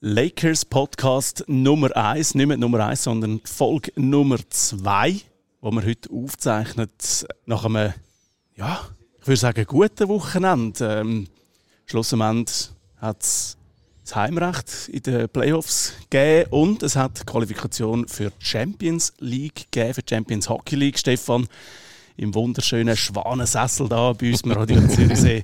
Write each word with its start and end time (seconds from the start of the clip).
Lakers 0.00 0.66
Podcast 0.66 1.42
Nummer 1.46 1.96
1, 1.96 2.34
nicht 2.34 2.46
mehr 2.46 2.58
Nummer 2.58 2.86
1, 2.86 3.04
sondern 3.04 3.40
Folge 3.44 3.92
Nummer 3.96 4.36
2, 4.46 5.22
wo 5.62 5.70
wir 5.70 5.86
heute 5.86 6.10
aufzeichnet 6.10 7.26
nach 7.46 7.64
einem, 7.64 7.94
ja, 8.56 8.86
ich 9.18 9.26
würde 9.26 9.40
sagen, 9.40 9.64
guten 9.64 10.08
Wochenende. 10.08 11.00
Ähm, 11.00 11.28
schlussendlich 11.86 12.72
hat 12.98 13.22
es 13.22 13.56
das 14.04 14.16
Heimrecht 14.16 14.88
in 14.88 15.02
den 15.02 15.28
Playoffs 15.30 15.94
gegeben 16.10 16.50
und 16.50 16.82
es 16.82 16.94
hat 16.94 17.20
die 17.20 17.24
Qualifikation 17.24 18.06
für 18.06 18.30
die 18.30 18.44
Champions 18.44 19.14
League 19.18 19.72
gegeben, 19.72 19.94
für 19.94 20.02
die 20.02 20.14
Champions 20.14 20.50
Hockey 20.50 20.76
League. 20.76 20.98
Stefan, 20.98 21.48
im 22.18 22.34
wunderschönen 22.34 22.98
Schwanensessel 22.98 23.88
da 23.88 24.12
bei 24.12 24.28
uns 24.30 24.42
im 24.42 24.52
Radio 24.52 24.86
Zürichsee. 24.88 25.42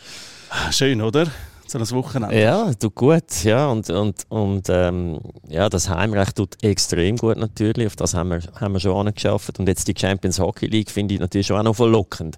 Schön, 0.70 1.02
oder? 1.02 1.28
So 1.72 1.78
ein 1.78 1.90
Wochenende. 1.90 2.40
Ja, 2.40 2.72
tut 2.74 2.94
gut, 2.94 3.44
ja. 3.44 3.68
Und, 3.68 3.90
und, 3.90 4.24
und 4.28 4.68
ähm, 4.68 5.20
ja, 5.48 5.68
das 5.68 5.88
Heimrecht 5.88 6.36
tut 6.36 6.62
extrem 6.62 7.16
gut 7.16 7.36
natürlich. 7.36 7.86
Auf 7.86 7.96
das 7.96 8.14
haben 8.14 8.30
wir, 8.30 8.40
haben 8.60 8.72
wir 8.72 8.80
schon 8.80 9.06
angeschafft. 9.06 9.58
Und 9.58 9.68
jetzt 9.68 9.88
die 9.88 9.94
Champions 9.96 10.38
Hockey 10.38 10.66
League 10.66 10.90
finde 10.90 11.14
ich 11.14 11.20
natürlich 11.20 11.46
schon 11.46 11.58
auch 11.58 11.64
noch 11.64 11.76
verlockend. 11.76 12.36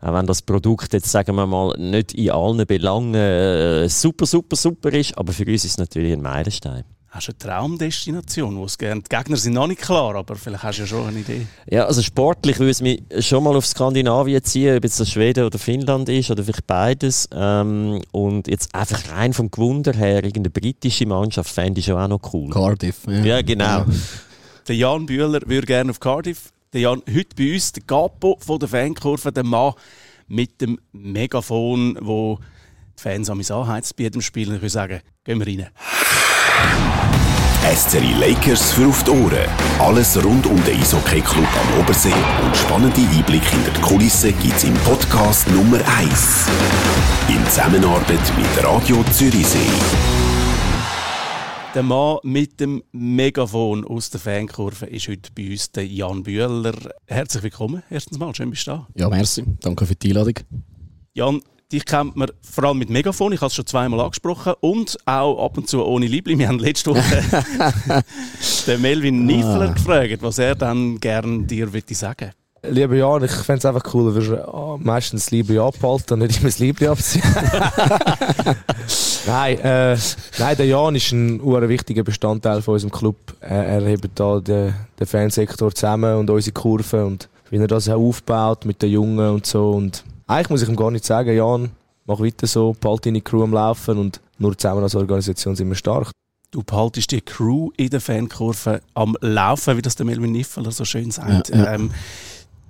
Auch 0.00 0.14
wenn 0.14 0.26
das 0.26 0.42
Produkt 0.42 0.92
jetzt, 0.92 1.10
sagen 1.10 1.34
wir 1.34 1.46
mal, 1.46 1.74
nicht 1.78 2.14
in 2.14 2.30
allen 2.30 2.66
Belangen 2.66 3.14
äh, 3.14 3.88
super, 3.88 4.26
super, 4.26 4.56
super 4.56 4.92
ist, 4.92 5.16
aber 5.16 5.32
für 5.32 5.44
uns 5.44 5.64
ist 5.64 5.72
es 5.72 5.78
natürlich 5.78 6.12
ein 6.12 6.22
Meilenstein. 6.22 6.84
Hast 7.14 7.28
du 7.28 7.30
eine 7.30 7.38
Traumdestination, 7.38 8.56
wo 8.56 8.64
es 8.64 8.76
gerne... 8.76 9.00
Die 9.00 9.16
Gegner 9.16 9.36
sind 9.36 9.52
noch 9.52 9.68
nicht 9.68 9.80
klar, 9.80 10.16
aber 10.16 10.34
vielleicht 10.34 10.64
hast 10.64 10.78
du 10.78 10.82
ja 10.82 10.88
schon 10.88 11.06
eine 11.06 11.20
Idee. 11.20 11.46
Ja, 11.70 11.84
also 11.84 12.02
sportlich 12.02 12.58
würde 12.58 12.72
es 12.72 12.82
mich 12.82 13.04
schon 13.20 13.44
mal 13.44 13.54
auf 13.54 13.64
Skandinavien 13.64 14.42
ziehen, 14.42 14.76
ob 14.76 14.82
jetzt 14.82 14.98
das 14.98 15.12
Schweden 15.12 15.44
oder 15.44 15.56
Finnland 15.60 16.08
ist 16.08 16.32
oder 16.32 16.42
vielleicht 16.42 16.66
beides. 16.66 17.28
Ähm, 17.32 18.02
und 18.10 18.48
jetzt 18.48 18.74
einfach 18.74 19.12
rein 19.12 19.32
vom 19.32 19.48
Gewunder 19.48 19.92
her, 19.92 20.24
irgendeine 20.24 20.50
britische 20.50 21.06
Mannschaft 21.06 21.54
fände 21.54 21.78
ich 21.78 21.86
schon 21.86 22.00
auch 22.00 22.08
noch 22.08 22.32
cool. 22.32 22.50
Cardiff. 22.50 23.02
Ja, 23.06 23.24
ja 23.24 23.42
genau. 23.42 23.64
Ja. 23.64 23.86
Der 24.66 24.74
Jan 24.74 25.06
Bühler 25.06 25.40
würde 25.46 25.66
gerne 25.68 25.92
auf 25.92 26.00
Cardiff. 26.00 26.50
Der 26.72 26.80
Jan, 26.80 27.00
heute 27.08 27.36
bei 27.36 27.54
uns, 27.54 27.70
der 27.70 27.84
Capo 27.84 28.38
von 28.40 28.58
der 28.58 28.68
Fankurve, 28.68 29.30
der 29.30 29.44
Mann 29.44 29.74
mit 30.26 30.60
dem 30.60 30.80
Megafon, 30.90 31.96
wo 32.00 32.40
die 32.98 33.02
Fans 33.02 33.30
an 33.30 33.38
mich 33.38 33.52
anheizt 33.52 33.94
bei 33.94 34.02
jedem 34.02 34.20
Spiel. 34.20 34.48
Und 34.48 34.56
ich 34.56 34.62
würde 34.62 34.70
sagen, 34.70 35.00
gehen 35.22 35.38
wir 35.38 35.46
rein. 35.46 35.70
SCRI 37.74 38.12
Lakers 38.20 38.72
für 38.72 38.86
auf 38.86 39.02
die 39.02 39.10
Ohren. 39.10 39.48
Alles 39.80 40.22
rund 40.22 40.46
um 40.46 40.62
den 40.64 40.80
Eishockey-Club 40.80 41.46
am 41.46 41.80
Obersee 41.80 42.12
und 42.44 42.56
spannende 42.56 43.00
Einblicke 43.00 43.50
hinter 43.50 43.72
die 43.72 43.80
Kulissen 43.80 44.34
gibt's 44.40 44.64
im 44.64 44.74
Podcast 44.74 45.50
Nummer 45.50 45.78
1. 45.98 46.46
In 47.28 47.44
Zusammenarbeit 47.46 48.20
mit 48.36 48.64
Radio 48.64 49.02
Zürichsee. 49.12 49.58
Der 51.74 51.82
Mann 51.82 52.18
mit 52.22 52.60
dem 52.60 52.84
Megafon 52.92 53.84
aus 53.84 54.08
der 54.10 54.20
Fankurve 54.20 54.86
ist 54.86 55.08
heute 55.08 55.30
bei 55.34 55.50
uns 55.50 55.72
der 55.72 55.84
Jan 55.84 56.22
Bühler. 56.22 56.74
Herzlich 57.06 57.42
willkommen, 57.42 57.82
erstens 57.90 58.18
mal. 58.18 58.32
Schön, 58.34 58.50
bist 58.50 58.68
du 58.68 58.70
da. 58.70 58.86
Ja, 58.94 59.08
merci. 59.08 59.42
Danke 59.60 59.84
für 59.84 59.96
die 59.96 60.10
Einladung. 60.10 60.34
Jan, 61.14 61.40
Dich 61.72 61.84
kennt 61.84 62.14
man 62.14 62.30
vor 62.42 62.64
allem 62.64 62.78
mit 62.78 62.90
Megafon, 62.90 63.32
ich 63.32 63.40
habe 63.40 63.48
es 63.48 63.54
schon 63.54 63.66
zweimal 63.66 64.00
angesprochen, 64.00 64.54
und 64.60 64.98
auch 65.06 65.44
ab 65.44 65.56
und 65.56 65.68
zu 65.68 65.84
ohne 65.84 66.06
Liebling. 66.06 66.38
Wir 66.38 66.48
haben 66.48 66.58
letzte 66.58 66.90
Woche 66.90 67.24
den 68.66 68.82
Melvin 68.82 69.24
Niffler 69.24 69.70
ah. 69.70 69.72
gefragt, 69.72 70.18
was 70.20 70.38
er 70.38 70.54
dann 70.54 71.00
gerne 71.00 71.44
dir 71.44 71.72
würde 71.72 71.94
sagen 71.94 72.32
Lieber 72.66 72.94
Jan, 72.94 73.24
ich 73.24 73.30
fände 73.30 73.58
es 73.58 73.66
einfach 73.66 73.94
cool, 73.94 74.14
wenn 74.14 74.26
wir 74.26 74.48
oh, 74.52 74.78
meistens 74.80 75.24
das 75.24 75.30
Liebling 75.32 75.58
abhalten 75.58 76.14
und 76.14 76.26
nicht 76.26 76.38
immer 76.38 76.48
das 76.48 76.58
Liebling 76.58 76.88
abziehen. 76.88 77.22
nein, 79.26 79.58
äh, 79.58 79.98
nein, 80.38 80.56
der 80.56 80.66
Jan 80.66 80.94
ist 80.94 81.12
ein 81.12 81.42
wichtiger 81.68 82.02
Bestandteil 82.02 82.62
von 82.62 82.74
unserem 82.74 82.90
Club. 82.90 83.16
Er, 83.40 83.66
er 83.66 83.86
hebt 83.86 84.08
da 84.14 84.40
den, 84.40 84.74
den 84.98 85.06
Fansektor 85.06 85.74
zusammen 85.74 86.16
und 86.16 86.30
unsere 86.30 86.54
Kurve 86.54 87.04
und 87.04 87.28
wie 87.50 87.58
er 87.58 87.66
das 87.66 87.88
auch 87.88 88.00
aufbaut 88.00 88.64
mit 88.64 88.80
den 88.80 88.90
Jungen 88.90 89.28
und 89.28 89.46
so. 89.46 89.72
Und 89.72 90.02
eigentlich 90.26 90.50
muss 90.50 90.62
ich 90.62 90.68
ihm 90.68 90.76
gar 90.76 90.90
nicht 90.90 91.04
sagen, 91.04 91.36
Jan, 91.36 91.70
mach 92.06 92.20
weiter 92.20 92.46
so, 92.46 92.74
behalte 92.78 93.08
deine 93.08 93.20
Crew 93.20 93.42
am 93.42 93.52
Laufen 93.52 93.98
und 93.98 94.20
nur 94.38 94.56
zusammen 94.56 94.82
als 94.82 94.94
Organisation 94.94 95.54
sind 95.54 95.68
wir 95.68 95.76
stark. 95.76 96.10
Du 96.50 96.62
behaltest 96.62 97.10
die 97.10 97.20
Crew 97.20 97.70
in 97.76 97.90
der 97.90 98.00
Fankurve 98.00 98.80
am 98.94 99.16
Laufen, 99.20 99.76
wie 99.76 99.82
das 99.82 99.96
der 99.96 100.06
Melvin 100.06 100.32
Niffeler 100.32 100.70
so 100.70 100.84
schön 100.84 101.10
sagt. 101.10 101.48
Ja, 101.48 101.56
ja. 101.56 101.74
Ähm, 101.74 101.90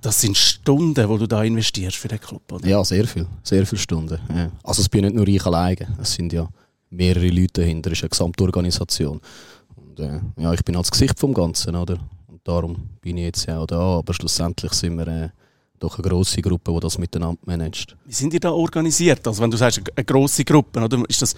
das 0.01 0.21
sind 0.21 0.37
Stunden, 0.37 0.93
die 0.93 1.17
du 1.17 1.27
da 1.27 1.43
investierst 1.43 1.97
für 1.97 2.07
den 2.07 2.19
Club, 2.19 2.51
oder? 2.51 2.67
Ja, 2.67 2.83
sehr 2.83 3.07
viel. 3.07 3.27
Sehr 3.43 3.65
viele 3.65 3.79
Stunden. 3.79 4.19
Ja. 4.29 4.51
Also 4.63 4.81
es 4.81 4.89
bin 4.89 5.03
nicht 5.03 5.15
nur 5.15 5.27
ich 5.27 5.45
alleine. 5.45 5.87
Es 5.99 6.13
sind 6.13 6.33
ja 6.33 6.47
mehrere 6.89 7.27
Leute 7.29 7.61
dahinter. 7.61 7.91
Es 7.91 7.99
ist 7.99 8.03
eine 8.03 8.09
Gesamtorganisation. 8.09 9.19
Und, 9.75 9.99
äh, 9.99 10.19
ja, 10.37 10.53
ich 10.53 10.63
bin 10.63 10.75
als 10.75 10.91
Gesicht 10.91 11.19
vom 11.19 11.33
Ganzen, 11.33 11.75
oder? 11.75 11.97
Und 12.27 12.41
darum 12.43 12.75
bin 13.01 13.17
ich 13.17 13.25
jetzt 13.25 13.45
ja 13.47 13.59
auch 13.59 13.67
da. 13.67 13.79
Aber 13.79 14.13
schlussendlich 14.13 14.73
sind 14.73 14.97
wir... 14.97 15.07
Äh, 15.07 15.29
doch 15.79 15.97
eine 15.97 16.07
grosse 16.07 16.41
Gruppe, 16.41 16.71
die 16.73 16.79
das 16.79 16.97
miteinander 16.97 17.39
managt. 17.45 17.95
Wie 18.05 18.13
sind 18.13 18.33
die 18.33 18.39
da 18.39 18.51
organisiert? 18.51 19.27
Also 19.27 19.41
wenn 19.41 19.51
du 19.51 19.57
sagst, 19.57 19.81
eine 19.95 20.05
grosse 20.05 20.43
Gruppe, 20.43 20.81
oder 20.81 21.03
ist 21.07 21.21
das 21.21 21.35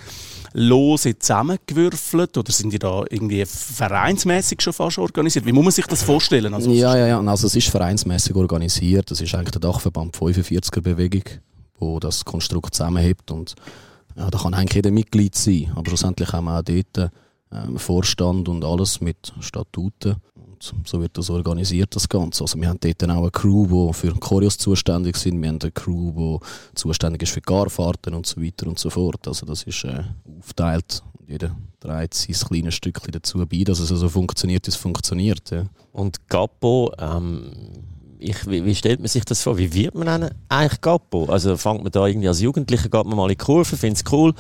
lose 0.54 1.18
zusammengewürfelt 1.18 2.38
oder 2.38 2.52
sind 2.52 2.72
die 2.72 2.80
da 2.80 3.04
irgendwie 3.10 3.46
vereinsmäßig 3.46 4.62
schon 4.62 4.74
fast 4.74 4.98
organisiert? 5.00 5.46
Wie 5.46 5.52
muss 5.52 5.64
man 5.64 5.72
sich 5.72 5.88
das 5.88 6.04
vorstellen? 6.04 6.54
Also, 6.54 6.72
ja, 6.72 6.96
ja, 6.96 7.08
ja. 7.08 7.20
Also 7.22 7.48
es 7.48 7.56
ist 7.56 7.70
vereinsmäßig 7.70 8.36
organisiert. 8.36 9.12
Das 9.12 9.22
ist 9.22 9.34
eigentlich 9.36 9.52
der 9.52 9.62
Dachverband 9.62 10.16
45er 10.16 10.82
Bewegung, 10.82 11.24
wo 11.80 12.00
das 12.00 12.26
Konstrukt 12.26 12.76
zusammenhebt 12.76 13.32
und 13.32 13.56
ja, 14.16 14.30
da 14.32 14.38
kann 14.40 14.54
eigentlich 14.54 14.76
jeder 14.76 14.92
Mitglied 14.92 15.36
sein. 15.36 15.72
Aber 15.76 15.90
schlussendlich 15.90 16.34
haben 16.34 16.46
wir 16.46 16.60
auch 16.60 16.64
dort 16.64 17.12
ähm, 17.52 17.78
Vorstand 17.78 18.50
und 18.50 18.66
alles 18.66 19.00
mit 19.00 19.34
Statuten. 19.40 20.16
Und 20.76 20.88
so 20.88 21.00
wird 21.02 21.18
das 21.18 21.30
organisiert, 21.30 21.96
das 21.96 22.10
Ganze. 22.10 22.44
Also 22.44 22.60
wir 22.60 22.68
haben 22.68 22.80
dort 22.80 23.04
auch 23.04 23.22
eine 23.22 23.32
Crew, 23.32 23.90
die 23.90 23.94
für 23.94 24.14
Choreos 24.16 24.58
zuständig 24.58 25.18
sind. 25.18 25.42
Wir 25.42 25.50
haben 25.50 25.60
eine 25.62 25.72
Crew, 25.72 26.12
die 26.12 26.46
zuständig 26.76 27.24
ist 27.24 27.34
für 27.34 27.42
Garfahrten 27.42 28.14
und 28.14 28.26
so 28.26 28.42
weiter 28.42 28.68
und 28.68 28.80
so 28.80 28.90
fort. 28.90 29.28
Also 29.28 29.46
das 29.46 29.64
ist 29.64 29.84
äh, 29.84 30.04
aufgeteilt. 30.40 31.04
Jeder 31.28 31.56
trägt 31.80 32.14
sein 32.14 32.36
kleines 32.48 32.76
Stückchen 32.76 33.12
dazu 33.12 33.46
bei, 33.46 33.64
dass 33.64 33.80
es 33.80 33.90
so 33.90 33.96
also 33.96 34.10
funktioniert, 34.10 34.66
wie 34.66 34.72
es 34.72 34.76
funktioniert. 34.78 35.50
Ja. 35.52 35.66
Und 35.92 36.28
Capo, 36.30 36.92
ähm, 36.98 37.52
ich, 38.20 38.48
wie, 38.50 38.66
wie, 38.66 38.76
stellt 38.76 39.00
man 39.00 39.08
sich 39.08 39.26
das 39.26 39.42
vor? 39.42 39.58
Wie 39.58 39.74
wird 39.74 39.96
man 39.96 40.30
eigentlich 40.50 40.82
Capo? 40.82 41.26
Also 41.26 41.58
fängt 41.58 41.84
man 41.84 41.92
da 41.92 42.06
irgendwie 42.08 42.28
als 42.28 42.42
Jugendlicher, 42.42 42.90
geht 42.90 43.06
man 43.06 43.16
mal 43.16 43.24
in 43.24 43.30
die 43.30 43.36
Kurve, 43.36 43.78
findet 43.78 44.06
es 44.06 44.12
cool 44.12 44.34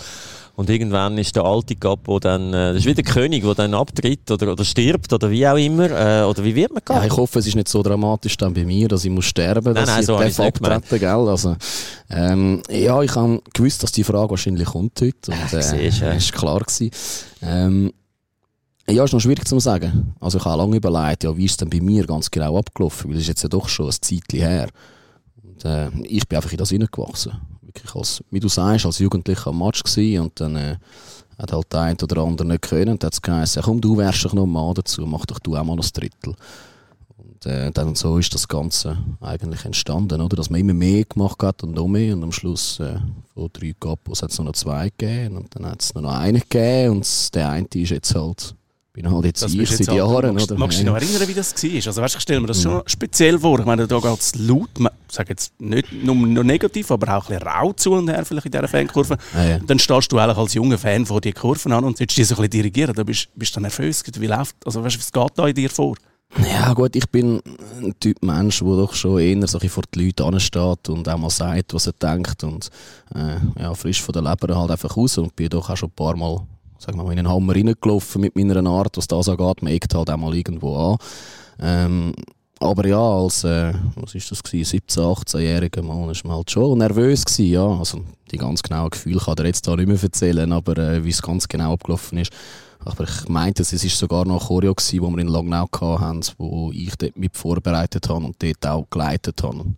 und 0.57 0.71
irgendwann 0.71 1.19
ist 1.19 1.35
der 1.35 1.43
alte 1.43 1.75
Capo 1.75 2.19
dann, 2.19 2.51
äh, 2.51 2.73
das 2.73 2.77
ist 2.77 2.85
wie 2.87 2.95
der 2.95 3.03
König, 3.03 3.43
der 3.43 3.53
dann 3.53 3.75
abtritt 3.75 4.31
oder, 4.31 4.53
oder 4.53 4.65
stirbt 4.65 5.13
oder 5.13 5.29
wie 5.29 5.47
auch 5.47 5.55
immer. 5.55 5.91
Äh, 5.91 6.23
oder 6.23 6.43
wie 6.43 6.55
wird 6.55 6.73
man 6.73 6.83
Capo? 6.83 6.99
Ja, 6.99 7.05
ich 7.05 7.15
hoffe, 7.15 7.37
es 7.37 7.45
ist 7.45 7.55
nicht 7.55 7.67
so 7.67 7.83
dramatisch 7.83 8.35
dann 8.37 8.55
bei 8.55 8.65
mir, 8.65 8.87
dass 8.87 9.05
ich 9.05 9.11
muss 9.11 9.25
sterben 9.25 9.73
muss, 9.73 9.75
dass 9.75 9.87
nein, 9.87 10.03
so 10.03 10.19
ich 10.19 10.35
darf 10.35 10.47
abtreten, 10.47 10.99
gell? 10.99 11.29
Also, 11.29 11.55
ähm, 12.09 12.63
ja, 12.71 12.99
ich 13.03 13.15
habe 13.15 13.39
gewusst, 13.53 13.83
dass 13.83 13.91
die 13.91 14.03
Frage 14.03 14.31
wahrscheinlich 14.31 14.67
kommt 14.67 14.99
heute. 14.99 15.31
Und, 15.31 15.53
äh, 15.53 15.61
siehst, 15.61 16.01
ja. 16.01 16.13
ist 16.13 16.33
klar 16.33 16.59
gewesen. 16.59 16.89
Ähm, 17.43 17.93
ja, 18.89 19.03
ist 19.03 19.13
noch 19.13 19.19
schwierig 19.19 19.47
zu 19.47 19.59
sagen. 19.59 20.15
Also 20.19 20.37
ich 20.37 20.45
habe 20.45 20.57
lange 20.57 20.77
überlegt, 20.77 21.23
ja, 21.23 21.35
wie 21.35 21.45
ist 21.45 21.51
es 21.51 21.57
denn 21.57 21.69
bei 21.69 21.81
mir 21.81 22.05
ganz 22.05 22.31
genau 22.31 22.57
abgelaufen, 22.57 23.09
weil 23.09 23.17
es 23.17 23.23
ist 23.23 23.29
jetzt 23.29 23.43
ja 23.43 23.49
doch 23.49 23.67
schon 23.67 23.87
ein 23.87 23.91
Zeitchen 23.91 24.39
her. 24.39 24.69
Und, 25.43 25.65
äh, 25.65 25.89
ich 26.03 26.27
bin 26.27 26.37
einfach 26.37 26.51
in 26.51 26.57
das 26.57 26.69
hineingewachsen 26.69 27.33
wirklich 27.77 27.95
als, 27.95 28.23
wie 28.31 28.39
du 28.39 28.47
sagst, 28.47 28.85
als 28.85 28.99
Jugendlicher 28.99 29.47
am 29.47 29.59
Match 29.59 29.83
gewesen 29.83 30.23
und 30.23 30.39
dann 30.39 30.55
äh, 30.55 30.77
hat 31.37 31.51
halt 31.51 31.71
der 31.71 31.81
eine 31.81 31.97
oder 32.01 32.23
andere 32.23 32.47
nicht 32.47 32.63
können 32.63 32.89
und 32.89 33.03
dann 33.03 33.07
hat 33.07 33.13
es 33.13 33.21
geheißen, 33.21 33.61
komm, 33.63 33.81
du 33.81 33.97
wärst 33.97 34.25
doch 34.25 34.33
noch 34.33 34.45
mal 34.45 34.73
dazu, 34.73 35.05
mach 35.05 35.25
doch 35.25 35.39
du 35.39 35.55
auch 35.55 35.63
mal 35.63 35.77
ein 35.77 35.89
Drittel. 35.93 36.35
Und 37.17 37.45
äh, 37.45 37.71
dann 37.71 37.93
so 37.95 38.17
ist 38.17 38.33
das 38.33 38.47
Ganze 38.47 38.97
eigentlich 39.21 39.65
entstanden, 39.65 40.21
oder? 40.21 40.35
dass 40.35 40.49
man 40.49 40.59
immer 40.59 40.73
mehr 40.73 41.05
gemacht 41.05 41.41
hat 41.43 41.63
und 41.63 41.75
noch 41.75 41.87
mehr 41.87 42.15
und 42.15 42.23
am 42.23 42.31
Schluss 42.31 42.79
äh, 42.79 42.97
von 43.33 43.49
drei 43.53 43.73
Kapos 43.79 44.23
hat 44.23 44.31
es 44.31 44.39
noch 44.39 44.53
zwei 44.53 44.89
gegeben 44.89 45.37
und 45.37 45.55
dann 45.55 45.67
hat 45.67 45.81
es 45.81 45.93
noch 45.93 46.11
einen 46.11 46.41
gegeben 46.41 46.97
und 46.97 47.35
der 47.35 47.49
eine 47.49 47.67
ist 47.73 47.89
jetzt 47.91 48.15
halt 48.15 48.55
bin 48.97 49.11
halt 49.11 49.25
jetzt 49.25 49.43
das 49.43 49.53
ich 49.53 49.69
seit 49.69 49.95
Jahren. 49.95 50.33
Magst, 50.33 50.51
oder? 50.51 50.59
magst 50.59 50.79
du 50.79 50.81
dich 50.81 50.91
noch 50.91 50.95
erinnern, 50.95 51.27
wie 51.27 51.33
das 51.35 51.53
war? 51.53 51.85
Also 51.85 52.01
weißt, 52.01 52.15
ich 52.15 52.21
stelle 52.21 52.39
mir 52.39 52.47
das 52.47 52.63
schon 52.63 52.81
speziell 52.87 53.37
vor. 53.37 53.59
Ich 53.59 53.65
meine, 53.65 53.85
da 53.85 53.99
geht 53.99 54.19
es 54.19 54.33
laut, 54.35 54.69
ich 54.79 55.15
sage 55.15 55.29
jetzt 55.29 55.53
nicht 55.61 55.91
nur, 55.91 56.15
nur 56.15 56.43
negativ, 56.43 56.89
aber 56.89 57.15
auch 57.15 57.29
ein 57.29 57.37
bisschen 57.37 57.47
rau 57.47 57.73
zu 57.73 57.91
und 57.93 58.09
her 58.09 58.25
vielleicht 58.25 58.47
in 58.47 58.51
dieser 58.51 58.67
Fankurve. 58.67 59.17
Ah, 59.35 59.43
ja. 59.43 59.59
Dann 59.59 59.77
stehst 59.77 60.11
du 60.11 60.17
eigentlich 60.17 60.37
als 60.37 60.55
junger 60.55 60.79
Fan 60.79 61.05
vor 61.05 61.21
die 61.21 61.31
Kurven 61.31 61.73
an 61.73 61.83
und 61.83 61.99
willst 61.99 62.17
dich 62.17 62.27
so 62.27 62.33
ein 62.33 62.37
bisschen 62.37 62.49
dirigieren. 62.49 62.95
Da 62.95 63.03
bist 63.03 63.29
du 63.35 63.45
dann 63.53 63.63
nervös. 63.63 64.03
Wie 64.19 64.25
läuft, 64.25 64.55
also 64.65 64.83
weißt, 64.83 64.97
was 64.97 65.11
geht 65.11 65.31
da 65.35 65.47
in 65.47 65.53
dir 65.53 65.69
vor? 65.69 65.95
Ja 66.43 66.73
gut, 66.73 66.95
ich 66.95 67.07
bin 67.09 67.39
ein 67.79 67.93
Typ 67.99 68.21
Mensch, 68.23 68.59
der 68.59 68.67
doch 68.67 68.93
schon 68.95 69.19
eher 69.19 69.47
so 69.47 69.59
vor 69.59 69.83
die 69.93 70.05
Leute 70.05 70.25
ansteht 70.25 70.89
und 70.89 71.07
auch 71.07 71.17
mal 71.17 71.29
sagt, 71.29 71.73
was 71.73 71.87
er 71.87 71.93
denkt 71.93 72.43
und 72.43 72.69
äh, 73.15 73.61
ja, 73.61 73.73
frisch 73.75 74.01
von 74.01 74.13
der 74.13 74.23
Leber 74.23 74.57
halt 74.59 74.71
einfach 74.71 74.97
raus 74.97 75.17
und 75.19 75.35
bin 75.35 75.49
doch 75.49 75.69
auch 75.69 75.77
schon 75.77 75.89
ein 75.89 75.95
paar 75.95 76.17
Mal 76.17 76.41
sagen 76.79 76.97
wir 76.97 77.03
mal, 77.03 77.13
in 77.13 77.19
einen 77.19 77.29
Hammer 77.29 77.55
reingelaufen 77.55 78.21
mit 78.21 78.35
meiner 78.35 78.65
Art, 78.69 78.97
was 78.97 79.07
das 79.07 79.29
angeht. 79.29 79.61
Man 79.61 79.73
eckt 79.73 79.93
halt 79.93 80.09
auch 80.09 80.17
mal 80.17 80.35
irgendwo 80.35 80.75
an. 80.75 80.97
Ähm, 81.59 82.13
aber 82.59 82.87
ja, 82.87 82.99
als, 82.99 83.43
äh, 83.43 83.73
was 83.95 84.15
ist 84.15 84.31
das 84.31 84.41
gewesen, 84.41 84.71
17, 84.71 85.03
18-jähriger 85.03 85.83
Mann, 85.83 86.09
ist 86.09 86.23
man 86.23 86.37
halt 86.37 86.49
schon 86.49 86.79
nervös 86.79 87.23
gewesen, 87.23 87.51
ja. 87.51 87.67
Also, 87.67 88.01
die 88.31 88.37
ganz 88.37 88.63
genauen 88.63 88.89
Gefühle 88.89 89.19
kann 89.19 89.37
er 89.37 89.45
jetzt 89.45 89.67
da 89.67 89.75
nicht 89.75 89.87
mehr 89.87 90.01
erzählen, 90.01 90.51
aber 90.51 90.77
äh, 90.77 91.03
wie 91.03 91.09
es 91.09 91.21
ganz 91.21 91.47
genau 91.47 91.73
abgelaufen 91.73 92.17
ist. 92.17 92.31
Aber 92.83 93.03
ich 93.03 93.27
meinte, 93.27 93.63
es 93.63 93.73
ist 93.73 93.97
sogar 93.97 94.25
noch 94.25 94.41
ein 94.41 94.47
Choreo 94.47 94.73
gewesen, 94.73 95.01
wo 95.01 95.09
wir 95.09 95.19
in 95.19 95.27
Langnau 95.27 95.67
hatten, 95.71 96.21
wo 96.37 96.71
ich 96.71 96.95
dort 96.95 97.17
mit 97.17 97.35
vorbereitet 97.35 98.09
habe 98.09 98.25
und 98.25 98.41
dort 98.41 98.65
auch 98.65 98.87
geleitet 98.89 99.43
habe. 99.43 99.75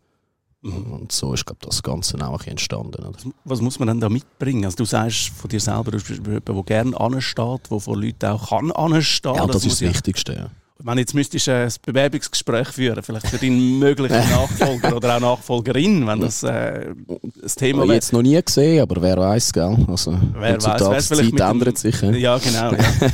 Mhm. 0.61 0.91
Und 0.91 1.11
so 1.11 1.33
ist 1.33 1.45
glaube 1.45 1.61
das 1.65 1.81
Ganze 1.81 2.17
auch 2.27 2.45
entstanden. 2.45 3.05
Oder? 3.05 3.11
Was 3.45 3.61
muss 3.61 3.79
man 3.79 3.87
denn 3.87 3.99
da 3.99 4.09
mitbringen? 4.09 4.65
Also 4.65 4.77
du 4.77 4.85
sagst 4.85 5.29
von 5.29 5.49
dir 5.49 5.59
selber, 5.59 5.91
du 5.91 5.97
bist 5.97 6.09
jemand, 6.09 6.47
der 6.47 6.63
gerne 6.63 6.99
ansteht, 6.99 7.71
der 7.71 7.79
von 7.79 8.01
Leuten 8.01 8.25
auch 8.25 8.49
kann 8.49 8.71
anstehen. 8.71 9.35
Ja, 9.35 9.45
das, 9.45 9.55
das 9.57 9.65
ist 9.65 9.81
das 9.81 9.89
Wichtigste. 9.89 10.33
Ja. 10.33 10.49
Wenn 10.81 10.97
jetzt 10.97 11.13
müsstest 11.13 11.47
du 11.47 11.53
ein 11.53 11.71
Bewerbungsgespräch 11.85 12.69
führen, 12.69 13.03
vielleicht 13.03 13.27
für 13.27 13.37
deinen 13.37 13.79
möglichen 13.79 14.17
Nachfolger 14.17 14.95
oder 14.95 15.17
auch 15.17 15.19
Nachfolgerin, 15.19 16.07
wenn 16.07 16.21
das 16.21 16.43
äh, 16.43 16.93
das 17.41 17.55
Thema 17.55 17.83
wäre. 17.83 17.95
jetzt 17.95 18.13
noch 18.13 18.21
nie 18.21 18.41
gesehen, 18.41 18.81
aber 18.81 19.01
wer 19.01 19.17
weiß, 19.17 19.51
gell? 19.51 19.77
Also, 19.87 20.17
wer 20.35 20.61
weiß, 20.61 21.09
die 21.09 21.35
Zeit 21.35 21.51
ändert 21.51 21.77
sich. 21.77 22.01
Ja, 22.01 22.11
ja 22.11 22.37
genau. 22.37 22.71
Ja. 22.71 22.77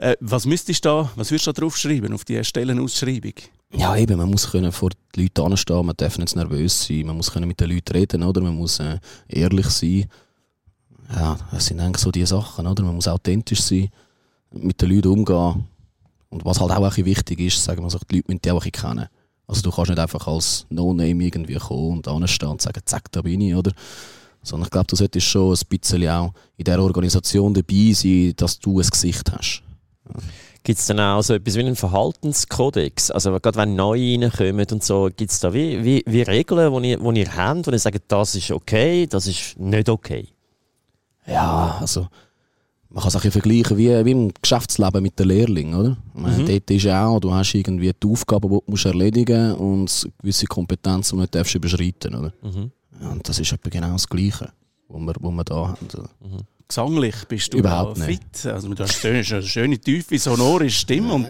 äh, 0.00 0.16
was 0.20 0.46
müsstest 0.46 0.84
du 0.84 0.88
da, 0.88 1.12
was 1.14 1.30
würdest 1.30 1.46
du 1.46 1.52
da 1.52 1.60
draufschreiben 1.60 2.14
auf 2.14 2.24
die 2.24 2.42
Stellenausschreibung? 2.42 3.34
Ja, 3.74 3.94
eben, 3.96 4.16
man 4.16 4.30
muss 4.30 4.50
können 4.50 4.72
vor 4.72 4.90
den 5.14 5.24
Leuten 5.24 5.52
anstehen, 5.52 5.84
man 5.84 5.96
darf 5.96 6.18
nicht 6.18 6.34
nervös 6.34 6.86
sein, 6.86 7.06
man 7.06 7.16
muss 7.16 7.30
können 7.30 7.46
mit 7.46 7.60
den 7.60 7.70
Leuten 7.70 7.92
reden, 7.92 8.22
oder? 8.22 8.40
Man 8.40 8.56
muss 8.56 8.80
äh, 8.80 8.98
ehrlich 9.28 9.66
sein. 9.66 10.06
Ja, 11.14 11.36
das 11.52 11.66
sind 11.66 11.80
eigentlich 11.80 12.02
so 12.02 12.10
die 12.10 12.24
Sachen, 12.24 12.66
oder? 12.66 12.82
Man 12.82 12.94
muss 12.94 13.08
authentisch 13.08 13.60
sein, 13.60 13.90
mit 14.52 14.80
den 14.80 14.90
Leuten 14.90 15.08
umgehen 15.08 15.64
und 16.30 16.44
was 16.46 16.60
halt 16.60 16.72
auch 16.72 16.96
wichtig 16.96 17.38
ist, 17.40 17.62
sagen 17.62 17.82
wir 17.82 17.90
so, 17.90 17.98
die 18.10 18.16
Leute 18.16 18.28
müssen 18.28 18.42
dich 18.42 18.52
auch 18.52 18.64
kennen. 18.64 19.06
Also 19.46 19.62
du 19.62 19.70
kannst 19.70 19.90
nicht 19.90 19.98
einfach 19.98 20.26
als 20.26 20.64
No-Name 20.70 21.24
irgendwie 21.24 21.56
kommen 21.56 21.98
und 21.98 22.08
anstehen 22.08 22.48
und 22.48 22.62
sagen, 22.62 22.80
zack, 22.86 23.12
da 23.12 23.20
bin 23.20 23.40
ich, 23.42 23.54
oder? 23.54 23.72
Sondern 24.42 24.66
ich 24.66 24.70
glaube, 24.70 24.86
du 24.86 24.96
solltest 24.96 25.26
schon 25.26 25.54
ein 25.54 25.60
bisschen 25.68 26.08
auch 26.08 26.32
in 26.56 26.64
dieser 26.64 26.82
Organisation 26.82 27.52
dabei 27.52 27.92
sein, 27.92 28.32
dass 28.36 28.58
du 28.58 28.80
ein 28.80 28.88
Gesicht 28.88 29.30
hast. 29.30 29.62
Gibt 30.62 30.78
es 30.78 30.86
dann 30.86 31.00
auch 31.00 31.22
so 31.22 31.34
etwas 31.34 31.54
wie 31.56 31.60
einen 31.60 31.76
Verhaltenskodex? 31.76 33.10
Also 33.10 33.30
gerade 33.40 33.58
wenn 33.58 33.76
neue 33.76 34.20
reinkommen 34.20 34.66
und 34.70 34.84
so, 34.84 35.08
gibt 35.16 35.30
es 35.30 35.40
da 35.40 35.54
wie, 35.54 35.82
wie, 35.82 36.04
wie 36.06 36.22
Regeln, 36.22 36.82
die 36.82 36.90
ihr, 36.90 37.00
ihr 37.00 37.36
habt, 37.36 37.66
wo 37.66 37.70
ihr 37.70 37.78
sagt, 37.78 38.02
das 38.08 38.34
ist 38.34 38.50
okay, 38.50 39.06
das 39.06 39.26
ist 39.26 39.58
nicht 39.58 39.88
okay? 39.88 40.28
Ja, 41.26 41.78
also 41.80 42.08
man 42.90 43.02
kann 43.02 43.08
es 43.08 43.16
auch 43.16 43.20
vergleichen 43.22 43.78
wie, 43.78 44.04
wie 44.04 44.10
im 44.10 44.32
Geschäftsleben 44.42 45.02
mit 45.02 45.18
den 45.18 45.28
Lehrlingen, 45.28 45.74
oder? 45.74 45.96
Mhm. 46.12 46.44
Dort 46.44 46.70
ist 46.70 46.82
ja 46.82 47.06
auch, 47.06 47.20
du 47.20 47.32
hast 47.32 47.54
irgendwie 47.54 47.92
die 47.92 48.08
Aufgaben, 48.08 48.50
die 48.50 48.56
du 48.56 48.62
musst 48.66 48.84
erledigen 48.84 49.50
musst 49.56 50.04
und 50.04 50.12
gewisse 50.18 50.46
Kompetenzen, 50.46 51.20
die 51.20 51.26
du 51.26 51.38
nicht 51.38 51.54
überschreiten 51.54 52.14
oder? 52.16 52.32
Mhm. 52.42 52.70
Und 53.00 53.26
das 53.26 53.38
ist 53.38 53.52
etwa 53.52 53.70
genau 53.70 53.92
das 53.92 54.06
Gleiche, 54.06 54.52
was 54.88 55.00
wir, 55.00 55.14
was 55.18 55.32
wir 55.32 55.44
da 55.44 55.68
haben. 55.68 55.88
Mhm 56.20 56.40
gesanglich 56.70 57.14
bist 57.28 57.52
du 57.52 57.58
Überhaupt 57.58 57.98
fit. 57.98 58.46
Also 58.46 58.68
du 58.68 58.82
hast 58.82 59.04
eine 59.04 59.24
schöne, 59.24 59.42
schöne 59.42 59.78
tiefe, 59.78 60.18
sonore 60.18 60.70
Stimme 60.70 61.12
und 61.12 61.28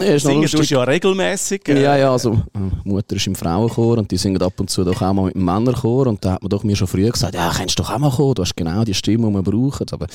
ja, 0.00 0.18
singen 0.18 0.48
tust 0.48 0.70
ja 0.70 0.82
regelmäßig. 0.82 1.68
Äh, 1.68 1.82
ja, 1.82 1.96
ja, 1.96 2.12
also 2.12 2.42
Mutter 2.84 3.16
ist 3.16 3.26
im 3.26 3.34
Frauenchor 3.34 3.98
und 3.98 4.10
die 4.10 4.16
singen 4.16 4.40
ab 4.40 4.54
und 4.58 4.70
zu 4.70 4.84
doch 4.84 5.02
auch 5.02 5.12
mal 5.12 5.24
mit 5.26 5.34
dem 5.34 5.44
Männerchor 5.44 6.06
und 6.06 6.24
da 6.24 6.32
hat 6.32 6.42
man 6.42 6.48
doch 6.48 6.62
mir 6.64 6.76
schon 6.76 6.86
früher 6.86 7.10
gesagt, 7.10 7.34
ja, 7.34 7.52
kannst 7.54 7.78
du 7.78 7.82
doch 7.82 7.90
auch 7.90 7.98
mal 7.98 8.10
kommen, 8.10 8.34
du 8.34 8.42
hast 8.42 8.56
genau 8.56 8.84
die 8.84 8.94
Stimme, 8.94 9.28
die 9.28 9.34
wir 9.34 9.42
brauchen. 9.42 9.86
Aber 9.90 10.06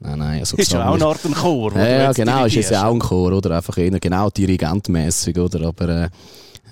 nein, 0.00 0.18
nein, 0.18 0.40
also 0.40 0.56
Ist 0.56 0.72
ja 0.72 0.88
auch 0.88 0.94
eine 0.94 1.06
Art 1.06 1.24
ein 1.24 1.34
Chor. 1.34 1.74
Ja, 1.74 1.88
ja 1.88 2.12
genau, 2.12 2.44
ist 2.44 2.56
es 2.56 2.70
ja 2.70 2.86
auch 2.86 2.92
ein 2.92 3.00
Chor, 3.00 3.32
oder? 3.32 3.56
Einfach 3.56 3.78
eher 3.78 3.98
genau 3.98 4.30
dirigentmäßig, 4.30 5.38
oder? 5.38 5.68
Aber 5.68 5.88
äh, 5.88 6.08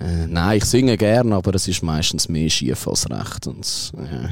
äh, 0.01 0.27
nein, 0.27 0.59
ich 0.59 0.65
singe 0.65 0.97
gerne, 0.97 1.35
aber 1.35 1.55
es 1.55 1.69
ist 1.69 1.83
meistens 1.83 2.29
mehr 2.29 2.51
schief 2.51 2.87
als 2.87 3.09
recht. 3.11 3.47
Und, 3.47 3.93
äh. 3.97 4.29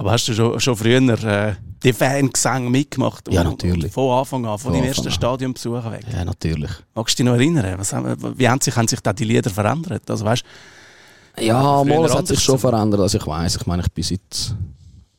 Aber 0.00 0.12
hast 0.12 0.26
du 0.28 0.32
schon, 0.32 0.58
schon 0.58 0.74
früher 0.76 0.96
äh, 1.24 1.56
die 1.84 1.92
Fangesang 1.92 2.70
mitgemacht? 2.70 3.30
Ja, 3.30 3.44
natürlich. 3.44 3.92
von 3.92 4.18
Anfang 4.18 4.46
an, 4.46 4.58
von, 4.58 4.72
deinem 4.72 4.84
ersten 4.84 5.10
Stadionbesuch 5.10 5.90
weg? 5.90 6.06
Ja, 6.10 6.24
natürlich. 6.24 6.70
Magst 6.94 7.18
du 7.18 7.22
dich 7.22 7.30
noch 7.30 7.38
erinnern? 7.38 7.74
Was, 7.76 7.92
wie 7.92 8.48
haben 8.48 8.62
sich, 8.62 8.74
haben 8.74 8.88
sich 8.88 9.00
da 9.00 9.12
die 9.12 9.24
Lieder 9.24 9.50
verändert? 9.50 10.10
Also, 10.10 10.24
weißt, 10.24 10.42
ja, 11.40 11.84
mal, 11.84 12.06
es 12.06 12.14
hat 12.14 12.26
sich 12.26 12.40
schon 12.40 12.58
verändert. 12.58 12.98
Also 12.98 13.18
ich 13.18 13.26
weiß, 13.26 13.56
ich 13.56 13.66
meine, 13.66 13.82
ich 13.82 13.92
bin 13.92 14.02
seit 14.02 14.56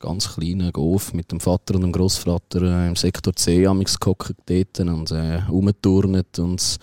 ganz 0.00 0.34
kleinen 0.34 0.72
Golf 0.72 1.12
mit 1.12 1.30
dem 1.30 1.38
Vater 1.38 1.76
und 1.76 1.82
dem 1.82 1.92
Großvater 1.92 2.62
äh, 2.62 2.88
im 2.88 2.96
Sektor 2.96 3.36
C 3.36 3.64
amigs 3.64 4.00
gehockt 4.00 4.34
dort 4.46 4.80
und 4.80 5.12
äh, 5.12 5.42
rumgeturnt 5.48 6.40
und 6.40 6.78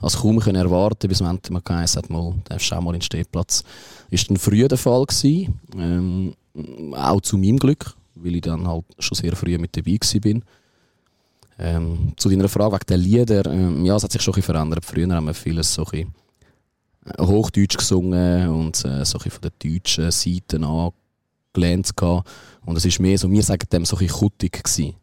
also 0.00 0.18
kaum 0.20 0.40
können 0.40 0.56
erwarten, 0.56 1.06
bis 1.06 1.20
man 1.20 1.38
mal 1.50 1.60
geheißen 1.62 2.02
hat, 2.02 2.08
mal, 2.08 2.32
darfst 2.48 2.70
du 2.70 2.76
auch 2.76 2.80
mal 2.80 2.94
in 2.94 3.00
den 3.00 3.04
Stehplatz. 3.04 3.62
Ist 4.08 4.30
dann 4.30 4.38
früher 4.38 4.68
der 4.68 4.78
Fall 4.78 5.04
gewesen. 5.04 5.60
Ähm, 5.76 6.34
auch 6.92 7.20
zu 7.20 7.36
meinem 7.38 7.58
Glück, 7.58 7.94
weil 8.14 8.36
ich 8.36 8.42
dann 8.42 8.66
halt 8.66 8.84
schon 8.98 9.16
sehr 9.16 9.34
früh 9.36 9.56
mit 9.58 9.76
dabei 9.76 9.98
war. 10.00 10.42
Ähm, 11.58 12.12
zu 12.16 12.28
deiner 12.28 12.48
Frage 12.48 12.74
wegen 12.74 12.86
der 12.88 12.96
Lieder, 12.96 13.46
ähm, 13.46 13.84
ja, 13.84 13.96
es 13.96 14.02
hat 14.02 14.12
sich 14.12 14.22
schon 14.22 14.32
ein 14.32 14.36
bisschen 14.36 14.54
verändert. 14.54 14.84
Früher 14.84 15.08
haben 15.14 15.26
wir 15.26 15.34
vieles 15.34 15.72
so 15.72 15.86
ein 15.92 16.12
äh, 17.06 17.22
Hochdeutsch 17.22 17.76
gesungen 17.76 18.48
und 18.48 18.84
äh, 18.84 19.04
so 19.04 19.18
ein 19.18 19.30
von 19.30 19.40
der 19.42 19.52
deutschen 19.62 20.10
Seite 20.10 20.56
angelehnt. 20.56 21.90
Und 22.00 22.76
es 22.76 22.84
ist 22.84 23.00
mehr 23.00 23.18
so, 23.18 23.30
wir 23.30 23.42
sagen 23.42 23.68
dem 23.70 23.84
so 23.84 23.96
ein 23.96 24.08
kuttig 24.08 24.64
gewesen. 24.64 24.94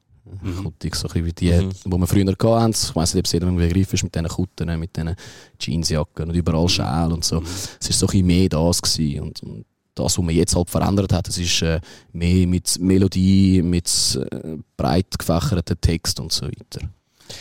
Mhm. 0.41 0.63
Kuttig, 0.63 0.95
so 0.95 1.07
ein 1.07 1.25
wie 1.25 1.33
die, 1.33 1.51
mhm. 1.51 1.71
wo 1.85 1.97
wir 1.97 2.07
früher 2.07 2.25
hatten. 2.25 2.71
Ich 2.71 2.95
weiss 2.95 3.13
nicht, 3.13 3.21
ob 3.21 3.25
es 3.25 3.31
jedem 3.31 3.55
Begriff 3.55 3.93
ist, 3.93 4.03
mit 4.03 4.13
diesen 4.13 4.27
Kutten, 4.27 4.79
mit 4.79 4.95
diesen 4.95 5.15
Jeansjacken 5.59 6.29
und 6.29 6.35
überall 6.35 6.69
Schäl 6.69 7.11
und 7.11 7.23
so. 7.23 7.41
Mhm. 7.41 7.47
Es 7.79 7.89
war 7.89 8.07
so 8.09 8.17
ein 8.17 8.25
mehr 8.25 8.49
das 8.49 8.81
gewesen. 8.81 9.21
Und, 9.21 9.43
und 9.43 9.65
das, 9.95 10.17
was 10.17 10.23
man 10.23 10.35
jetzt 10.35 10.55
halt 10.55 10.69
verändert 10.69 11.13
hat, 11.13 11.27
das 11.27 11.37
ist 11.37 11.61
äh, 11.61 11.79
mehr 12.13 12.47
mit 12.47 12.79
Melodie, 12.79 13.61
mit 13.61 14.19
äh, 14.31 14.57
breit 14.77 15.17
gefächerten 15.17 15.79
Text 15.81 16.19
und 16.19 16.31
so 16.31 16.45
weiter. 16.45 16.87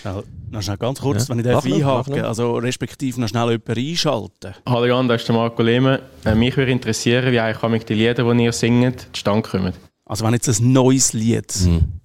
Ja, 0.04 0.22
noch 0.50 0.62
schnell 0.62 0.76
ganz 0.76 1.00
kurz, 1.00 1.28
ja. 1.28 1.30
wenn 1.30 1.38
ich 1.38 1.46
da 1.46 1.58
einhake, 1.58 2.26
also 2.26 2.56
respektive 2.56 3.20
noch 3.20 3.28
schnell 3.28 3.50
jemanden 3.50 3.72
einschalten. 3.72 4.54
Hallo 4.66 4.86
Jan, 4.86 5.08
das 5.08 5.22
ist 5.22 5.28
der 5.28 5.36
Marco 5.36 5.62
Lehmann. 5.62 6.00
Äh, 6.24 6.34
mich 6.34 6.56
würde 6.56 6.72
interessieren, 6.72 7.32
wie 7.32 7.40
eigentlich 7.40 7.84
die 7.84 7.94
Lieder, 7.94 8.34
die 8.34 8.44
ihr 8.44 8.52
singt, 8.52 9.08
zustande 9.12 9.48
kommen. 9.48 9.72
Also 10.04 10.24
wenn 10.24 10.34
jetzt 10.34 10.48
ein 10.48 10.72
neues 10.72 11.12
Lied 11.12 11.54
mhm. 11.64 12.00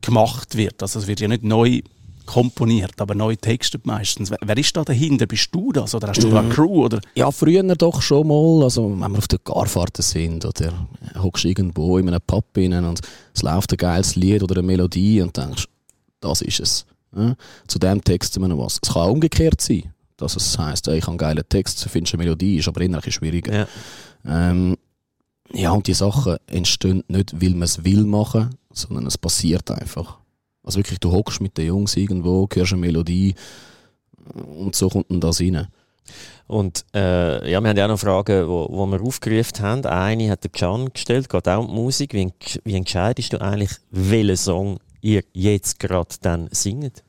gemacht 0.00 0.56
wird, 0.56 0.82
also 0.82 0.98
es 0.98 1.06
wird 1.06 1.20
ja 1.20 1.28
nicht 1.28 1.44
neu 1.44 1.80
komponiert, 2.26 3.00
aber 3.00 3.14
neue 3.14 3.36
Texte 3.36 3.78
meistens. 3.84 4.30
Wer, 4.30 4.56
ist 4.56 4.76
da 4.76 4.84
dahinter? 4.84 5.26
Bist 5.26 5.48
du 5.52 5.72
das 5.72 5.94
oder 5.94 6.08
hast 6.08 6.22
du 6.22 6.30
da 6.30 6.38
eine 6.38 6.48
mhm. 6.48 6.52
Crew? 6.52 6.84
Oder? 6.84 7.00
Ja, 7.14 7.30
früher 7.30 7.62
doch 7.74 8.02
schon 8.02 8.28
mal. 8.28 8.64
Also, 8.64 8.90
wenn 8.90 9.12
wir 9.12 9.18
auf 9.18 9.28
der 9.28 9.38
Garfahrten 9.40 10.02
sind 10.02 10.44
oder 10.44 10.86
hockst 11.22 11.44
irgendwo 11.44 11.98
in 11.98 12.08
einem 12.08 12.20
Pub 12.26 12.44
rein 12.56 12.84
und 12.84 13.00
es 13.34 13.42
läuft 13.42 13.72
ein 13.72 13.76
geiles 13.76 14.16
Lied 14.16 14.42
oder 14.42 14.56
eine 14.56 14.66
Melodie 14.66 15.20
und 15.22 15.36
denkst, 15.36 15.66
das 16.20 16.40
ist 16.42 16.60
es. 16.60 16.86
Ja? 17.16 17.34
Zu 17.66 17.78
dem 17.78 18.02
Text 18.02 18.38
wir 18.38 18.48
noch 18.48 18.58
was. 18.58 18.80
Es 18.82 18.92
kann 18.92 19.02
auch 19.02 19.12
umgekehrt 19.12 19.60
sein, 19.60 19.92
dass 20.16 20.36
es 20.36 20.58
heisst, 20.58 20.88
ich 20.88 21.02
habe 21.02 21.10
einen 21.10 21.18
geilen 21.18 21.44
Text, 21.48 21.86
findest 21.88 22.14
eine 22.14 22.24
Melodie, 22.24 22.58
ist 22.58 22.68
aber 22.68 22.80
innerlich 22.80 23.14
schwieriger. 23.14 23.52
Ja. 23.52 23.68
Ähm, 24.26 24.76
ja, 25.52 25.72
und 25.72 25.86
die 25.86 25.94
Sachen 25.94 26.36
entstehen 26.46 27.04
nicht, 27.08 27.40
weil 27.40 27.50
man 27.50 27.62
es 27.62 27.84
will 27.84 28.04
machen, 28.04 28.56
sondern 28.72 29.06
es 29.06 29.18
passiert 29.18 29.70
einfach. 29.70 30.18
Also 30.64 30.78
wirklich, 30.78 30.98
du 30.98 31.12
hockst 31.12 31.40
mit 31.40 31.56
den 31.58 31.66
Jungs 31.66 31.96
irgendwo, 31.96 32.48
hörst 32.52 32.72
eine 32.72 32.80
Melodie 32.80 33.34
und 34.58 34.74
so 34.74 34.88
kommt 34.88 35.10
dann 35.10 35.20
das 35.20 35.40
rein. 35.40 35.68
Und 36.46 36.84
äh, 36.94 37.50
ja, 37.50 37.60
wir 37.60 37.68
haben 37.68 37.76
ja 37.76 37.84
auch 37.84 37.90
noch 37.90 37.98
Fragen, 37.98 38.46
wo, 38.48 38.68
wo 38.70 38.86
wir 38.86 39.00
aufgerufen 39.00 39.60
haben. 39.60 39.86
Eine 39.86 40.30
hat 40.30 40.44
der 40.44 40.50
Can 40.50 40.92
gestellt, 40.92 41.28
geht 41.28 41.48
auch 41.48 41.60
um 41.60 41.68
die 41.68 41.74
Musik. 41.74 42.12
Wie, 42.12 42.32
wie 42.64 42.74
entscheidest 42.74 43.32
du 43.32 43.40
eigentlich, 43.40 43.70
welchen 43.90 44.36
Song 44.36 44.78
ihr 45.00 45.22
jetzt 45.32 45.78
gerade 45.78 46.14
dann 46.20 46.48
singt? 46.50 47.02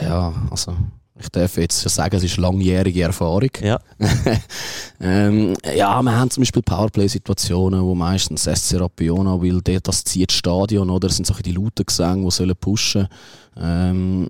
Ja, 0.00 0.32
also 0.50 0.76
ich 1.20 1.28
darf 1.28 1.56
jetzt 1.58 1.80
sagen, 1.88 2.16
es 2.16 2.24
ist 2.24 2.36
langjährige 2.38 3.02
Erfahrung. 3.02 3.50
Ja, 3.62 3.78
ähm, 5.00 5.54
ja 5.76 6.02
wir 6.02 6.16
haben 6.16 6.30
zum 6.30 6.42
Beispiel 6.42 6.62
Powerplay-Situationen, 6.62 7.82
wo 7.82 7.94
meistens 7.94 8.44
SC 8.44 8.80
Rapiona 8.80 9.40
will, 9.40 9.60
das 9.60 10.04
zieht 10.04 10.30
das 10.30 10.36
Stadion, 10.36 10.90
oder? 10.90 11.08
Das 11.08 11.16
sind 11.16 11.26
solche 11.26 11.42
die 11.42 11.52
lauten 11.52 11.84
Gesänge, 11.86 12.24
die 12.24 12.30
sollen 12.30 12.56
pushen 12.56 13.08
ähm, 13.56 14.28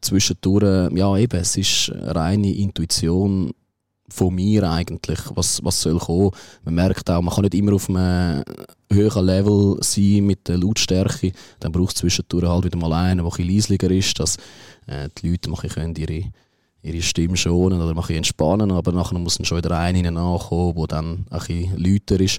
Zwischendurch, 0.00 0.92
ja 0.94 1.16
eben, 1.16 1.40
es 1.40 1.56
ist 1.56 1.92
reine 1.94 2.54
Intuition 2.54 3.52
von 4.12 4.34
mir 4.34 4.70
eigentlich, 4.70 5.18
was, 5.34 5.64
was 5.64 5.80
soll 5.80 5.98
kommen. 5.98 6.30
Man 6.64 6.74
merkt 6.74 7.10
auch, 7.10 7.22
man 7.22 7.34
kann 7.34 7.42
nicht 7.42 7.54
immer 7.54 7.72
auf 7.72 7.88
einem 7.88 8.44
höheren 8.92 9.26
Level 9.26 9.78
sein 9.80 10.24
mit 10.24 10.48
der 10.48 10.58
Lautstärke. 10.58 11.32
Dann 11.60 11.72
braucht 11.72 11.94
es 11.94 12.00
zwischendurch 12.00 12.46
halt 12.46 12.64
wieder 12.64 12.78
mal 12.78 12.92
einen, 12.92 13.24
der 13.24 13.38
ein 13.38 13.48
leislicher 13.48 13.90
ist, 13.90 14.18
dass 14.20 14.36
äh, 14.86 15.08
die 15.18 15.30
Leute 15.30 15.50
machen 15.50 15.70
können 15.70 15.94
ihre, 15.96 16.24
ihre 16.82 17.02
Stimme 17.02 17.36
schonen 17.36 17.80
oder 17.80 17.94
machen 17.94 18.16
entspannen, 18.16 18.70
aber 18.70 18.92
nachher 18.92 19.18
muss 19.18 19.38
dann 19.38 19.46
schon 19.46 19.58
wieder 19.58 19.78
einer 19.78 20.10
nachkommen, 20.10 20.74
der 20.76 20.86
dann 20.86 21.26
ein 21.30 21.38
bisschen 21.38 21.76
lauter 21.78 22.20
ist. 22.20 22.38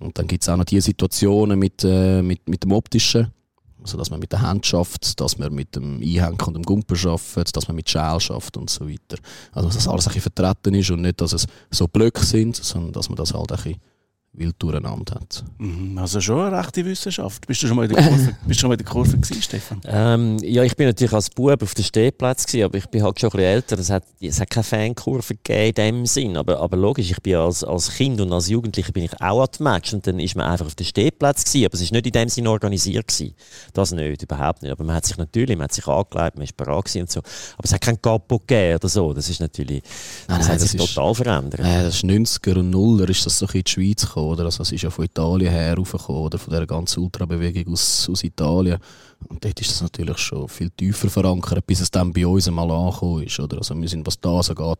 Und 0.00 0.18
dann 0.18 0.26
gibt 0.26 0.42
es 0.42 0.48
auch 0.48 0.56
noch 0.56 0.64
die 0.64 0.80
Situationen 0.80 1.58
mit, 1.58 1.84
äh, 1.84 2.22
mit, 2.22 2.48
mit 2.48 2.64
dem 2.64 2.72
Optischen, 2.72 3.28
Also, 3.84 3.98
dass 3.98 4.10
man 4.10 4.18
mit 4.18 4.32
der 4.32 4.40
Hand 4.40 4.64
schafft, 4.64 5.20
dass 5.20 5.36
man 5.36 5.54
mit 5.54 5.76
dem 5.76 6.00
Einhängen 6.00 6.40
und 6.40 6.54
dem 6.54 6.62
Gumpen 6.62 6.96
schafft, 6.96 7.54
dass 7.54 7.68
man 7.68 7.76
mit 7.76 7.88
Schäl 7.88 8.18
schafft 8.18 8.56
und 8.56 8.70
so 8.70 8.88
weiter. 8.88 9.18
Also, 9.52 9.68
dass 9.68 9.76
das 9.76 9.88
alles 9.88 10.06
ein 10.06 10.14
bisschen 10.14 10.32
vertreten 10.32 10.74
ist 10.74 10.90
und 10.90 11.02
nicht, 11.02 11.20
dass 11.20 11.34
es 11.34 11.46
so 11.70 11.86
Blöcke 11.86 12.24
sind, 12.24 12.56
sondern 12.56 12.92
dass 12.92 13.10
man 13.10 13.16
das 13.16 13.34
halt 13.34 13.52
ein 13.52 13.56
bisschen 13.56 13.80
wild 14.34 14.56
durcheinander 14.58 15.14
hat. 15.14 15.44
Mhm, 15.58 15.96
also 15.98 16.20
schon 16.20 16.40
eine 16.40 16.58
rechte 16.58 16.84
Wissenschaft. 16.84 17.46
Bist 17.46 17.62
du 17.62 17.66
schon 17.66 17.76
mal 17.76 17.84
in 17.84 17.94
der 17.94 18.02
Kurve, 18.02 18.36
bist 18.46 18.58
du 18.58 18.60
schon 18.60 18.68
mal 18.68 18.74
in 18.74 18.78
der 18.78 18.86
Kurve 18.86 19.16
gewesen, 19.16 19.42
Stefan? 19.42 19.80
Ähm, 19.84 20.38
ja, 20.42 20.62
ich 20.62 20.76
bin 20.76 20.86
natürlich 20.86 21.12
als 21.12 21.30
Bub 21.30 21.62
auf 21.62 21.74
dem 21.74 21.84
Stehplatz 21.84 22.46
gewesen, 22.46 22.64
aber 22.64 22.78
ich 22.78 22.86
bin 22.86 23.02
halt 23.02 23.18
schon 23.20 23.30
ein 23.30 23.36
bisschen 23.36 23.52
älter. 23.52 23.78
Es 23.78 23.90
hat, 23.90 24.04
es 24.20 24.40
hat 24.40 24.50
keine 24.50 24.64
Fankurve 24.64 25.34
gegeben 25.34 25.68
in 25.68 25.74
dem 25.74 26.06
Sinn. 26.06 26.36
Aber, 26.36 26.58
aber 26.60 26.76
logisch, 26.76 27.10
ich 27.10 27.22
bin 27.22 27.36
als, 27.36 27.62
als 27.62 27.90
Kind 27.90 28.20
und 28.20 28.32
als 28.32 28.48
Jugendlicher 28.48 28.92
bin 28.92 29.04
ich 29.04 29.20
auch 29.20 29.42
an 29.42 29.48
dem 29.58 29.64
Match 29.64 29.94
und 29.94 30.06
dann 30.06 30.18
ist 30.18 30.36
man 30.36 30.46
einfach 30.46 30.66
auf 30.66 30.74
dem 30.74 30.86
Stehplatz 30.86 31.44
gewesen. 31.44 31.66
Aber 31.66 31.74
es 31.74 31.80
ist 31.82 31.92
nicht 31.92 32.06
in 32.06 32.12
dem 32.12 32.28
Sinn 32.28 32.46
organisiert 32.46 33.08
gewesen. 33.08 33.34
Das 33.72 33.92
nicht, 33.92 34.22
überhaupt 34.22 34.62
nicht. 34.62 34.72
Aber 34.72 34.84
man 34.84 34.96
hat 34.96 35.06
sich 35.06 35.16
natürlich, 35.16 35.56
man 35.56 35.64
hat 35.64 35.72
sich 35.72 35.86
angelegt, 35.86 36.36
man 36.36 36.44
ist 36.44 36.56
bereit 36.56 36.84
gewesen 36.84 37.02
und 37.02 37.10
so. 37.10 37.20
Aber 37.20 37.64
es 37.64 37.72
hat 37.72 37.80
kein 37.80 38.00
Capo 38.00 38.38
gegeben 38.38 38.76
oder 38.76 38.88
so. 38.88 39.12
Das 39.12 39.28
ist 39.28 39.40
natürlich, 39.40 39.82
das 40.26 40.38
nein, 40.38 40.48
hat 40.48 40.60
sich 40.60 40.72
das 40.72 40.94
total 40.94 41.14
verändert. 41.14 41.60
Äh, 41.60 41.84
das 41.84 41.96
ist 41.96 42.04
90er 42.04 42.58
und 42.58 42.70
Nuller 42.70 43.08
ist 43.08 43.24
das 43.24 43.38
so 43.38 43.46
in 43.46 43.62
die 43.62 43.70
Schweiz 43.70 44.02
gekommen, 44.06 44.23
oder? 44.28 44.44
Also, 44.44 44.58
das 44.58 44.72
ist 44.72 44.82
ja 44.82 44.90
von 44.90 45.04
Italien 45.04 45.50
her 45.50 45.74
raufgekommen, 45.74 46.22
oder? 46.22 46.38
Von 46.38 46.52
dieser 46.52 46.66
ganzen 46.66 47.02
Ultrabewegung 47.02 47.72
aus, 47.72 48.08
aus 48.10 48.24
Italien. 48.24 48.78
Und 49.28 49.44
dort 49.44 49.60
ist 49.60 49.70
das 49.70 49.82
natürlich 49.82 50.18
schon 50.18 50.48
viel 50.48 50.70
tiefer 50.70 51.08
verankert, 51.08 51.66
bis 51.66 51.80
es 51.80 51.90
dann 51.90 52.12
bei 52.12 52.26
uns 52.26 52.48
einmal 52.48 52.70
angekommen 52.70 53.22
ist, 53.22 53.38
oder? 53.40 53.58
Also 53.58 53.80
wir 53.80 53.88
sind, 53.88 54.06
was 54.06 54.20
das 54.20 54.50
angeht, 54.50 54.78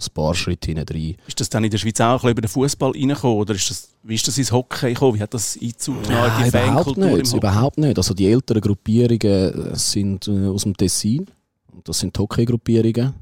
ein 0.00 0.14
paar 0.14 0.34
Schritte 0.34 0.68
hinein 0.68 0.86
rein. 0.88 1.16
Ist 1.26 1.40
das 1.40 1.48
dann 1.48 1.64
in 1.64 1.70
der 1.70 1.78
Schweiz 1.78 2.00
auch 2.00 2.22
ein 2.22 2.30
über 2.30 2.40
den 2.40 2.48
Fußball 2.48 2.92
reingekommen? 2.92 3.36
Oder 3.36 3.54
ist 3.54 3.70
das, 3.70 3.88
wie 4.02 4.14
ist 4.14 4.26
das 4.28 4.38
ins 4.38 4.52
Hockey 4.52 4.94
gekommen? 4.94 5.18
Wie 5.18 5.22
hat 5.22 5.34
das 5.34 5.58
Einzug 5.60 6.02
genommen? 6.02 6.30
Nein, 6.38 6.48
überhaupt 6.48 6.96
nicht, 6.96 7.32
überhaupt 7.32 7.78
nicht. 7.78 7.98
Also 7.98 8.14
die 8.14 8.30
älteren 8.30 8.60
Gruppierungen 8.60 9.74
sind 9.74 10.28
äh, 10.28 10.46
aus 10.46 10.62
dem 10.62 10.76
Tessin. 10.76 11.26
Und 11.72 11.88
das 11.88 11.98
sind 11.98 12.16
Hockey-Gruppierungen. 12.16 13.14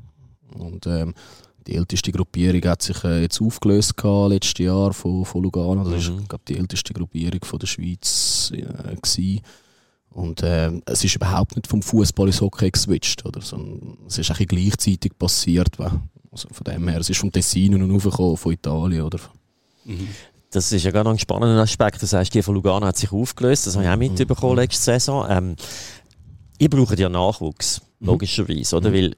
Und 0.58 0.86
ähm, 0.86 1.14
die 1.66 1.74
älteste 1.74 2.12
Gruppierung 2.12 2.62
hat 2.64 2.82
sich 2.82 3.02
äh, 3.04 3.22
jetzt 3.22 3.40
aufgelöst 3.40 3.96
gehabt, 3.96 4.30
letztes 4.30 4.64
Jahr 4.64 4.92
von, 4.92 5.24
von 5.24 5.42
Lugano. 5.42 5.84
Das 5.84 6.08
mhm. 6.08 6.18
ist 6.18 6.28
glaub, 6.28 6.44
die 6.44 6.56
älteste 6.56 6.94
Gruppierung 6.94 7.44
von 7.44 7.58
der 7.58 7.66
Schweiz 7.66 8.52
äh, 8.54 9.40
Und 10.10 10.42
äh, 10.42 10.70
es 10.86 11.04
ist 11.04 11.16
überhaupt 11.16 11.56
nicht 11.56 11.66
vom 11.66 11.82
Fußball 11.82 12.28
ins 12.28 12.40
Hockey 12.40 12.70
geswitcht, 12.70 13.24
oder? 13.26 13.40
Sondern 13.40 13.98
es 14.06 14.18
ist 14.18 14.30
ein 14.30 14.46
gleichzeitig 14.46 15.18
passiert. 15.18 15.78
Also 16.30 16.48
von 16.52 16.64
dem 16.64 16.86
her, 16.88 17.00
es 17.00 17.10
ist 17.10 17.18
vom 17.18 17.32
Tessin 17.32 17.82
und 17.82 17.94
aufgekommen, 17.94 18.36
von 18.36 18.52
Italien, 18.52 19.02
oder? 19.02 19.18
Mhm. 19.84 20.08
Das 20.50 20.70
ist 20.70 20.84
ja 20.84 20.90
gar 20.90 21.04
noch 21.04 21.10
ein 21.10 21.18
spannender 21.18 21.60
Aspekt. 21.60 22.02
Das 22.02 22.12
heißt, 22.12 22.32
die 22.32 22.42
von 22.42 22.54
Lugano 22.54 22.86
hat 22.86 22.96
sich 22.96 23.12
aufgelöst. 23.12 23.66
Das 23.66 23.74
habe 23.74 23.84
ich 23.84 23.90
auch 23.90 23.96
mitbekommen 23.96 24.52
mhm. 24.52 24.60
letzte 24.60 24.82
Saison. 24.82 25.26
Ähm, 25.28 25.56
ihr 26.58 26.70
braucht 26.70 26.98
ja 26.98 27.08
Nachwuchs, 27.08 27.82
mhm. 27.98 28.06
logischerweise, 28.06 28.76
oder? 28.76 28.90
Mhm. 28.90 28.94
Weil 28.94 29.16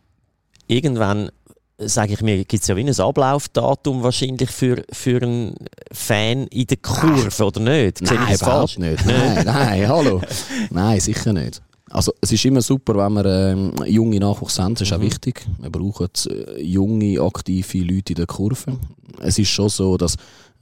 irgendwann 0.67 1.31
sage 1.78 2.14
ich 2.14 2.23
mir, 2.23 2.44
gibt 2.44 2.62
es 2.62 2.68
ja 2.68 2.76
wie 2.76 2.85
ein 2.85 3.00
Ablaufdatum 3.00 4.02
wahrscheinlich 4.02 4.50
für, 4.50 4.82
für 4.92 5.23
einen 5.23 5.54
Fan 5.92 6.47
in 6.49 6.66
der 6.66 6.76
Kurve, 6.78 7.44
oder 7.44 7.61
nicht? 7.61 7.99
Sehe 7.99 8.18
nein, 8.18 8.35
überhaupt 8.35 8.78
nicht. 8.78 9.06
Nein, 9.06 9.44
nein, 9.44 9.88
hallo. 9.88 10.20
Nein, 10.70 11.00
sicher 11.00 11.32
nicht. 11.32 11.62
Also 11.90 12.12
es 12.20 12.32
ist 12.32 12.44
immer 12.44 12.61
super, 12.61 12.97
wenn 12.97 13.12
wir 13.14 13.25
ähm, 13.25 13.73
junge 13.87 14.20
Nachwuchs 14.20 14.58
haben, 14.58 14.75
das 14.75 14.82
ist 14.82 14.90
mhm. 14.90 14.99
auch 14.99 15.02
wichtig. 15.02 15.47
Wir 15.58 15.70
brauchen 15.70 16.08
äh, 16.26 16.61
junge, 16.61 17.20
aktive 17.20 17.78
Leute 17.78 18.12
in 18.12 18.16
der 18.16 18.26
Kurve. 18.26 18.76
Es 19.20 19.38
ist 19.38 19.49
schon 19.49 19.70
so, 19.70 19.97
dass 19.97 20.16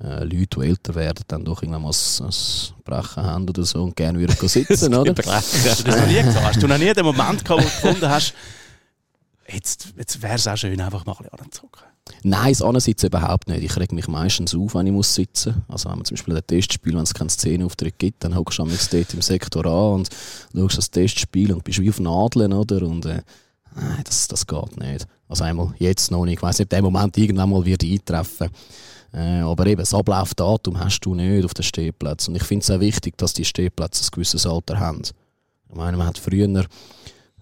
äh, 0.04 0.23
Leute, 0.25 0.61
die 0.61 0.66
älter 0.66 0.94
werden, 0.94 1.25
dann 1.26 1.44
doch 1.44 1.62
irgendwann 1.62 1.82
mal 1.82 1.90
ein, 1.90 2.35
Brechen 2.85 3.23
haben 3.25 3.49
oder 3.49 3.64
so 3.64 3.82
und 3.82 3.96
gerne 3.96 4.20
wieder 4.20 4.35
sitzen, 4.35 4.94
oder? 4.94 5.14
Hast 5.26 5.54
du 5.54 5.68
das 5.68 5.85
noch 5.85 6.06
nie 6.06 6.23
gesagt? 6.23 6.44
Hast 6.44 6.62
du 6.62 6.68
noch 6.68 6.78
nie 6.78 6.92
den 6.92 7.04
Moment 7.04 7.44
gehabt, 7.44 7.49
wo 7.49 7.56
du 7.56 7.64
gefunden 7.64 8.08
hast, 8.08 8.35
jetzt, 9.53 9.95
jetzt 9.97 10.23
wäre 10.23 10.35
es 10.35 10.47
auch 10.47 10.57
schön, 10.57 10.81
einfach 10.81 11.05
mal 11.07 11.12
ein 11.12 11.25
bisschen 11.25 11.38
anzuzocken. 11.38 11.83
Nein, 12.23 12.53
das 12.53 12.62
Ansitzen 12.62 13.07
überhaupt 13.07 13.49
nicht. 13.49 13.65
Ich 13.65 13.76
reg 13.76 13.93
mich 13.93 14.09
meistens 14.09 14.55
auf, 14.55 14.75
wenn 14.75 14.87
ich 14.87 14.93
muss 14.93 15.12
sitzen. 15.12 15.65
Also 15.69 15.88
wenn 15.88 15.99
man 15.99 16.05
zum 16.05 16.17
Beispiel 16.17 16.37
ein 16.37 16.47
Testspiel, 16.47 16.95
wenn 16.95 17.03
es 17.03 17.15
keine 17.15 17.31
Szenenauftritt 17.31 17.99
gibt, 17.99 18.23
dann 18.23 18.37
hockst 18.37 18.59
du 18.59 18.62
am 18.62 18.71
dort 18.71 19.15
im 19.15 19.23
Sektor 19.23 19.67
an 19.67 19.95
und 19.95 20.11
schaust 20.55 20.79
das 20.79 20.91
Testspiel 20.91 21.53
und 21.53 21.65
bist 21.65 21.81
wie 21.81 21.91
auf 21.91 21.99
Nadeln, 21.99 22.53
oder? 22.53 22.83
Und 22.83 23.07
äh, 23.07 23.23
nein, 23.75 24.03
das, 24.05 24.29
das 24.29 24.47
geht 24.47 24.76
nicht. 24.76 25.07
Also 25.29 25.45
einmal 25.45 25.75
jetzt 25.79 26.11
noch 26.11 26.25
nicht. 26.25 26.35
Ich 26.35 26.43
weiss 26.43 26.59
nicht, 26.59 26.71
der 26.71 26.83
Moment 26.83 27.17
irgendwann 27.19 27.50
mal 27.50 27.65
wird 27.65 27.83
eintreffen. 27.83 28.50
Äh, 29.12 29.41
aber 29.41 29.67
eben, 29.67 29.81
das 29.81 29.95
Ablaufdatum 29.95 30.79
hast 30.79 31.00
du 31.00 31.15
nicht 31.15 31.45
auf 31.45 31.55
den 31.55 31.65
Stehplätzen. 31.65 32.33
Und 32.35 32.41
ich 32.41 32.47
finde 32.47 32.62
es 32.62 32.71
auch 32.71 32.81
wichtig, 32.81 33.19
dass 33.19 33.33
die 33.33 33.45
Stehplätze 33.45 34.05
ein 34.05 34.11
gewisses 34.12 34.47
Alter 34.47 34.79
haben. 34.79 35.03
Ich 35.69 35.75
meine, 35.75 35.97
man 35.97 36.07
hat 36.07 36.19
früher 36.19 36.47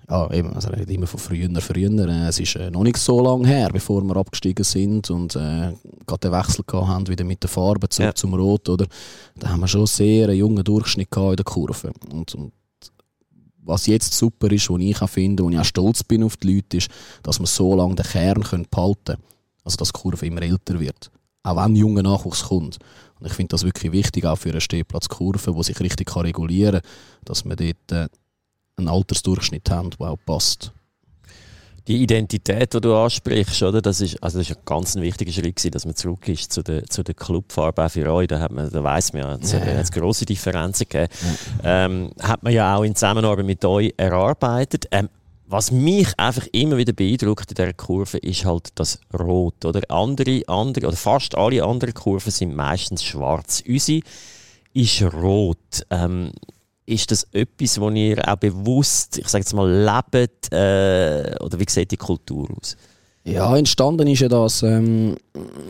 ja, 0.09 0.31
eben, 0.33 0.53
also 0.53 0.69
er 0.69 0.87
immer 0.89 1.07
von 1.07 1.19
früher, 1.19 1.49
früher. 1.61 2.09
Äh, 2.09 2.29
es 2.29 2.39
ist 2.39 2.57
äh, 2.57 2.71
noch 2.71 2.83
nicht 2.83 2.99
so 2.99 3.23
lange 3.23 3.49
her, 3.49 3.71
bevor 3.73 4.03
wir 4.03 4.17
abgestiegen 4.17 4.65
sind 4.65 5.11
und 5.11 5.35
äh, 5.35 5.73
gerade 6.07 6.29
den 6.29 6.33
Wechsel 6.33 6.65
haben, 6.73 7.09
wieder 7.09 7.25
mit 7.25 7.43
der 7.43 7.49
Farbe 7.49 7.89
zurück 7.89 8.09
ja. 8.09 8.15
zum 8.15 8.35
Rot, 8.35 8.69
oder? 8.69 8.87
Da 9.37 9.49
haben 9.49 9.61
wir 9.61 9.69
schon 9.69 9.87
sehr 9.87 10.29
einen 10.29 10.39
jungen 10.39 10.63
Durchschnitt 10.63 11.09
in 11.17 11.37
der 11.37 11.45
Kurve. 11.45 11.93
Und, 12.13 12.35
und 12.35 12.53
was 13.63 13.87
jetzt 13.87 14.13
super 14.13 14.51
ist, 14.53 14.69
was 14.69 14.81
ich 14.81 15.01
auch 15.01 15.09
finde, 15.09 15.43
und 15.43 15.53
ich 15.53 15.59
auch 15.59 15.65
stolz 15.65 16.05
bin 16.05 16.23
auf 16.23 16.37
die 16.37 16.55
Leute, 16.55 16.77
ist, 16.77 16.89
dass 17.23 17.41
wir 17.41 17.47
so 17.47 17.75
lange 17.75 17.95
den 17.95 18.05
Kern 18.05 18.43
können 18.43 18.67
behalten 18.71 19.05
können. 19.05 19.23
Also, 19.65 19.79
dass 19.79 19.93
die 19.93 20.01
Kurve 20.01 20.27
immer 20.27 20.43
älter 20.43 20.79
wird. 20.79 21.11
Auch 21.43 21.57
wenn 21.57 21.77
junger 21.77 22.03
Nachwuchs 22.03 22.45
kommt. 22.45 22.79
Und 23.19 23.27
ich 23.27 23.33
finde 23.33 23.53
das 23.53 23.65
wirklich 23.65 23.93
wichtig, 23.93 24.27
auch 24.27 24.37
für 24.37 24.51
eine 24.51 24.61
Stehplatzkurve, 24.61 25.55
die 25.55 25.63
sich 25.63 25.81
richtig 25.81 26.15
regulieren 26.15 26.81
kann, 26.83 26.91
dass 27.25 27.47
man 27.47 27.57
dort 27.57 27.93
äh, 27.93 28.09
einen 28.76 28.88
Altersdurchschnitt 28.88 29.71
haben, 29.71 29.90
der 29.90 30.11
auch 30.11 30.19
passt. 30.25 30.73
Die 31.87 32.02
Identität, 32.02 32.73
die 32.73 32.81
du 32.81 32.97
ansprichst, 32.97 33.62
oder? 33.62 33.83
Das 33.83 34.00
ist, 34.00 34.23
also 34.23 34.38
das 34.38 34.49
ist 34.49 34.57
ein 34.57 34.62
ganz 34.64 34.97
wichtiger 34.97 35.33
Schritt 35.33 35.57
gewesen, 35.57 35.71
dass 35.71 35.85
man 35.85 35.95
zurück 35.95 36.26
ist 36.28 36.50
zu 36.50 36.62
der, 36.62 36.85
zu 36.87 37.02
der 37.02 37.14
Clubfarbe 37.14 37.85
auch 37.85 37.90
für 37.90 38.11
euch. 38.11 38.26
Da, 38.26 38.40
hat 38.40 38.52
man, 38.52 38.71
da 38.71 38.83
weiss 38.83 39.12
man 39.12 39.23
ja, 39.23 39.35
es 39.35 39.52
ja. 39.52 39.61
hat 39.61 39.93
grosse 39.93 40.25
Differenzen 40.25 40.87
gegeben. 40.88 41.12
Ja. 41.62 41.85
Ähm, 41.85 42.11
hat 42.23 42.43
man 42.43 42.54
ja 42.54 42.75
auch 42.75 42.85
in 42.85 42.95
Zusammenarbeit 42.95 43.45
mit 43.45 43.62
euch 43.66 43.93
erarbeitet. 43.99 44.87
Ähm, 44.93 45.11
was 45.47 45.71
mich 45.71 46.09
einfach 46.19 46.47
immer 46.52 46.78
wieder 46.78 46.95
beeindruckt 46.95 47.50
in 47.50 47.54
dieser 47.54 47.75
Kurve 47.75 48.16
ist 48.16 48.47
halt 48.47 48.69
das 48.76 48.99
Rot, 49.12 49.62
oder? 49.66 49.83
Andere, 49.90 50.43
andere, 50.47 50.87
oder 50.87 50.97
fast 50.97 51.35
alle 51.35 51.62
anderen 51.62 51.93
Kurven 51.93 52.31
sind 52.31 52.57
meistens 52.57 53.04
schwarz. 53.04 53.62
Unsere 53.69 54.00
ist 54.73 55.02
rot. 55.02 55.87
Ähm, 55.90 56.33
ist 56.87 57.11
das 57.11 57.26
etwas, 57.33 57.81
wo 57.81 57.91
ihr 57.91 58.29
auch 58.29 58.37
bewusst, 58.37 59.19
ich 59.19 59.29
sage 59.29 59.43
jetzt 59.43 59.55
mal, 59.55 59.71
lebt? 59.71 60.53
Äh, 60.53 61.35
oder 61.41 61.59
wie 61.59 61.64
sieht 61.69 61.91
die 61.91 61.97
Kultur 61.97 62.49
aus? 62.59 62.76
Ja, 63.25 63.57
entstanden 63.57 64.07
ist 64.07 64.21
ja 64.21 64.29
das, 64.29 64.62
ähm, 64.62 65.17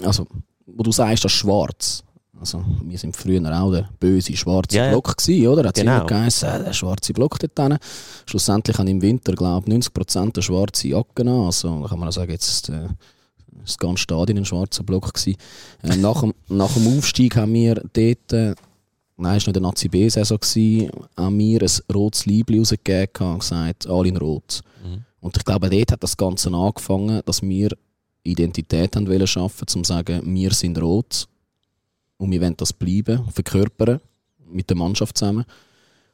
also, 0.04 0.26
wo 0.66 0.82
du 0.82 0.90
sagst, 0.90 1.24
das 1.24 1.32
Schwarz. 1.32 2.02
Also, 2.40 2.64
wir 2.82 2.98
sind 2.98 3.16
früher 3.16 3.40
auch 3.56 3.70
der 3.70 3.88
böse 4.00 4.36
schwarze 4.36 4.76
ja, 4.76 4.90
Block 4.90 5.16
gewesen, 5.16 5.46
oder? 5.46 5.68
Hat 5.68 5.76
genau. 5.76 5.98
immer 5.98 6.06
geheißen, 6.06 6.48
äh, 6.48 6.64
der 6.64 6.72
schwarze 6.72 7.12
Block 7.12 7.38
dort 7.38 7.56
hinten. 7.56 7.78
Schlussendlich 8.26 8.76
haben 8.76 8.88
im 8.88 9.00
Winter, 9.00 9.34
glaube 9.34 9.68
ich, 9.68 9.88
90% 9.88 10.32
der 10.32 10.42
schwarze 10.42 10.88
Jacken 10.88 11.28
an. 11.28 11.46
Also, 11.46 11.80
da 11.80 11.88
kann 11.88 11.98
man 12.00 12.08
auch 12.08 12.12
sagen, 12.12 12.32
jetzt 12.32 12.68
äh, 12.70 12.88
das 13.64 13.78
ganze 13.78 14.02
Stadion 14.02 14.38
ein 14.38 14.44
schwarzer 14.44 14.82
Block 14.82 15.14
gewesen. 15.14 15.36
Äh, 15.82 15.96
nach, 15.96 16.20
dem, 16.20 16.34
nach 16.48 16.72
dem 16.72 16.98
Aufstieg 16.98 17.36
haben 17.36 17.54
wir 17.54 17.76
dort 17.92 18.32
äh, 18.32 18.54
Nein, 19.16 19.36
es 19.36 19.46
war 19.46 19.50
noch 19.50 19.52
der 19.52 19.62
Nazi 19.62 19.88
B-Saison, 19.88 20.38
an 21.14 21.36
mir 21.36 21.62
ein 21.62 21.94
rotes 21.94 22.26
Liebling 22.26 22.60
rausgegeben 22.60 23.32
und 23.32 23.38
gesagt, 23.40 23.86
alle 23.86 24.08
in 24.08 24.16
Rot. 24.16 24.60
Mhm. 24.84 25.04
Und 25.20 25.36
ich 25.36 25.44
glaube, 25.44 25.70
dort 25.70 25.92
hat 25.92 26.02
das 26.02 26.16
Ganze 26.16 26.52
angefangen, 26.52 27.22
dass 27.24 27.40
wir 27.40 27.70
Identität 28.24 28.96
haben 28.96 29.06
wollen 29.06 29.26
schaffen, 29.26 29.66
um 29.74 29.84
zu 29.84 29.88
sagen, 29.88 30.22
wir 30.34 30.52
sind 30.52 30.80
rot 30.80 31.28
und 32.16 32.30
wir 32.30 32.40
wollen 32.40 32.56
das 32.56 32.72
bleiben, 32.72 33.24
verkörpern, 33.30 34.00
mit 34.50 34.68
der 34.68 34.76
Mannschaft 34.76 35.16
zusammen. 35.16 35.44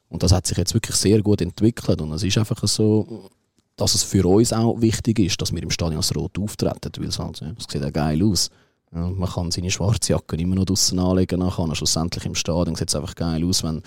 Und 0.08 0.22
das 0.22 0.32
hat 0.32 0.46
sich 0.46 0.58
jetzt 0.58 0.74
wirklich 0.74 0.96
sehr 0.96 1.22
gut 1.22 1.40
entwickelt 1.40 2.00
und 2.00 2.12
es 2.12 2.22
ist 2.22 2.36
einfach 2.36 2.66
so, 2.66 3.30
dass 3.76 3.94
es 3.94 4.02
für 4.02 4.26
uns 4.26 4.52
auch 4.52 4.80
wichtig 4.80 5.20
ist, 5.20 5.40
dass 5.40 5.52
wir 5.54 5.62
im 5.62 5.70
Stadion 5.70 5.98
als 5.98 6.14
rot 6.14 6.38
auftreten, 6.38 6.90
weil 6.98 7.08
es 7.08 7.18
halt, 7.18 7.40
es 7.40 7.66
sieht 7.70 7.80
ja 7.80 7.90
geil 7.90 8.22
aus. 8.22 8.50
Ja, 8.92 9.08
man 9.08 9.28
kann 9.28 9.50
seine 9.52 9.70
schwarze 9.70 10.12
Jacke 10.12 10.36
immer 10.36 10.56
noch 10.56 10.64
draußen 10.64 10.98
anlegen 10.98 11.38
nachher. 11.40 11.74
Schlussendlich 11.74 12.24
im 12.26 12.34
Stadion 12.34 12.74
sieht 12.74 12.88
es 12.88 12.96
einfach 12.96 13.14
geil 13.14 13.44
aus, 13.44 13.62
wenn 13.62 13.82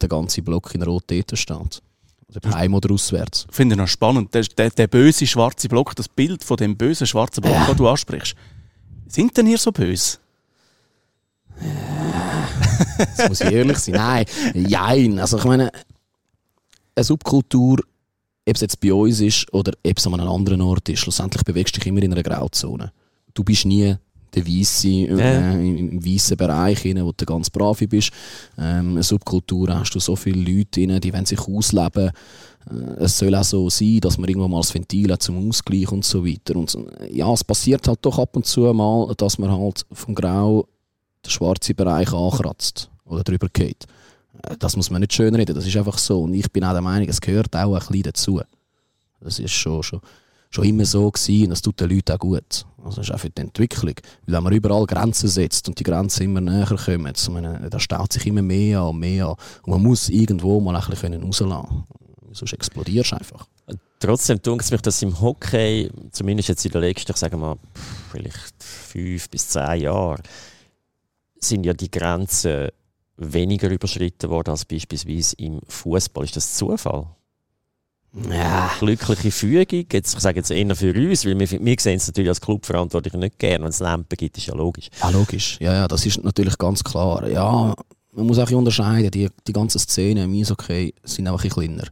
der 0.00 0.08
ganze 0.08 0.42
Block 0.42 0.74
in 0.74 0.82
Rot 0.82 1.04
dort 1.06 1.38
steht. 1.38 1.82
Oder 2.28 2.50
heim 2.56 2.74
oder 2.74 2.92
auswärts. 2.92 3.46
Ich 3.48 3.54
finde 3.54 3.74
ich 3.74 3.78
noch 3.78 3.86
spannend. 3.86 4.34
Der, 4.34 4.42
der, 4.42 4.70
der, 4.70 4.88
böse 4.88 5.26
schwarze 5.28 5.68
Block, 5.68 5.94
das 5.94 6.08
Bild 6.08 6.42
von 6.42 6.56
dem 6.56 6.76
bösen 6.76 7.06
schwarzen 7.06 7.40
Block, 7.40 7.54
ja. 7.54 7.66
das 7.66 7.76
du 7.76 7.88
ansprichst. 7.88 8.34
Sind 9.06 9.36
denn 9.36 9.46
ihr 9.46 9.58
so 9.58 9.70
böse? 9.70 10.18
das 13.16 13.28
muss 13.28 13.40
ich 13.40 13.52
ehrlich 13.52 13.78
sein. 13.78 13.94
Nein, 13.94 14.26
jein. 14.54 15.18
Also 15.20 15.38
ich 15.38 15.44
meine, 15.44 15.70
eine 16.96 17.04
Subkultur, 17.04 17.78
ob 17.78 18.54
es 18.54 18.60
jetzt 18.60 18.80
bei 18.80 18.92
uns 18.92 19.20
ist 19.20 19.52
oder 19.52 19.72
ob 19.86 19.96
es 19.98 20.06
an 20.06 20.14
einem 20.14 20.28
anderen 20.28 20.60
Ort 20.62 20.88
ist, 20.88 21.00
schlussendlich 21.00 21.44
bewegst 21.44 21.76
du 21.76 21.80
dich 21.80 21.86
immer 21.86 22.02
in 22.02 22.12
einer 22.12 22.24
Grauzone. 22.24 22.92
Du 23.34 23.44
bist 23.44 23.66
nie 23.66 23.96
der 24.36 24.46
Weisse, 24.46 24.88
äh, 24.88 25.68
im 25.68 26.04
weißen 26.04 26.36
Bereich, 26.36 26.84
rein, 26.84 27.04
wo 27.04 27.12
du 27.12 27.24
ganz 27.24 27.50
brav 27.50 27.78
bist. 27.88 28.10
Ähm, 28.58 28.90
eine 28.92 29.02
Subkultur 29.02 29.74
hast 29.74 29.94
du 29.94 29.98
so 29.98 30.14
viele 30.14 30.40
Leute 30.40 30.82
rein, 30.82 31.00
die 31.00 31.12
wollen 31.12 31.26
sich 31.26 31.40
ausleben. 31.40 32.10
Äh, 32.70 32.74
es 32.98 33.18
soll 33.18 33.34
auch 33.34 33.44
so 33.44 33.70
sein, 33.70 34.00
dass 34.00 34.18
man 34.18 34.28
irgendwann 34.28 34.50
mal 34.50 34.60
das 34.60 34.74
Ventil 34.74 35.12
hat 35.12 35.22
zum 35.22 35.48
Ausgleich 35.48 35.90
und 35.90 36.04
so 36.04 36.24
weiter. 36.24 36.56
Und 36.56 36.76
ja, 37.10 37.32
es 37.32 37.44
passiert 37.44 37.88
halt 37.88 37.98
doch 38.02 38.18
ab 38.18 38.36
und 38.36 38.46
zu 38.46 38.60
mal, 38.72 39.12
dass 39.16 39.38
man 39.38 39.50
halt 39.50 39.86
vom 39.92 40.14
Grau 40.14 40.68
den 41.24 41.30
schwarzen 41.30 41.74
Bereich 41.74 42.12
ankratzt 42.12 42.90
oder 43.04 43.24
drüber 43.24 43.48
geht. 43.52 43.86
Äh, 44.42 44.56
das 44.58 44.76
muss 44.76 44.90
man 44.90 45.00
nicht 45.00 45.12
schön 45.12 45.34
reden, 45.34 45.54
das 45.54 45.66
ist 45.66 45.76
einfach 45.76 45.98
so. 45.98 46.22
Und 46.22 46.34
ich 46.34 46.50
bin 46.52 46.64
auch 46.64 46.72
der 46.72 46.82
Meinung, 46.82 47.08
es 47.08 47.20
gehört 47.20 47.54
auch 47.56 47.74
ein 47.74 47.78
bisschen 47.78 48.02
dazu. 48.02 48.40
Das 49.20 49.38
ist 49.38 49.52
schon, 49.52 49.82
schon 49.82 50.00
schon 50.50 50.64
immer 50.64 50.84
so 50.84 51.10
gewesen 51.10 51.44
und 51.44 51.50
das 51.50 51.62
tut 51.62 51.80
den 51.80 51.90
Leuten 51.90 52.12
auch 52.12 52.18
gut. 52.18 52.66
Also 52.84 52.98
das 52.98 53.08
ist 53.08 53.14
auch 53.14 53.18
für 53.18 53.30
die 53.30 53.42
Entwicklung. 53.42 53.94
Weil 54.26 54.36
wenn 54.36 54.42
man 54.42 54.52
überall 54.52 54.86
Grenzen 54.86 55.28
setzt 55.28 55.68
und 55.68 55.78
die 55.78 55.84
Grenzen 55.84 56.24
immer 56.24 56.40
näher 56.40 56.66
kommen, 56.66 57.12
so 57.14 57.32
meine, 57.32 57.68
da 57.68 57.80
staut 57.80 58.12
sich 58.12 58.26
immer 58.26 58.42
mehr 58.42 58.80
an 58.80 58.88
und 58.90 58.98
mehr 59.00 59.26
an. 59.26 59.36
Und 59.62 59.72
man 59.72 59.82
muss 59.82 60.08
irgendwo 60.08 60.60
mal 60.60 60.76
ein 60.76 60.90
bisschen 60.90 61.22
rauslassen 61.22 61.84
Sonst 62.32 62.52
explodierst 62.52 63.12
du 63.12 63.16
einfach. 63.16 63.46
Trotzdem 63.98 64.42
tut 64.42 64.60
es 64.60 64.70
mich, 64.70 64.82
dass 64.82 65.02
im 65.02 65.18
Hockey, 65.20 65.90
zumindest 66.12 66.50
jetzt 66.50 66.66
in 66.66 66.72
den 66.72 66.82
letzten, 66.82 67.12
ich 67.12 67.16
sage 67.16 67.36
mal, 67.36 67.56
vielleicht 68.12 68.62
fünf 68.62 69.30
bis 69.30 69.48
zehn 69.48 69.80
Jahren, 69.80 70.22
sind 71.40 71.64
ja 71.64 71.72
die 71.72 71.90
Grenzen 71.90 72.68
weniger 73.16 73.70
überschritten 73.70 74.28
worden 74.28 74.50
als 74.50 74.66
beispielsweise 74.66 75.34
im 75.36 75.60
Fußball. 75.66 76.24
Ist 76.24 76.36
das 76.36 76.54
Zufall? 76.54 77.06
Ja. 78.30 78.70
glückliche 78.78 79.30
Fügung. 79.30 79.86
Jetzt, 79.92 80.14
ich 80.14 80.20
sage 80.20 80.38
jetzt 80.38 80.50
eher 80.50 80.76
für 80.76 80.94
uns, 80.94 81.24
weil 81.24 81.38
wir, 81.38 81.50
wir 81.50 81.76
sehen 81.78 81.96
es 81.96 82.06
natürlich 82.06 82.28
als 82.28 82.40
Clubverantwortliche 82.40 83.18
nicht 83.18 83.38
gerne, 83.38 83.64
wenn 83.64 83.70
es 83.70 83.80
Lampen 83.80 84.16
gibt, 84.16 84.38
ist 84.38 84.46
ja 84.46 84.54
logisch. 84.54 84.88
Ja, 85.00 85.10
logisch. 85.10 85.58
Ja, 85.60 85.72
ja, 85.72 85.88
das 85.88 86.06
ist 86.06 86.22
natürlich 86.22 86.56
ganz 86.58 86.82
klar. 86.82 87.28
Ja, 87.28 87.74
man 88.12 88.26
muss 88.26 88.38
auch 88.38 88.50
unterscheiden. 88.50 89.10
Die, 89.10 89.28
die 89.46 89.52
ganzen 89.52 89.78
Szenen 89.78 90.24
im 90.24 90.40
Eishockey 90.40 90.94
sind 91.04 91.28
einfach 91.28 91.44
ein 91.44 91.50
kleiner. 91.50 91.84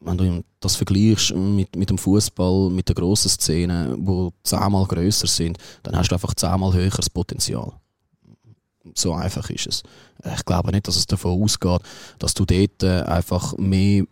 Wenn 0.00 0.16
du 0.16 0.44
das 0.60 0.76
vergleichst 0.76 1.34
mit, 1.34 1.76
mit 1.76 1.90
dem 1.90 1.98
Fußball, 1.98 2.70
mit 2.70 2.88
den 2.88 2.94
grossen 2.94 3.28
Szenen, 3.28 4.04
die 4.04 4.28
zehnmal 4.44 4.86
grösser 4.86 5.26
sind, 5.26 5.58
dann 5.82 5.96
hast 5.96 6.10
du 6.10 6.14
einfach 6.14 6.34
zehnmal 6.34 6.72
höheres 6.72 7.10
Potenzial. 7.10 7.72
So 8.94 9.12
einfach 9.12 9.48
ist 9.50 9.66
es. 9.66 9.82
Ich 10.34 10.44
glaube 10.44 10.72
nicht, 10.72 10.88
dass 10.88 10.96
es 10.96 11.06
davon 11.06 11.42
ausgeht, 11.42 11.82
dass 12.18 12.34
du 12.34 12.44
dort 12.44 12.82
äh, 12.82 13.02
einfach 13.02 13.56
mehr 13.58 14.04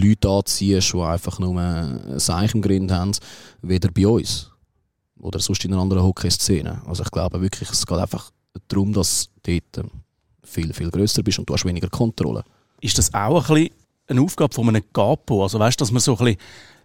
Leute 0.00 0.28
anziehst, 0.28 0.92
die 0.92 1.00
einfach 1.00 1.38
nur 1.38 1.60
ein 1.60 2.18
Seich 2.18 2.54
im 2.54 2.62
Grind 2.62 2.90
haben, 2.90 3.12
weder 3.62 3.90
bei 3.90 4.06
uns. 4.06 4.50
Oder 5.20 5.38
sonst 5.38 5.64
in 5.64 5.72
einer 5.72 5.82
anderen 5.82 6.02
Hockey-Szene. 6.02 6.82
Also 6.86 7.02
ich 7.02 7.10
glaube 7.10 7.40
wirklich, 7.40 7.70
es 7.70 7.86
geht 7.86 7.98
einfach 7.98 8.30
darum, 8.68 8.92
dass 8.92 9.28
du 9.42 9.60
dort 9.74 9.90
viel, 10.44 10.72
viel 10.72 10.90
grösser 10.90 11.22
bist 11.22 11.38
und 11.38 11.48
du 11.48 11.54
hast 11.54 11.64
weniger 11.64 11.88
Kontrolle. 11.88 12.44
Ist 12.80 12.98
das 12.98 13.12
auch 13.12 13.48
ein 13.48 13.54
bisschen 13.54 13.74
eine 14.06 14.22
Aufgabe 14.22 14.54
von 14.54 14.68
einem 14.68 14.82
Capo? 14.92 15.42
Also 15.42 15.58
weißt 15.58 15.78
du, 15.78 15.82
dass 15.82 15.92
man 15.92 16.00
so 16.00 16.16
ein 16.16 16.24
bisschen, 16.24 16.40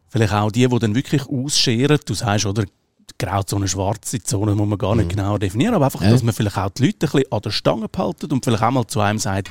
vielleicht 0.09 0.33
auch 0.33 0.51
die, 0.51 0.67
die 0.67 0.79
dann 0.79 0.95
wirklich 0.95 1.27
ausscheren, 1.27 1.97
du 2.05 2.13
sagst, 2.13 2.45
oder 2.45 2.65
Grauzone, 3.17 3.67
schwarze 3.67 4.21
Zone 4.21 4.55
muss 4.55 4.67
man 4.67 4.77
gar 4.77 4.95
nicht 4.95 5.05
mhm. 5.05 5.15
genau 5.15 5.37
definieren, 5.37 5.73
aber 5.73 5.85
einfach, 5.85 6.01
dass 6.01 6.23
man 6.23 6.33
vielleicht 6.33 6.57
auch 6.57 6.69
die 6.69 6.87
Leute 6.87 7.07
ein 7.07 7.11
bisschen 7.11 7.31
an 7.31 7.41
der 7.41 7.51
Stange 7.51 7.87
behalten 7.87 8.31
und 8.31 8.43
vielleicht 8.43 8.63
auch 8.63 8.71
mal 8.71 8.87
zu 8.87 8.99
einem 8.99 9.19
sagt, 9.19 9.49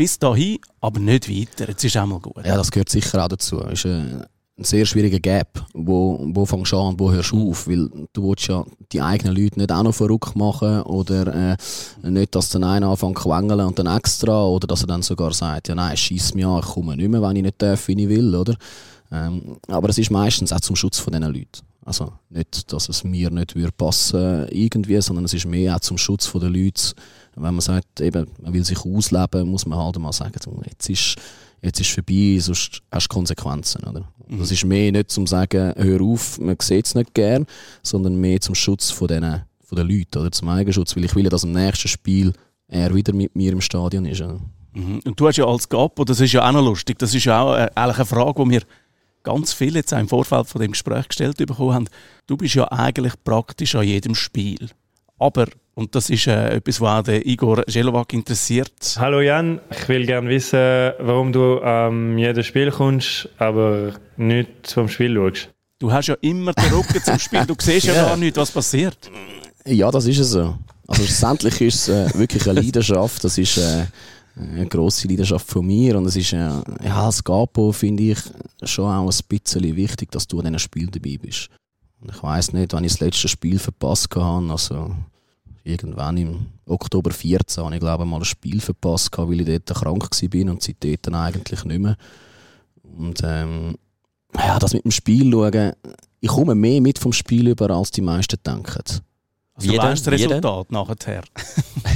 bis 0.00 0.18
dahin, 0.18 0.56
aber 0.80 0.98
nicht 0.98 1.28
weiter. 1.28 1.68
Jetzt 1.68 1.84
ist 1.84 1.94
auch 1.98 2.06
mal 2.06 2.20
gut. 2.20 2.46
Ja, 2.46 2.56
das 2.56 2.70
gehört 2.70 2.88
sicher 2.88 3.22
auch 3.22 3.28
dazu. 3.28 3.60
Es 3.64 3.80
ist 3.80 3.84
ein, 3.84 4.24
ein 4.56 4.64
sehr 4.64 4.86
schwieriger 4.86 5.20
Gap. 5.20 5.62
Wo, 5.74 6.18
wo 6.32 6.46
fängst 6.46 6.72
du 6.72 6.78
an 6.78 6.86
und 6.86 7.00
wo 7.00 7.12
hörst 7.12 7.32
du 7.32 7.50
auf? 7.50 7.68
Weil 7.68 7.90
du 8.14 8.30
willst 8.30 8.48
ja 8.48 8.64
die 8.92 9.02
eigenen 9.02 9.36
Leute 9.36 9.58
nicht 9.58 9.70
auch 9.70 9.82
noch 9.82 9.94
verrückt 9.94 10.34
machen 10.36 10.80
oder 10.84 11.50
äh, 11.52 11.56
nicht, 12.02 12.34
dass 12.34 12.48
der 12.48 12.62
eine 12.62 12.86
anfängt 12.86 13.18
zu 13.18 13.24
quengeln 13.24 13.60
und 13.60 13.78
dann 13.78 13.94
extra 13.94 14.46
oder 14.46 14.66
dass 14.66 14.80
er 14.80 14.86
dann 14.86 15.02
sogar 15.02 15.34
sagt, 15.34 15.68
ja 15.68 15.74
nein, 15.74 15.94
schieß 15.94 16.32
mich 16.32 16.46
an, 16.46 16.60
ich 16.60 16.66
komme 16.66 16.96
nicht 16.96 17.10
mehr, 17.10 17.20
wenn 17.20 17.36
ich 17.36 17.42
nicht 17.42 17.60
darf, 17.60 17.86
wie 17.88 18.02
ich 18.02 18.08
will, 18.08 18.34
oder? 18.34 18.56
Ähm, 19.12 19.58
aber 19.68 19.90
es 19.90 19.98
ist 19.98 20.10
meistens 20.10 20.50
auch 20.50 20.60
zum 20.60 20.76
Schutz 20.76 20.98
von 20.98 21.12
diesen 21.12 21.30
Leuten. 21.30 21.60
Also 21.84 22.10
nicht, 22.30 22.72
dass 22.72 22.88
es 22.88 23.04
mir 23.04 23.30
nicht 23.30 23.54
würde 23.54 23.72
passen 23.72 24.46
irgendwie, 24.50 24.98
sondern 25.02 25.26
es 25.26 25.34
ist 25.34 25.44
mehr 25.44 25.76
auch 25.76 25.80
zum 25.80 25.98
Schutz 25.98 26.32
der 26.32 26.48
Leute 26.48 26.94
wenn 27.36 27.54
man 27.54 27.60
sagt, 27.60 28.00
eben, 28.00 28.26
man 28.40 28.52
will 28.52 28.64
sich 28.64 28.84
ausleben, 28.84 29.48
muss 29.48 29.66
man 29.66 29.78
halt 29.78 29.98
mal 29.98 30.12
sagen, 30.12 30.32
jetzt 30.66 30.88
ist, 30.88 31.16
jetzt 31.62 31.80
ist 31.80 31.90
vorbei, 31.90 32.38
sonst 32.40 32.82
hast 32.90 33.06
du 33.10 33.14
Konsequenzen. 33.14 33.84
Oder? 33.84 34.08
Mhm. 34.28 34.38
Das 34.38 34.50
ist 34.50 34.64
mehr 34.64 34.92
nicht 34.92 35.10
zum 35.10 35.26
sagen, 35.26 35.72
hör 35.76 36.00
auf, 36.02 36.38
man 36.38 36.56
sieht 36.60 36.86
es 36.86 36.94
nicht 36.94 37.14
gern, 37.14 37.46
sondern 37.82 38.16
mehr 38.16 38.40
zum 38.40 38.54
Schutz 38.54 38.90
von 38.90 39.08
den, 39.08 39.42
von 39.64 39.76
den 39.76 39.88
Leuten, 39.88 40.18
oder 40.18 40.32
zum 40.32 40.48
Eigenschutz, 40.48 40.96
weil 40.96 41.04
ich 41.04 41.14
will, 41.14 41.28
dass 41.28 41.44
im 41.44 41.52
nächsten 41.52 41.88
Spiel 41.88 42.32
er 42.68 42.94
wieder 42.94 43.12
mit 43.12 43.34
mir 43.34 43.52
im 43.52 43.60
Stadion 43.60 44.04
ist. 44.04 44.22
Mhm. 44.72 45.00
Und 45.04 45.18
du 45.18 45.26
hast 45.26 45.36
ja 45.36 45.46
als 45.46 45.68
Gapo, 45.68 46.04
das 46.04 46.20
ist 46.20 46.32
ja 46.32 46.46
auch 46.46 46.52
noch 46.52 46.64
lustig, 46.64 46.98
das 46.98 47.14
ist 47.14 47.24
ja 47.24 47.40
auch 47.40 47.54
äh, 47.54 47.68
eigentlich 47.74 47.96
eine 47.96 48.06
Frage, 48.06 48.44
die 48.44 48.50
wir 48.50 48.62
ganz 49.22 49.52
viele 49.52 49.80
jetzt 49.80 49.92
im 49.92 50.08
Vorfeld 50.08 50.46
von 50.46 50.60
dem 50.60 50.72
Gespräch 50.72 51.08
gestellt 51.08 51.36
bekommen 51.36 51.74
haben. 51.74 51.88
Du 52.26 52.36
bist 52.36 52.54
ja 52.54 52.70
eigentlich 52.70 53.14
praktisch 53.24 53.74
an 53.74 53.86
jedem 53.86 54.14
Spiel. 54.14 54.70
Aber 55.20 55.46
und 55.74 55.94
das 55.94 56.10
ist 56.10 56.26
äh, 56.26 56.56
etwas, 56.56 56.80
was 56.80 57.00
auch 57.00 57.02
den 57.04 57.22
Igor 57.22 57.62
Jelovac 57.68 58.12
interessiert. 58.12 58.96
Hallo 58.98 59.20
Jan, 59.20 59.60
ich 59.70 59.88
will 59.88 60.04
gerne 60.04 60.28
wissen, 60.28 60.58
warum 60.98 61.32
du 61.32 61.60
am 61.62 62.12
ähm, 62.12 62.18
jedes 62.18 62.46
Spiel 62.46 62.70
kommst, 62.70 63.28
aber 63.38 63.94
nicht 64.16 64.48
zum 64.62 64.88
Spiel 64.88 65.14
schaust. 65.14 65.50
Du 65.78 65.92
hast 65.92 66.08
ja 66.08 66.16
immer 66.20 66.52
den 66.52 66.72
Rücken 66.72 67.02
zum 67.02 67.18
Spiel, 67.18 67.46
du 67.46 67.54
siehst 67.58 67.86
ja, 67.86 67.94
ja 67.96 68.02
gar 68.06 68.16
nicht, 68.16 68.36
was 68.36 68.50
passiert. 68.50 69.10
Ja, 69.64 69.90
das 69.90 70.06
ist 70.06 70.18
es 70.18 70.30
so. 70.30 70.56
Also 70.88 71.04
schlussendlich 71.04 71.60
ist 71.60 71.88
es 71.88 72.14
äh, 72.14 72.18
wirklich 72.18 72.48
eine 72.48 72.60
Leidenschaft, 72.60 73.22
das 73.22 73.38
ist 73.38 73.58
äh, 73.58 73.86
eine 74.36 74.66
grosse 74.66 75.06
Leidenschaft 75.06 75.46
von 75.46 75.66
mir 75.66 75.96
und 75.96 76.06
es 76.06 76.16
ist, 76.16 76.32
äh, 76.32 76.36
ja, 76.36 77.04
als 77.04 77.22
Gapo 77.22 77.72
finde 77.72 78.02
ich 78.04 78.18
schon 78.64 78.86
auch 78.86 79.10
ein 79.10 79.26
bisschen 79.28 79.76
wichtig, 79.76 80.10
dass 80.10 80.26
du 80.26 80.38
an 80.38 80.46
diesen 80.46 80.58
Spiel 80.58 80.88
dabei 80.88 81.16
bist. 81.20 81.50
Ich 82.08 82.22
weiss 82.22 82.52
nicht, 82.52 82.72
wann 82.72 82.84
ich 82.84 82.92
das 82.92 83.00
letzte 83.00 83.28
Spiel 83.28 83.58
verpasst 83.58 84.08
habe, 84.16 84.50
also 84.50 84.94
irgendwann 85.64 86.16
im 86.16 86.46
Oktober 86.66 87.10
14 87.10 87.64
habe 87.64 87.74
ich 87.74 87.80
glaube 87.80 88.04
mal 88.04 88.18
ein 88.18 88.24
Spiel 88.24 88.60
verpasst, 88.60 89.10
weil 89.16 89.40
ich 89.40 89.46
dort 89.46 89.78
krank 89.78 90.08
war 90.10 90.52
und 90.52 90.62
seitdem 90.62 90.96
dann 91.02 91.14
eigentlich 91.14 91.64
nicht 91.64 91.80
mehr. 91.80 91.96
Und 92.82 93.20
ähm, 93.24 93.76
ja, 94.36 94.58
das 94.58 94.72
mit 94.72 94.84
dem 94.84 94.90
Spiel 94.90 95.30
schauen, 95.30 95.72
ich 96.20 96.28
komme 96.28 96.54
mehr 96.54 96.80
mit 96.80 96.98
vom 96.98 97.12
Spiel 97.12 97.48
über, 97.48 97.70
als 97.70 97.90
die 97.90 98.02
meisten 98.02 98.38
denken. 98.44 98.82
Also 99.60 99.72
du 99.72 99.78
weißt 99.78 100.06
das 100.06 100.12
Resultat 100.12 100.72
nachher. 100.72 101.22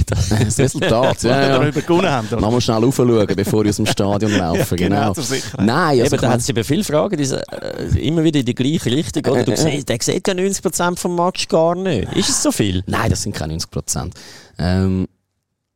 das 0.07 0.59
Resultat, 0.59 1.22
ja. 1.22 1.40
ja. 1.40 1.59
darüber 1.59 1.81
gewonnen 1.81 2.11
haben. 2.11 2.29
Oder? 2.29 2.40
Mal 2.40 2.61
schnell 2.61 2.85
aufschauen, 2.85 3.27
bevor 3.27 3.64
wir 3.64 3.70
aus 3.70 3.77
dem 3.77 3.87
Stadion 3.87 4.33
laufen. 4.33 4.79
ja, 4.79 4.88
genau. 4.88 5.12
genau. 5.12 5.42
Nein, 5.59 6.00
also 6.00 6.16
Eben, 6.16 6.22
da 6.22 6.31
hat 6.31 6.40
es 6.40 6.48
eben 6.48 6.64
viele 6.64 6.85
Fragen, 6.85 7.16
die, 7.16 7.24
äh, 7.24 8.07
immer 8.07 8.24
wieder 8.24 8.40
in 8.40 8.46
die 8.46 8.55
gleiche 8.55 8.90
Richtung. 8.90 9.24
Oder? 9.27 9.44
Du 9.44 9.57
siehst, 9.57 9.88
der 9.88 9.98
sieht 10.00 10.27
ja 10.27 10.35
90% 10.35 10.98
vom 10.98 11.16
Match 11.16 11.48
gar 11.48 11.74
nicht. 11.74 12.12
Ist 12.12 12.29
es 12.29 12.42
so 12.42 12.53
viel? 12.53 12.83
Nein, 12.87 13.11
das 13.11 13.22
sind 13.22 13.35
keine 13.35 13.57
90%. 13.57 14.11
Ähm, 14.59 15.07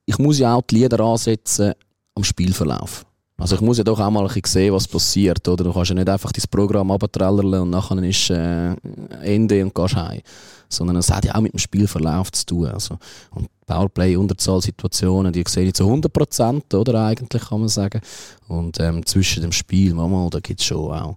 ich 0.06 0.18
muss 0.18 0.38
ja 0.38 0.54
auch 0.54 0.62
die 0.62 0.76
Lieder 0.76 1.00
ansetzen 1.00 1.72
am 2.14 2.24
Spielverlauf. 2.24 3.04
Also 3.40 3.54
ich 3.54 3.60
muss 3.60 3.78
ja 3.78 3.84
doch 3.84 4.00
auch 4.00 4.10
mal 4.10 4.22
ein 4.22 4.26
bisschen 4.26 4.44
sehen, 4.46 4.74
was 4.74 4.88
passiert, 4.88 5.46
oder? 5.46 5.62
Du 5.62 5.72
kannst 5.72 5.90
ja 5.90 5.94
nicht 5.94 6.08
einfach 6.08 6.32
dein 6.32 6.44
Programm 6.50 6.90
abtrellern 6.90 7.54
und 7.54 7.70
nachher 7.70 8.02
ist 8.02 8.30
äh, 8.30 8.74
Ende 9.22 9.64
und 9.64 9.72
gehst 9.74 9.94
heim. 9.94 10.20
Sondern 10.68 10.96
es 10.96 11.10
hat 11.10 11.24
ja 11.24 11.36
auch 11.36 11.40
mit 11.40 11.52
dem 11.52 11.58
Spielverlauf 11.58 12.32
zu 12.32 12.44
tun. 12.44 12.66
Also, 12.66 12.98
und 13.30 13.48
Powerplay, 13.64 14.16
Unterzahlsituationen, 14.16 15.32
die 15.32 15.44
sehe 15.46 15.68
ich 15.68 15.74
zu 15.74 15.84
100 15.84 16.12
Prozent, 16.12 16.74
oder? 16.74 17.06
Eigentlich 17.06 17.42
kann 17.42 17.60
man 17.60 17.68
sagen. 17.68 18.00
Und 18.48 18.80
ähm, 18.80 19.06
zwischen 19.06 19.42
dem 19.42 19.52
Spiel, 19.52 19.94
manchmal, 19.94 20.28
da 20.30 20.40
gibt 20.40 20.60
es 20.60 20.66
schon 20.66 20.90
auch 20.90 21.16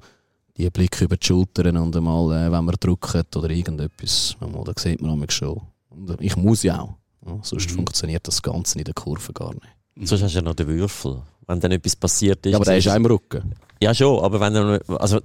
die 0.55 0.69
Blicke 0.69 1.05
über 1.05 1.17
die 1.17 1.25
Schultern 1.25 1.75
und 1.77 1.95
einmal, 1.95 2.31
äh, 2.33 2.51
wenn 2.51 2.65
man 2.65 2.75
drückt 2.79 3.35
oder 3.35 3.49
irgendetwas, 3.49 4.35
manchmal, 4.39 4.63
da 4.65 4.73
sieht 4.77 5.01
man 5.01 5.27
schon. 5.29 5.61
Und 5.89 6.21
ich 6.21 6.35
muss 6.35 6.61
ja 6.61 6.81
auch. 6.81 6.93
Ja, 7.25 7.39
sonst 7.41 7.69
mhm. 7.71 7.75
funktioniert 7.75 8.27
das 8.27 8.41
Ganze 8.41 8.77
in 8.77 8.85
der 8.85 8.93
Kurve 8.93 9.33
gar 9.33 9.53
nicht. 9.53 10.07
Sonst 10.07 10.23
hast 10.23 10.33
du 10.33 10.39
ja 10.39 10.41
noch 10.43 10.55
den 10.55 10.67
Würfel 10.67 11.21
wenn 11.51 11.59
dann 11.59 11.71
etwas 11.71 11.95
passiert 11.95 12.45
ist. 12.45 12.51
Ja, 12.51 12.57
aber 12.57 12.65
der 12.65 12.77
ist 12.77 12.87
auch 12.87 12.95
im 12.95 13.05
Rücken. 13.05 13.53
Ja, 13.81 13.93
schon, 13.93 14.23
aber 14.23 14.39
wenn 14.39 14.55
er, 14.55 14.79
also, 14.99 15.19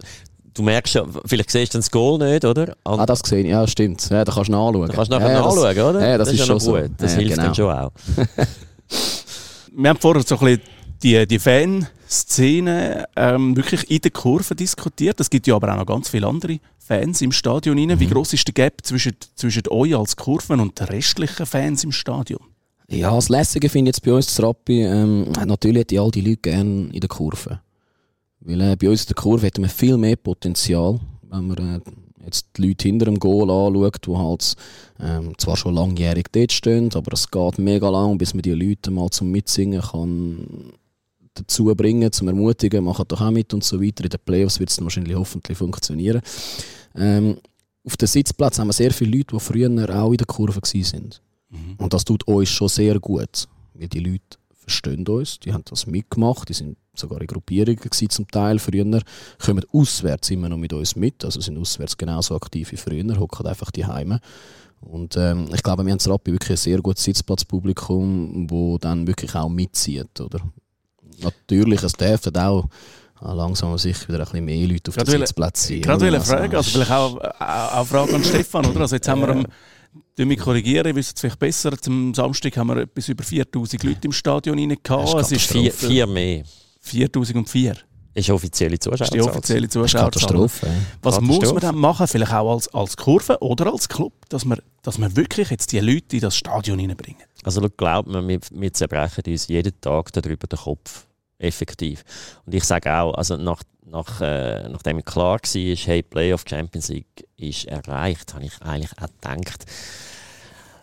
du 0.54 0.62
merkst 0.62 0.94
ja, 0.94 1.04
vielleicht 1.24 1.50
siehst 1.50 1.74
du 1.74 1.78
das 1.78 1.90
Goal 1.90 2.18
nicht, 2.18 2.44
oder? 2.44 2.76
Und 2.84 3.00
ah, 3.00 3.06
das 3.06 3.22
gesehen, 3.22 3.46
ja, 3.46 3.66
stimmt. 3.66 4.08
Ja, 4.10 4.24
da 4.24 4.32
kannst 4.32 4.48
du 4.48 4.52
nachschauen. 4.52 4.88
Da 4.88 4.94
kannst 4.94 5.12
du 5.12 5.16
nachher 5.16 5.32
ja, 5.32 5.40
nachschauen, 5.40 5.76
das, 5.76 5.84
oder? 5.84 6.08
Ja, 6.08 6.18
das, 6.18 6.28
das 6.28 6.34
ist, 6.34 6.40
ist 6.40 6.46
schon 6.46 6.58
gut. 6.58 6.62
So. 6.62 6.94
Das 6.98 7.12
ja, 7.12 7.18
hilft 7.18 7.34
genau. 7.34 7.46
dann 7.46 7.54
schon 7.54 7.72
auch. 7.72 7.92
Wir 9.78 9.90
haben 9.90 9.98
vorher 9.98 10.22
so 10.22 10.38
ein 10.38 10.44
bisschen 10.46 10.62
die, 11.02 11.26
die 11.26 11.38
Fanszene 11.38 13.04
ähm, 13.14 13.56
wirklich 13.56 13.90
in 13.90 14.00
der 14.00 14.10
Kurve 14.10 14.54
diskutiert. 14.54 15.20
Es 15.20 15.28
gibt 15.28 15.46
ja 15.46 15.54
aber 15.54 15.72
auch 15.72 15.76
noch 15.76 15.86
ganz 15.86 16.08
viele 16.08 16.26
andere 16.26 16.58
Fans 16.78 17.20
im 17.20 17.32
Stadion. 17.32 17.76
Mhm. 17.76 18.00
Wie 18.00 18.06
groß 18.06 18.32
ist 18.32 18.46
der 18.46 18.54
Gap 18.54 18.84
zwischen, 18.84 19.16
zwischen 19.34 19.64
euch 19.68 19.94
als 19.94 20.16
Kurven 20.16 20.60
und 20.60 20.80
den 20.80 20.86
restlichen 20.86 21.44
Fans 21.44 21.84
im 21.84 21.92
Stadion? 21.92 22.40
Ja, 22.88 23.14
das 23.14 23.28
Lässige 23.28 23.68
finde 23.68 23.90
ich 23.90 23.96
jetzt 23.96 24.04
bei 24.04 24.12
uns 24.12 24.32
zu 24.32 24.42
Rappi, 24.42 24.82
ähm, 24.82 25.32
natürlich 25.44 25.80
hätte 25.80 25.94
ich 25.96 26.00
all 26.00 26.10
die 26.10 26.20
Leute 26.20 26.36
gerne 26.36 26.88
in 26.92 27.00
der 27.00 27.08
Kurve. 27.08 27.60
Weil 28.40 28.60
äh, 28.60 28.76
bei 28.76 28.88
uns 28.88 29.02
in 29.02 29.08
der 29.08 29.16
Kurve 29.16 29.46
hätten 29.46 29.62
wir 29.62 29.68
viel 29.68 29.96
mehr 29.96 30.14
Potenzial, 30.14 31.00
wenn 31.22 31.48
wir 31.48 31.58
äh, 31.58 31.80
jetzt 32.24 32.46
die 32.56 32.68
Leute 32.68 32.86
hinter 32.86 33.06
dem 33.06 33.18
Goal 33.18 33.50
anschaut, 33.50 34.06
die 34.06 34.16
halt 34.16 34.54
ähm, 35.00 35.32
zwar 35.36 35.56
schon 35.56 35.74
langjährig 35.74 36.26
dort 36.30 36.52
stehen, 36.52 36.90
aber 36.94 37.12
es 37.12 37.28
geht 37.28 37.58
mega 37.58 37.88
lang, 37.88 38.18
bis 38.18 38.34
man 38.34 38.42
die 38.42 38.52
Leute 38.52 38.92
mal 38.92 39.10
zum 39.10 39.32
Mitsingen 39.32 39.80
kann 39.80 40.72
dazu 41.34 41.64
bringen, 41.74 42.12
zum 42.12 42.28
Ermutigen, 42.28 42.84
machen 42.84 43.04
doch 43.08 43.20
auch 43.20 43.30
mit 43.30 43.52
und 43.52 43.64
so 43.64 43.80
weiter. 43.80 44.04
In 44.04 44.10
den 44.10 44.20
Playoffs 44.24 44.60
wird 44.60 44.70
es 44.70 44.80
wahrscheinlich 44.80 45.16
hoffentlich 45.16 45.58
funktionieren. 45.58 46.22
Ähm, 46.94 47.38
auf 47.84 47.96
dem 47.96 48.08
Sitzplatz 48.08 48.58
haben 48.58 48.68
wir 48.68 48.72
sehr 48.72 48.92
viele 48.92 49.18
Leute, 49.18 49.34
die 49.34 49.40
früher 49.40 49.68
auch 49.68 50.10
in 50.10 50.16
der 50.16 50.26
Kurve 50.26 50.56
waren. 50.56 51.10
Mhm. 51.56 51.74
Und 51.78 51.92
das 51.92 52.04
tut 52.04 52.26
uns 52.26 52.48
schon 52.48 52.68
sehr 52.68 52.98
gut, 53.00 53.48
weil 53.74 53.88
die 53.88 54.00
Leute 54.00 54.38
verstehen 54.52 55.06
uns, 55.06 55.38
die 55.40 55.52
haben 55.52 55.62
das 55.64 55.86
mitgemacht, 55.86 56.48
die 56.48 56.52
sind 56.52 56.76
sogar 56.94 57.20
in 57.20 57.26
Gruppierungen 57.26 57.76
gewesen, 57.76 58.10
zum 58.10 58.28
Teil 58.28 58.58
früher, 58.58 59.00
kommen 59.38 59.64
auswärts 59.72 60.30
immer 60.30 60.48
noch 60.48 60.56
mit 60.56 60.72
uns 60.72 60.96
mit, 60.96 61.24
also 61.24 61.40
sind 61.40 61.58
auswärts 61.58 61.96
genauso 61.96 62.34
aktiv 62.34 62.72
wie 62.72 62.76
früher, 62.76 63.18
hocken 63.18 63.46
einfach 63.46 63.70
die 63.70 63.86
Heime. 63.86 64.20
Und 64.80 65.16
ähm, 65.16 65.48
ich 65.54 65.62
glaube, 65.62 65.84
wir 65.84 65.92
haben 65.92 65.98
in 66.04 66.10
Rappi 66.10 66.32
wirklich 66.32 66.50
ein 66.50 66.56
sehr 66.56 66.80
gutes 66.80 67.04
Sitzplatzpublikum, 67.04 68.50
wo 68.50 68.78
dann 68.78 69.06
wirklich 69.06 69.34
auch 69.34 69.48
mitzieht, 69.48 70.20
oder? 70.20 70.40
Natürlich, 71.22 71.82
es 71.82 71.92
darf 71.92 72.26
auch 72.34 72.68
langsam 73.20 73.76
sicher 73.78 74.08
wieder 74.08 74.18
ein 74.18 74.24
bisschen 74.24 74.44
mehr 74.44 74.66
Leute 74.66 74.90
auf 74.90 74.96
den 74.96 75.06
Sitzplätzen 75.06 75.68
sein. 75.68 75.82
Gerade 75.82 76.06
eine 76.06 76.20
Frage, 76.20 76.56
also 76.56 76.70
vielleicht 76.70 76.90
auch, 76.90 77.16
eine 77.18 77.86
Frage 77.86 78.14
an 78.14 78.24
Stefan, 78.24 78.66
oder? 78.66 78.80
Also 78.80 78.96
jetzt 78.96 79.08
haben 79.08 79.20
wir 79.22 79.28
am 79.30 79.46
Du 80.16 80.24
mich 80.24 80.38
korrigieren, 80.38 80.86
ihr 80.86 80.94
wisst 80.94 81.16
es 81.16 81.20
vielleicht 81.20 81.38
besser. 81.38 81.72
Am 81.86 82.14
Samstag 82.14 82.56
haben 82.56 82.68
wir 82.68 82.78
etwas 82.78 83.08
über 83.08 83.22
4000 83.22 83.84
Leute 83.84 84.00
im 84.04 84.12
Stadion 84.12 84.58
rein 84.58 84.76
gehabt. 84.82 85.14
Es 85.14 85.32
ist 85.32 85.50
vier, 85.50 85.72
vier 85.72 86.06
mehr. 86.06 86.44
4004. 86.80 87.76
Ist 88.14 88.30
offizielle 88.30 88.78
Zuschauer. 88.78 89.02
Ist 89.02 89.12
die 89.12 89.20
offizielle 89.20 89.68
Zuschauer. 89.68 90.04
Katastrophe. 90.04 90.68
Was 91.02 91.20
muss 91.20 91.52
man 91.52 91.60
dann 91.60 91.76
machen, 91.76 92.06
vielleicht 92.08 92.32
auch 92.32 92.54
als, 92.54 92.66
als 92.68 92.96
Kurve 92.96 93.36
oder 93.42 93.70
als 93.70 93.90
Club, 93.90 94.14
dass 94.30 94.46
man, 94.46 94.58
dass 94.80 94.96
man 94.96 95.14
wirklich 95.16 95.50
jetzt 95.50 95.70
die 95.72 95.80
Leute 95.80 96.16
in 96.16 96.22
das 96.22 96.34
Stadion 96.34 96.78
hineinbringen? 96.78 97.22
Also 97.42 97.60
glaubt 97.68 98.08
mir, 98.08 98.26
wir, 98.26 98.40
wir 98.52 98.72
zerbrechen 98.72 99.22
uns 99.26 99.48
jeden 99.48 99.78
Tag 99.82 100.12
darüber 100.14 100.46
den 100.46 100.58
Kopf. 100.58 101.06
Effektiv. 101.38 102.04
Und 102.46 102.54
ich 102.54 102.64
sage 102.64 102.92
auch, 102.94 103.14
also 103.14 103.36
nach, 103.36 103.62
nach, 103.84 104.20
äh, 104.20 104.68
nachdem 104.68 105.04
klar 105.04 105.38
war, 105.38 105.40
hey, 105.42 106.02
Playoff 106.02 106.44
Champions 106.48 106.88
League 106.88 107.28
ist 107.36 107.66
erreicht, 107.66 108.34
habe 108.34 108.44
ich 108.44 108.52
eigentlich 108.62 108.92
auch 109.00 109.08
gedacht, 109.20 109.64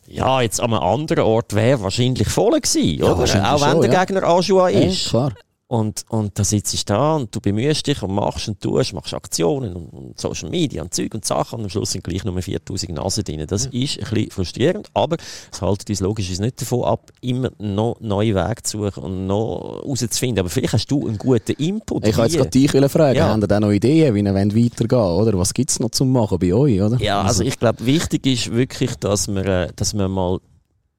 ja, 0.06 0.42
jetzt 0.42 0.60
an 0.60 0.74
einem 0.74 0.84
anderen 0.84 1.24
Ort 1.24 1.56
wäre 1.56 1.82
wahrscheinlich 1.82 2.28
voll 2.28 2.60
gewesen, 2.60 3.00
ja, 3.00 3.13
oder? 3.13 3.54
Auch 3.54 3.62
wenn 3.62 3.82
der 3.82 3.92
ja. 3.92 4.04
Gegner 4.04 4.24
Anjou 4.24 4.66
ist. 4.66 5.06
Ja, 5.06 5.10
klar. 5.10 5.34
Und, 5.73 6.05
und 6.09 6.38
da 6.38 6.43
sitzt 6.43 6.71
du 6.88 6.93
da 6.93 7.15
und 7.15 7.36
du 7.36 7.41
bemühst 7.41 7.88
dich 7.88 8.03
und 8.03 8.13
machst 8.13 8.47
und 8.47 8.62
tust, 8.62 8.93
machst 8.93 9.15
Aktionen 9.15 9.75
und, 9.75 9.88
und 9.88 10.21
Social 10.21 10.51
Media 10.51 10.83
und 10.83 10.93
Zeug 10.93 11.15
und 11.15 11.25
Sachen 11.25 11.57
und 11.57 11.63
am 11.63 11.69
Schluss 11.71 11.93
sind 11.93 12.03
gleich 12.03 12.23
nur 12.23 12.39
4000 12.39 12.91
Nasen 12.93 13.23
drin. 13.23 13.43
Das 13.47 13.69
ja. 13.71 13.81
ist 13.81 13.97
ein 13.97 14.03
bisschen 14.03 14.29
frustrierend, 14.29 14.91
aber 14.93 15.17
es 15.51 15.62
hält 15.62 15.89
uns 15.89 15.99
logisch 15.99 16.29
nicht 16.38 16.62
davon 16.62 16.83
ab, 16.83 17.12
immer 17.21 17.49
noch 17.57 17.97
neue 18.01 18.36
Wege 18.36 18.62
zu 18.62 18.83
suchen 18.83 19.03
und 19.03 19.25
noch 19.25 19.81
herauszufinden. 19.81 20.41
Aber 20.41 20.49
vielleicht 20.49 20.73
hast 20.73 20.91
du 20.91 21.07
einen 21.07 21.17
guten 21.17 21.53
Input. 21.53 22.05
Ich 22.05 22.17
wollte 22.17 22.38
jetzt 22.38 22.51
gerade 22.51 22.81
dich 22.83 22.91
fragen, 22.91 23.17
ja. 23.17 23.29
habt 23.29 23.51
ihr 23.51 23.59
noch 23.59 23.71
Ideen, 23.71 24.13
wie 24.13 24.19
ihr 24.19 24.25
weitergehen 24.36 24.99
wollt? 24.99 25.27
Oder 25.29 25.39
was 25.39 25.55
gibt 25.55 25.71
es 25.71 25.79
noch 25.79 25.89
zum 25.89 26.12
Machen 26.12 26.38
bei 26.38 26.53
euch? 26.53 26.83
Oder? 26.83 27.01
Ja, 27.01 27.21
also, 27.21 27.29
also 27.29 27.43
ich 27.45 27.57
glaube, 27.57 27.83
wichtig 27.83 28.27
ist 28.27 28.51
wirklich, 28.51 28.93
dass 28.97 29.27
man, 29.27 29.43
äh, 29.43 29.69
dass 29.75 29.95
man 29.95 30.12
mal 30.12 30.38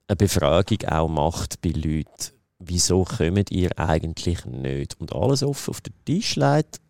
eine 0.08 0.16
Befragung 0.16 0.78
auch 0.88 1.06
macht 1.06 1.60
bei 1.60 1.70
Leuten 1.70 2.34
wieso 2.66 3.04
kommt 3.04 3.50
ihr 3.50 3.78
eigentlich 3.78 4.44
nicht? 4.46 5.00
Und 5.00 5.14
alles 5.14 5.42
offen 5.42 5.70
auf 5.70 5.80
den 5.80 5.94
Tisch 6.04 6.36
legt. 6.36 6.80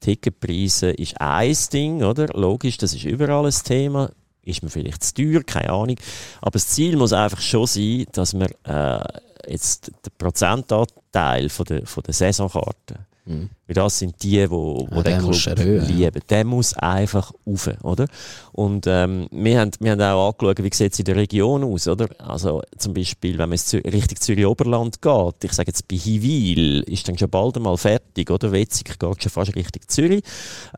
Ticketpreise 0.00 0.90
ist 0.90 1.20
ein 1.20 1.56
Ding, 1.72 2.02
oder? 2.02 2.26
Logisch, 2.28 2.76
das 2.76 2.94
ist 2.94 3.04
überall 3.04 3.46
ein 3.46 3.54
Thema. 3.64 4.10
Ist 4.42 4.62
mir 4.62 4.70
vielleicht 4.70 5.04
zu 5.04 5.14
teuer, 5.14 5.42
keine 5.44 5.70
Ahnung. 5.70 5.96
Aber 6.40 6.52
das 6.52 6.68
Ziel 6.68 6.96
muss 6.96 7.12
einfach 7.12 7.40
schon 7.40 7.66
sein, 7.66 8.06
dass 8.12 8.34
man 8.34 8.48
äh, 8.64 9.04
jetzt 9.48 9.88
den 9.88 10.12
Prozentanteil 10.18 11.48
von 11.48 11.66
der, 11.66 11.86
von 11.86 12.02
der 12.02 12.14
Saisonkarten 12.14 13.06
Mhm. 13.24 13.50
Weil 13.66 13.74
das 13.74 14.00
sind 14.00 14.20
die, 14.22 14.50
wo, 14.50 14.88
wo 14.90 14.96
ja, 14.96 15.02
den 15.02 15.30
Club 15.30 15.58
lieben. 15.88 16.20
Der 16.28 16.44
muss 16.44 16.74
einfach 16.74 17.32
rauf, 17.46 17.70
oder? 17.82 18.06
Und 18.50 18.86
ähm, 18.88 19.28
wir, 19.30 19.60
haben, 19.60 19.70
wir 19.78 19.92
haben 19.92 20.00
auch 20.00 20.30
angeschaut, 20.30 20.62
wie 20.62 20.74
sieht 20.74 20.92
es 20.92 20.98
in 20.98 21.04
der 21.04 21.16
Region 21.16 21.62
aus, 21.62 21.86
oder? 21.86 22.08
Also 22.18 22.62
zum 22.78 22.94
Beispiel, 22.94 23.38
wenn 23.38 23.48
man 23.48 23.56
jetzt 23.58 23.72
Richtung 23.74 24.18
Zürich-Oberland 24.18 25.00
geht, 25.00 25.44
ich 25.44 25.52
sage 25.52 25.68
jetzt 25.68 25.86
bei 25.86 25.96
Hiwil, 25.96 26.82
ist 26.82 27.08
dann 27.08 27.16
schon 27.16 27.30
bald 27.30 27.56
einmal 27.56 27.76
fertig, 27.76 28.28
oder? 28.28 28.50
Wetzig 28.50 28.98
geht 28.98 29.22
schon 29.22 29.30
fast 29.30 29.54
Richtung 29.54 29.82
Zürich. 29.86 30.24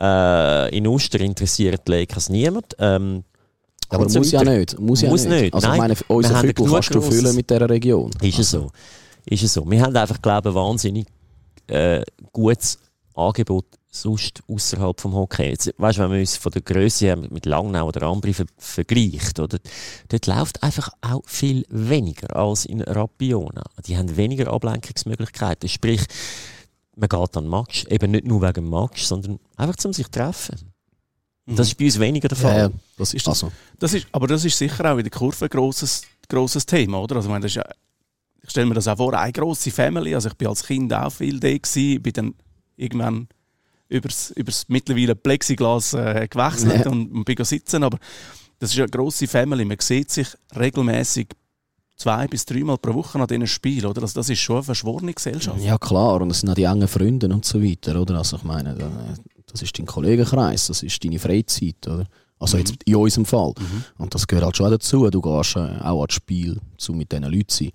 Äh, 0.00 0.76
in 0.76 0.86
Uster 0.86 1.20
interessiert 1.20 1.88
die 1.88 1.92
Lakers 1.92 2.28
niemand. 2.28 2.76
Ähm, 2.78 3.24
aber 3.88 4.04
muss 4.04 4.30
ja 4.32 4.42
nicht. 4.42 4.78
Muss, 4.78 5.00
ja 5.00 5.08
muss 5.08 5.24
nicht. 5.24 5.42
nicht. 5.42 5.54
Also 5.54 5.68
Nein, 5.68 5.74
ich 5.76 5.80
meine, 5.80 5.94
unser 6.08 6.40
Kübel 6.42 6.70
kannst 6.70 6.94
du 6.94 7.00
füllen 7.00 7.34
mit 7.34 7.48
dieser 7.48 7.70
Region. 7.70 8.10
Ist 8.20 8.38
es 8.38 8.50
so. 8.50 8.70
Ist 9.24 9.42
es 9.42 9.54
so. 9.54 9.70
Wir 9.70 9.80
haben 9.80 9.96
einfach, 9.96 10.20
glaube 10.20 10.50
ich, 10.50 10.54
wahnsinnig 10.54 11.06
äh, 11.68 12.02
gutes 12.32 12.78
Angebot 13.14 13.66
sonst 13.94 14.42
außerhalb 14.48 15.00
vom 15.00 15.14
Hockey. 15.14 15.50
Jetzt, 15.50 15.72
weißt, 15.76 15.98
wenn 15.98 16.10
man 16.10 16.20
uns 16.20 16.36
von 16.36 16.52
der 16.52 16.62
Größe 16.62 17.06
her 17.06 17.16
mit 17.16 17.46
Langnau 17.46 17.86
oder 17.86 18.02
Ambri 18.02 18.34
ver 18.34 18.46
vergleicht, 18.58 19.38
oder, 19.38 19.58
dort 20.08 20.26
läuft 20.26 20.62
einfach 20.62 20.88
auch 21.00 21.22
viel 21.26 21.64
weniger 21.68 22.34
als 22.34 22.64
in 22.64 22.80
Rapiona. 22.82 23.62
Die 23.86 23.96
haben 23.96 24.16
weniger 24.16 24.52
Ablenkungsmöglichkeiten. 24.52 25.68
Sprich, 25.68 26.04
man 26.96 27.08
geht 27.08 27.36
an 27.36 27.48
Match, 27.48 27.84
eben 27.86 28.10
nicht 28.10 28.26
nur 28.26 28.42
wegen 28.42 28.68
Match, 28.68 29.04
sondern 29.04 29.38
einfach 29.56 29.76
zum 29.76 29.92
sich 29.92 30.08
treffen. 30.08 30.72
Mhm. 31.46 31.56
Das 31.56 31.68
ist 31.68 31.78
bei 31.78 31.84
uns 31.84 31.98
weniger 32.00 32.28
der 32.28 32.38
Fall. 32.38 32.58
Ja, 32.58 32.70
das 32.98 33.14
ist 33.14 33.26
das. 33.26 33.44
Also. 33.44 33.54
das 33.78 33.94
ist, 33.94 34.06
aber 34.12 34.26
das 34.26 34.44
ist 34.44 34.58
sicher 34.58 34.92
auch 34.92 34.98
in 34.98 35.04
der 35.04 35.10
Kurve 35.10 35.44
ein 35.44 35.48
grosses, 35.48 36.02
grosses 36.28 36.66
Thema, 36.66 37.00
oder? 37.00 37.16
Also, 37.16 37.28
ich 37.28 37.30
meine, 37.30 37.42
das 37.42 37.52
ist 37.52 37.56
ja 37.56 37.64
ich 38.44 38.50
stelle 38.50 38.66
mir 38.66 38.74
das 38.74 38.88
auch 38.88 38.98
vor, 38.98 39.14
eine 39.14 39.32
grosse 39.32 39.70
Family. 39.70 40.14
Also 40.14 40.28
ich 40.28 40.34
bin 40.34 40.48
als 40.48 40.64
Kind 40.64 40.92
auch 40.92 41.10
viel 41.10 41.40
da 41.40 41.48
gewesen, 41.48 42.02
bin 42.02 42.12
dann 42.12 42.34
irgendwann 42.76 43.28
übers, 43.88 44.30
übers 44.32 44.66
mittlerweile 44.68 45.16
Plexiglas 45.16 45.94
äh, 45.94 46.28
gewechselt 46.28 46.84
ja. 46.84 46.90
und, 46.90 47.10
und 47.10 47.24
bin 47.24 47.42
sitzen. 47.44 47.82
Aber 47.82 47.98
das 48.58 48.70
ist 48.72 48.78
eine 48.78 48.88
grosse 48.88 49.26
Family. 49.26 49.64
Man 49.64 49.78
sieht 49.80 50.10
sich 50.10 50.28
regelmäßig 50.54 51.28
zwei 51.96 52.26
bis 52.26 52.44
dreimal 52.44 52.76
pro 52.76 52.92
Woche 52.94 53.18
an 53.18 53.26
diesen 53.26 53.46
Spielen, 53.46 53.86
oder? 53.86 54.02
Also 54.02 54.20
das 54.20 54.28
ist 54.28 54.40
schon 54.40 54.56
eine 54.56 54.64
verschworene 54.64 55.14
Gesellschaft. 55.14 55.60
Ja 55.60 55.78
klar, 55.78 56.20
und 56.20 56.28
das 56.28 56.40
sind 56.40 56.50
auch 56.50 56.54
die 56.54 56.64
engen 56.64 56.88
Freunde 56.88 57.28
und 57.28 57.46
so 57.46 57.62
weiter, 57.62 57.98
oder? 57.98 58.18
Also 58.18 58.36
ich 58.36 58.44
meine, 58.44 58.76
das 59.46 59.62
ist 59.62 59.78
dein 59.78 59.86
Kollegenkreis, 59.86 60.66
das 60.66 60.82
ist 60.82 61.02
deine 61.02 61.18
Freizeit, 61.18 61.86
oder? 61.86 62.06
Also 62.38 62.56
mhm. 62.56 62.64
jetzt 62.64 62.82
in 62.84 62.96
unserem 62.96 63.24
Fall. 63.24 63.54
Mhm. 63.58 63.84
Und 63.98 64.14
das 64.14 64.26
gehört 64.26 64.44
halt 64.44 64.56
schon 64.56 64.70
dazu. 64.70 65.08
Du 65.08 65.20
gehst 65.20 65.56
äh, 65.56 65.78
auch 65.80 66.00
ans 66.00 66.14
Spiel, 66.14 66.60
um 66.88 66.98
mit 66.98 67.12
diesen 67.12 67.24
Leuten 67.24 67.48
zu 67.48 67.64
sein. 67.64 67.72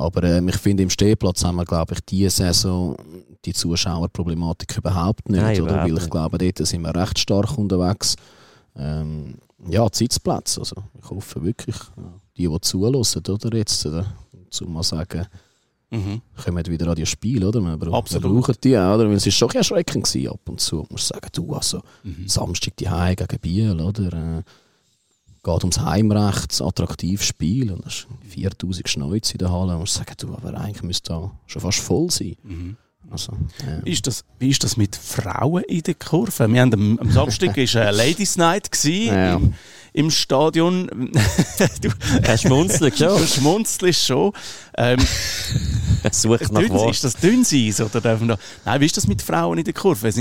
Aber 0.00 0.22
äh, 0.24 0.42
ich 0.44 0.56
finde, 0.56 0.82
im 0.82 0.90
Stehplatz 0.90 1.44
haben 1.44 1.56
wir, 1.56 1.64
glaube 1.64 1.94
ich, 1.94 2.00
diese 2.00 2.30
Saison 2.30 2.96
die 3.44 3.52
Zuschauerproblematik 3.52 4.78
überhaupt 4.78 5.28
nicht. 5.28 5.42
Nein, 5.42 5.60
oder? 5.60 5.84
Weil 5.84 5.98
ich 5.98 6.10
glaube, 6.10 6.38
dort 6.38 6.66
sind 6.66 6.82
wir 6.82 6.94
recht 6.94 7.18
stark 7.18 7.58
unterwegs. 7.58 8.16
Ähm, 8.76 9.34
ja, 9.68 9.86
Sitzplätze. 9.92 10.60
Also, 10.60 10.76
ich 10.98 11.10
hoffe 11.10 11.42
wirklich, 11.44 11.76
die, 12.36 12.48
die 12.48 12.60
zulassen, 12.60 13.22
oder 13.28 13.56
jetzt, 13.56 13.84
oder, 13.84 14.06
um 14.62 14.72
mal 14.72 14.82
sagen, 14.82 15.26
mhm. 15.90 16.22
kommen 16.42 16.66
wieder 16.66 16.88
an 16.88 16.94
die 16.94 17.04
Spiele, 17.04 17.48
oder? 17.48 17.60
Wir, 17.60 17.78
wir 17.78 17.86
brauchen 18.20 18.56
die, 18.64 18.70
oder? 18.70 19.06
Weil 19.06 19.12
es 19.12 19.26
war 19.26 19.32
schon 19.32 19.50
erschreckend 19.50 20.04
gewesen, 20.04 20.32
ab 20.32 20.48
und 20.48 20.60
zu. 20.60 20.82
Ich 20.84 20.90
muss 20.90 21.08
sagen, 21.08 21.28
du, 21.32 21.54
also, 21.54 21.82
mhm. 22.04 22.26
Samstag 22.26 22.76
die 22.76 22.88
Hause 22.88 23.16
gegen 23.16 23.40
Biel, 23.40 23.80
oder? 23.80 24.44
Geht 25.42 25.60
ums 25.62 25.80
Heimrecht, 25.80 26.60
attraktives 26.60 27.26
Spiel. 27.26 27.72
Und 27.72 27.86
es 27.86 28.06
4000 28.28 28.88
Schnäuze 28.88 29.32
in 29.32 29.38
der 29.38 29.50
Halle. 29.50 29.76
Und 29.76 29.84
ich 29.84 29.90
sage, 29.90 30.14
du, 30.16 30.34
aber 30.34 30.58
eigentlich 30.58 30.82
müsste 30.82 31.12
da 31.12 31.30
schon 31.46 31.62
fast 31.62 31.78
voll 31.78 32.10
sein. 32.10 32.36
Mhm. 32.42 32.76
Also, 33.10 33.32
wie, 33.82 33.90
ist 33.90 34.06
das, 34.06 34.24
wie 34.38 34.50
ist 34.50 34.62
das 34.62 34.76
mit 34.76 34.94
Frauen 34.94 35.64
in 35.64 35.82
der 35.82 35.94
Kurve? 35.94 36.46
Wir 36.48 36.60
haben 36.60 36.74
am, 36.74 36.98
am 36.98 37.10
Samstag 37.10 37.56
war 37.56 37.82
eine 37.82 37.90
Ladies 37.96 38.36
Night 38.36 38.70
ja. 38.84 39.36
im, 39.36 39.54
im, 39.92 40.10
Stadion. 40.12 40.86
du 41.80 42.38
schmunzelt 42.38 42.98
schon. 42.98 43.18
Du 43.18 43.26
schmunzelst 43.26 44.06
schon. 44.06 44.32
Ähm, 44.76 45.00
Sucht 46.12 46.52
nach 46.52 46.60
Dünn, 46.60 46.88
Ist 46.88 47.02
das 47.02 47.14
Dünnseis? 47.14 47.80
Oder 47.80 48.00
darf 48.00 48.20
man 48.20 48.36
Nein, 48.64 48.80
wie 48.80 48.86
ist 48.86 48.96
das 48.96 49.08
mit 49.08 49.22
Frauen 49.22 49.58
in 49.58 49.64
der 49.64 49.74
Kurve? 49.74 50.12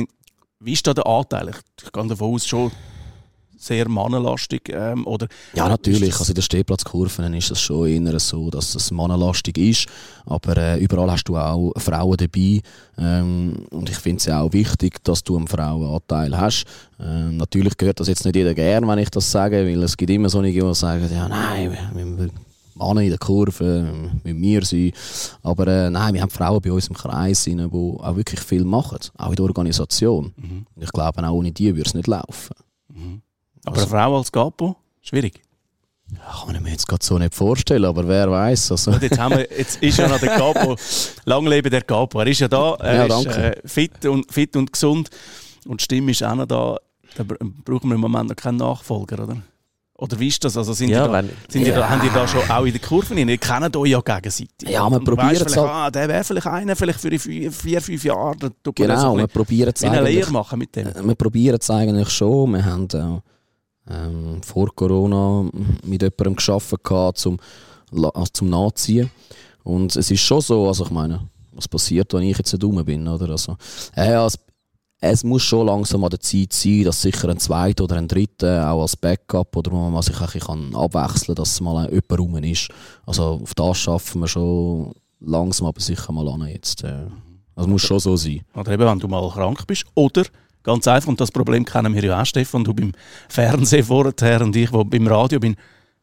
Wie 0.60 0.74
ist 0.74 0.88
da 0.88 0.94
der 0.94 1.06
Anteil? 1.06 1.50
Ich, 1.50 1.86
ich 1.86 1.92
gehe 1.92 2.08
davon 2.08 2.34
aus, 2.34 2.48
schon 2.48 2.72
sehr 3.60 3.90
mannenlastig? 3.90 4.70
Ähm, 4.70 5.06
oder, 5.06 5.28
ja, 5.54 5.68
natürlich. 5.68 6.18
Also 6.18 6.32
in 6.32 6.36
den 6.36 6.42
Stehplatzkurven 6.42 7.34
ist 7.34 7.52
es 7.52 7.62
schon 7.62 7.88
eher 7.88 8.20
so, 8.20 8.50
dass 8.50 8.74
es 8.74 8.90
mannenlastig 8.90 9.58
ist. 9.58 9.88
Aber 10.26 10.58
äh, 10.58 10.80
überall 10.80 11.12
hast 11.12 11.26
du 11.26 11.38
auch 11.38 11.74
Frauen 11.78 12.18
dabei. 12.18 12.62
Ähm, 12.98 13.66
und 13.72 13.90
ich 13.90 13.98
finde 13.98 14.18
es 14.18 14.26
ja 14.26 14.42
auch 14.42 14.54
wichtig, 14.54 15.04
dass 15.04 15.24
du 15.24 15.38
einen 15.38 15.48
Frauenanteil 15.48 16.38
hast. 16.38 16.66
Ähm, 17.00 17.38
natürlich 17.38 17.78
gehört 17.78 18.00
das 18.00 18.08
jetzt 18.08 18.26
nicht 18.26 18.36
jeder 18.36 18.54
gern, 18.54 18.88
wenn 18.88 19.00
ich 19.00 19.10
das 19.10 19.30
sage, 19.30 19.66
weil 19.66 19.84
es 19.84 19.98
gibt 19.98 20.10
immer 20.10 20.30
so 20.30 20.40
einige, 20.40 20.66
die 20.66 20.74
sagen, 20.74 21.10
ja, 21.14 21.28
nein, 21.28 21.78
wir, 21.94 22.30
Männer 22.80 23.02
in 23.02 23.10
der 23.10 23.18
Kurve, 23.18 23.94
mit 24.24 24.38
mir 24.38 24.64
sein. 24.64 24.92
Aber 25.44 25.68
äh, 25.68 25.90
nein, 25.90 26.14
wir 26.14 26.22
haben 26.22 26.30
Frauen 26.30 26.62
bei 26.62 26.72
uns 26.72 26.88
im 26.88 26.96
Kreis, 26.96 27.44
die 27.44 27.60
auch 27.60 28.16
wirklich 28.16 28.40
viel 28.40 28.64
machen, 28.64 29.00
auch 29.18 29.30
in 29.30 29.36
der 29.36 29.46
Organisation. 29.46 30.34
Mhm. 30.38 30.66
Ich 30.80 30.92
glaube, 30.92 31.22
auch 31.22 31.34
ohne 31.34 31.52
die 31.52 31.76
würde 31.76 31.90
es 31.90 31.94
nicht 31.94 32.08
laufen. 32.08 32.56
Mhm. 32.88 33.22
Aber 33.70 33.82
also, 33.82 33.96
eine 33.96 34.04
Frau 34.04 34.18
als 34.18 34.32
Capo, 34.32 34.76
schwierig. 35.02 35.42
Ja, 36.12 36.44
kann 36.44 36.56
ich 36.56 36.62
mir 36.62 36.72
jetzt 36.72 36.88
gerade 36.88 37.06
so 37.06 37.20
nicht 37.20 37.36
vorstellen, 37.36 37.86
aber 37.86 38.08
wer 38.08 38.32
weiß. 38.32 38.72
Also. 38.72 38.92
Jetzt, 38.94 39.20
haben 39.20 39.38
wir, 39.38 39.48
jetzt 39.56 39.82
ist 39.82 39.98
ja 40.00 40.08
noch 40.08 40.20
der 40.20 40.38
Capo. 40.38 40.76
Lang 41.26 41.46
lebe 41.46 41.70
der 41.70 41.84
Capo. 41.84 42.20
Er 42.20 42.28
ist 42.28 42.40
ja 42.40 42.48
da, 42.48 42.74
er 42.76 43.06
ja, 43.06 43.20
ist 43.20 43.26
äh, 43.28 43.56
fit, 43.66 44.06
und, 44.06 44.32
fit 44.32 44.56
und 44.56 44.74
gesund. 44.74 45.10
Und 45.68 45.82
die 45.82 45.84
Stimme 45.84 46.12
ist 46.12 46.24
auch 46.24 46.36
noch 46.36 46.48
da. 46.48 46.78
Da 47.16 47.24
brauchen 47.24 47.90
wir 47.90 47.96
im 47.96 48.02
Moment 48.02 48.30
noch 48.30 48.36
keinen 48.36 48.58
Nachfolger, 48.58 49.24
oder? 49.24 49.38
Oder 49.98 50.20
wie 50.20 50.30
ist 50.30 50.44
das? 50.44 50.56
Also 50.56 50.74
sind 50.74 50.90
ja, 50.90 51.02
die 51.02 51.08
da, 51.08 51.14
wenn, 51.14 51.30
sind 51.50 51.68
die 51.68 51.72
da, 51.72 51.90
haben 51.90 52.02
die 52.02 52.10
da 52.10 52.28
schon 52.28 52.50
auch 52.50 52.64
in 52.64 52.72
der 52.72 52.82
Kurve 52.82 53.16
rein? 53.16 53.28
Ihr 53.28 53.38
kennt 53.38 53.76
euch 53.76 53.90
ja 53.90 54.00
gegenseitig. 54.00 54.70
Ja, 54.70 54.90
wir 54.90 55.00
probieren 55.02 55.46
es 55.46 55.58
ah, 55.58 55.92
Der 55.92 56.08
wäre 56.08 56.24
vielleicht 56.24 56.48
einer, 56.48 56.76
vielleicht 56.76 57.02
für 57.02 57.20
vier, 57.20 57.52
vier 57.52 57.82
fünf 57.82 58.04
Jahre. 58.06 58.38
Genau, 58.74 59.18
wir 59.18 59.28
probieren 59.28 59.74
es 59.76 59.84
eigentlich. 59.84 60.16
Lehre 60.16 60.32
machen 60.32 60.58
mit 60.58 60.76
dem. 60.76 60.88
Wir 61.04 61.16
probieren 61.16 61.60
es 61.60 61.70
eigentlich 61.70 62.10
schon. 62.10 62.54
Wir 62.54 62.66
haben 62.66 62.88
äh, 62.94 63.20
ähm, 63.90 64.42
vor 64.44 64.74
Corona 64.76 65.50
mit 65.84 66.02
jemandem 66.02 66.36
gearbeitet, 66.36 67.18
zum, 67.18 67.38
also 67.92 68.32
zum 68.34 68.50
Nachziehen. 68.50 69.10
Und 69.64 69.96
es 69.96 70.10
ist 70.10 70.22
schon 70.22 70.42
so, 70.42 70.68
also 70.68 70.86
ich 70.86 70.92
meine, 70.92 71.28
was 71.52 71.68
passiert, 71.68 72.14
wenn 72.14 72.24
ich 72.24 72.38
jetzt 72.38 72.54
nicht 72.54 72.64
dumm 72.64 72.84
bin, 72.86 73.08
oder? 73.08 73.30
Also, 73.30 73.58
äh, 73.96 74.14
als 74.14 74.38
es 75.02 75.24
muss 75.24 75.44
schon 75.44 75.68
langsam 75.68 76.04
an 76.04 76.10
der 76.10 76.20
Zeit 76.20 76.52
sein, 76.52 76.84
dass 76.84 77.02
sicher 77.02 77.30
ein 77.30 77.40
zweiter 77.40 77.86
oder 77.86 77.96
ein 77.96 78.08
dritter 78.08 78.70
auch 78.70 78.82
als 78.82 78.98
Backup 78.98 79.56
oder 79.56 79.72
wo 79.72 79.90
man 79.90 80.02
sich 80.02 80.20
ein 80.20 80.28
bisschen 80.28 80.76
abwechseln 80.76 81.28
kann, 81.28 81.36
dass 81.36 81.62
mal 81.62 81.90
jemand 81.90 82.20
rum 82.20 82.44
ist. 82.44 82.70
Also 83.06 83.40
auf 83.42 83.54
das 83.54 83.78
schaffen 83.78 84.22
wir 84.22 84.28
schon 84.28 84.94
langsam, 85.22 85.68
aber 85.68 85.80
sicher 85.80 86.12
mal 86.12 86.28
an 86.28 86.48
jetzt. 86.48 86.84
Also 87.56 87.70
muss 87.70 87.82
schon 87.82 88.00
so 88.00 88.18
sein. 88.18 88.42
Oder 88.54 88.74
eben, 88.74 88.86
wenn 88.86 89.00
du 89.00 89.08
mal 89.08 89.30
krank 89.30 89.66
bist. 89.68 89.86
Oder 89.96 90.26
ganz 90.64 90.88
einfach, 90.88 91.08
und 91.08 91.20
das 91.20 91.32
Problem 91.32 91.66
kennen 91.66 91.94
wir 91.94 92.04
ja 92.04 92.22
auch, 92.22 92.26
Stefan, 92.26 92.64
du 92.64 92.74
beim 92.74 92.92
Fernsehen 93.28 93.84
vorher 93.84 94.42
und 94.42 94.56
ich, 94.56 94.72
wo 94.72 94.84
beim 94.84 95.08
Radio 95.08 95.40
bin, 95.40 95.56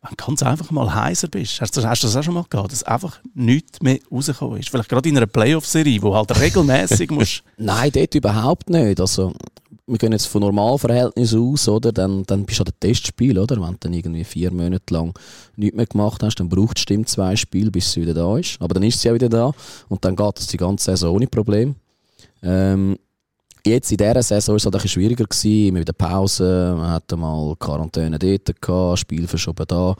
wenn 0.02 0.16
du 0.16 0.24
ganz 0.24 0.42
einfach 0.42 0.70
mal 0.70 0.94
heiser 0.94 1.28
bist, 1.28 1.60
hast 1.60 1.76
du, 1.76 1.80
das 1.80 2.16
auch 2.16 2.22
schon 2.22 2.34
mal 2.34 2.44
gehabt, 2.48 2.72
dass 2.72 2.82
einfach 2.84 3.18
nichts 3.34 3.82
mehr 3.82 3.98
rausgekommen 4.10 4.60
ist? 4.60 4.68
Vielleicht 4.68 4.88
gerade 4.88 5.08
in 5.08 5.16
einer 5.16 5.26
Playoff-Serie, 5.26 6.02
wo 6.02 6.14
halt 6.14 6.38
regelmäßig 6.38 7.10
musst... 7.10 7.42
Nein, 7.56 7.90
dort 7.92 8.14
überhaupt 8.14 8.70
nicht. 8.70 9.00
Also, 9.00 9.32
wir 9.86 9.98
gehen 9.98 10.12
jetzt 10.12 10.26
von 10.26 10.42
Normalverhältnissen 10.42 11.40
aus, 11.40 11.68
oder? 11.68 11.92
Dann, 11.92 12.24
dann 12.24 12.44
bist 12.44 12.58
du 12.58 12.64
an 12.64 12.72
dem 12.72 12.80
Testspiel, 12.80 13.38
oder? 13.38 13.56
Wenn 13.60 13.72
du 13.72 13.76
dann 13.80 13.92
irgendwie 13.92 14.24
vier 14.24 14.52
Monate 14.52 14.92
lang 14.92 15.14
nichts 15.56 15.76
mehr 15.76 15.86
gemacht 15.86 16.22
hast, 16.22 16.36
dann 16.36 16.48
braucht 16.48 16.78
es 16.78 16.82
stimmt 16.82 17.08
zwei 17.08 17.36
Spiele, 17.36 17.70
bis 17.70 17.92
sie 17.92 18.02
wieder 18.02 18.14
da 18.14 18.36
ist. 18.36 18.60
Aber 18.60 18.74
dann 18.74 18.82
ist 18.82 19.00
sie 19.00 19.08
ja 19.08 19.14
wieder 19.14 19.28
da 19.28 19.52
und 19.88 20.04
dann 20.04 20.16
geht 20.16 20.38
es 20.38 20.48
die 20.48 20.56
ganze 20.56 20.86
Saison 20.86 21.14
ohne 21.14 21.26
Problem. 21.26 21.76
Ähm, 22.42 22.98
Jetzt 23.66 23.90
in 23.90 23.98
dieser 23.98 24.22
Saison 24.22 24.52
war 24.52 24.56
es 24.56 24.64
halt 24.64 24.74
ein 24.74 24.82
bisschen 24.82 24.88
schwieriger. 24.90 25.24
Gewesen, 25.24 25.74
mit 25.74 25.88
der 25.88 25.92
Pause, 25.92 26.74
man 26.76 26.90
hatte 26.90 27.16
mal 27.16 27.54
Quarantäne 27.56 28.18
dort, 28.18 28.62
gehabt, 28.62 28.98
Spiel 29.00 29.26
verschoben 29.26 29.66
da. 29.66 29.96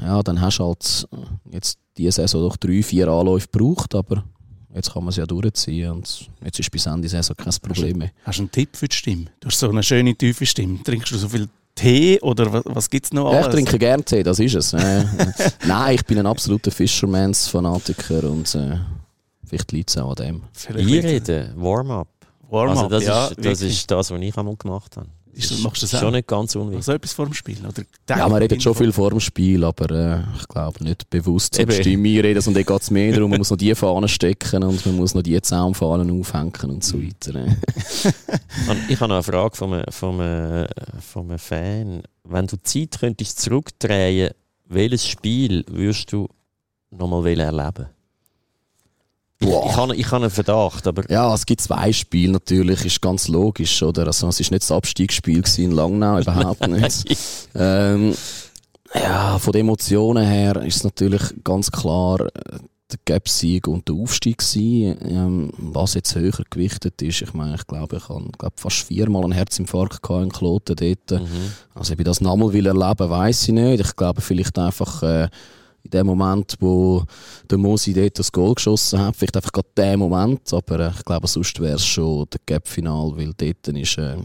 Ja, 0.00 0.22
dann 0.22 0.40
hast 0.40 0.58
du 0.58 0.64
halt 0.64 1.08
jetzt 1.50 1.78
diese 1.96 2.12
Saison 2.12 2.48
doch 2.48 2.56
drei, 2.56 2.82
vier 2.82 3.08
Anläufe 3.08 3.48
gebraucht, 3.52 3.94
aber 3.94 4.24
jetzt 4.74 4.92
kann 4.92 5.04
man 5.04 5.10
es 5.10 5.16
ja 5.16 5.26
durchziehen 5.26 5.90
und 5.90 6.30
jetzt 6.42 6.58
ist 6.58 6.70
bis 6.70 6.86
Ende 6.86 7.08
Saison 7.08 7.36
kein 7.36 7.52
Problem 7.60 7.98
mehr. 7.98 8.12
Hast 8.24 8.38
du 8.38 8.42
einen 8.44 8.50
Tipp 8.50 8.74
für 8.74 8.88
die 8.88 8.96
Stimme? 8.96 9.26
Du 9.40 9.48
hast 9.48 9.58
so 9.58 9.68
eine 9.68 9.82
schöne, 9.82 10.14
tiefe 10.14 10.46
Stimme. 10.46 10.82
Trinkst 10.82 11.12
du 11.12 11.18
so 11.18 11.28
viel 11.28 11.48
Tee 11.74 12.18
oder 12.20 12.50
was, 12.50 12.62
was 12.64 12.90
gibt 12.90 13.06
es 13.06 13.12
noch 13.12 13.26
alles? 13.26 13.40
Ja, 13.42 13.48
ich 13.48 13.54
trinke 13.54 13.78
gerne 13.78 14.02
Tee, 14.02 14.22
das 14.22 14.38
ist 14.38 14.54
es. 14.54 14.72
nein, 15.66 15.94
ich 15.94 16.04
bin 16.06 16.18
ein 16.18 16.26
absoluter 16.26 16.70
Fishermans-Fanatiker 16.70 18.24
und 18.24 18.54
äh, 18.54 18.78
vielleicht 19.44 19.72
liegt 19.72 19.90
es 19.90 19.98
auch 19.98 20.16
an 20.16 20.16
dem. 20.16 20.42
Einreden, 20.74 21.52
Warm-up. 21.56 22.08
Warm-up, 22.52 22.76
also 22.76 22.88
das, 22.88 23.04
ja, 23.04 23.26
ist, 23.28 23.44
das 23.44 23.62
ist 23.62 23.90
das, 23.90 24.10
was 24.10 24.20
ich 24.20 24.36
einmal 24.36 24.56
gemacht 24.56 24.96
habe. 24.96 25.08
Ist, 25.32 25.50
das 25.50 25.60
machst 25.60 25.80
du 25.80 25.86
das 25.86 25.98
schon 25.98 26.08
auch? 26.08 26.12
nicht 26.12 26.28
ganz 26.28 26.54
unwichtig. 26.54 26.76
Also 26.76 26.92
etwas 26.92 27.14
vor 27.14 27.24
dem 27.24 27.32
Spiel? 27.32 27.56
Oder 27.66 27.84
ja, 28.10 28.28
man 28.28 28.42
redet 28.42 28.62
schon 28.62 28.74
viel 28.74 28.92
vor 28.92 29.08
dem 29.08 29.20
Spiel, 29.20 29.64
aber 29.64 29.90
äh, 29.90 30.20
ich 30.38 30.46
glaube 30.46 30.84
nicht 30.84 31.08
bewusst 31.08 31.54
zur 31.54 31.70
Stimme 31.70 32.22
reden. 32.22 32.42
Und 32.46 32.54
dann 32.54 32.64
geht 32.64 32.82
es 32.82 32.90
mehr 32.90 33.14
darum, 33.14 33.30
man 33.30 33.38
muss 33.38 33.50
noch 33.50 33.56
die 33.56 33.74
Fahnen 33.74 34.08
stecken 34.08 34.62
und 34.62 34.84
man 34.84 34.96
muss 34.96 35.14
noch 35.14 35.22
die 35.22 35.40
Zaunfahnen 35.40 36.20
aufhängen 36.20 36.70
und 36.70 36.84
so 36.84 37.02
weiter. 37.02 37.46
Ich 38.88 39.00
habe 39.00 39.08
noch 39.08 39.16
eine 39.16 39.22
Frage 39.22 39.56
von 39.56 39.72
einem, 39.72 39.84
von, 39.90 40.20
einem, 40.20 40.68
von 41.00 41.30
einem 41.30 41.38
Fan. 41.38 42.02
Wenn 42.24 42.46
du 42.46 42.56
Zeit 42.62 42.98
könntest 43.00 43.40
zurückdrehen, 43.40 44.32
welches 44.66 45.06
Spiel 45.06 45.64
würdest 45.70 46.12
du 46.12 46.28
nochmal 46.90 47.26
erleben 47.26 47.86
Boah. 47.86 47.88
Ich, 49.72 49.78
habe, 49.78 49.96
ich 49.96 50.06
habe 50.06 50.24
einen 50.24 50.30
Verdacht, 50.30 50.86
aber... 50.86 51.10
Ja, 51.10 51.34
es 51.34 51.46
gibt 51.46 51.62
zwei 51.62 51.92
Spiele 51.92 52.32
natürlich, 52.32 52.84
ist 52.84 53.00
ganz 53.00 53.28
logisch, 53.28 53.82
oder? 53.82 54.06
Also 54.06 54.28
es 54.28 54.38
war 54.38 54.50
nicht 54.50 54.62
das 54.62 54.70
Abstiegsspiel 54.70 55.42
in 55.56 55.70
Langnau, 55.72 56.18
überhaupt 56.18 56.66
nicht. 56.68 57.16
ähm, 57.54 58.14
ja, 58.94 59.38
von 59.38 59.52
den 59.52 59.62
Emotionen 59.62 60.26
her 60.26 60.56
ist 60.56 60.76
es 60.76 60.84
natürlich 60.84 61.22
ganz 61.42 61.70
klar 61.70 62.20
äh, 62.20 62.58
der 62.90 62.98
Gap-Sieg 63.06 63.66
und 63.66 63.88
der 63.88 63.94
Aufstieg 63.94 64.38
gewesen. 64.38 64.98
Ähm, 65.08 65.50
was 65.56 65.94
jetzt 65.94 66.14
höher 66.14 66.44
gewichtet 66.50 67.00
ist, 67.00 67.22
ich 67.22 67.32
meine, 67.32 67.54
ich 67.54 67.66
glaube, 67.66 67.96
ich 67.96 68.08
habe 68.10 68.28
glaub, 68.36 68.60
fast 68.60 68.86
viermal 68.86 69.24
einen 69.24 69.32
Herzinfarkt 69.32 70.06
in 70.10 70.30
Kloten 70.30 70.76
dort. 70.76 71.22
Mhm. 71.22 71.52
Also 71.74 71.94
ob 71.94 71.98
ich 71.98 72.04
das 72.04 72.20
nochmal 72.20 72.52
will 72.52 72.66
erleben, 72.66 73.08
weiß 73.08 73.48
ich 73.48 73.54
nicht. 73.54 73.80
Ich 73.80 73.96
glaube 73.96 74.20
vielleicht 74.20 74.58
einfach... 74.58 75.02
Äh, 75.02 75.28
in 75.92 75.98
dem 75.98 76.06
Moment, 76.06 76.56
wo 76.60 77.04
der 77.50 77.58
Mosi 77.58 77.92
dort 77.92 78.18
das 78.18 78.32
Goal 78.32 78.54
geschossen 78.54 79.00
hat. 79.00 79.16
Vielleicht 79.16 79.36
einfach 79.36 79.52
gerade 79.52 79.68
der 79.76 79.96
Moment, 79.96 80.52
aber 80.52 80.80
äh, 80.80 80.90
ich 80.96 81.04
glaube, 81.04 81.26
sonst 81.26 81.60
wäre 81.60 81.76
es 81.76 81.84
schon 81.84 82.26
der 82.32 82.40
Gap-Final, 82.46 83.12
weil 83.16 83.32
dort 83.36 83.68
ist 83.68 83.98
äh, 83.98 84.16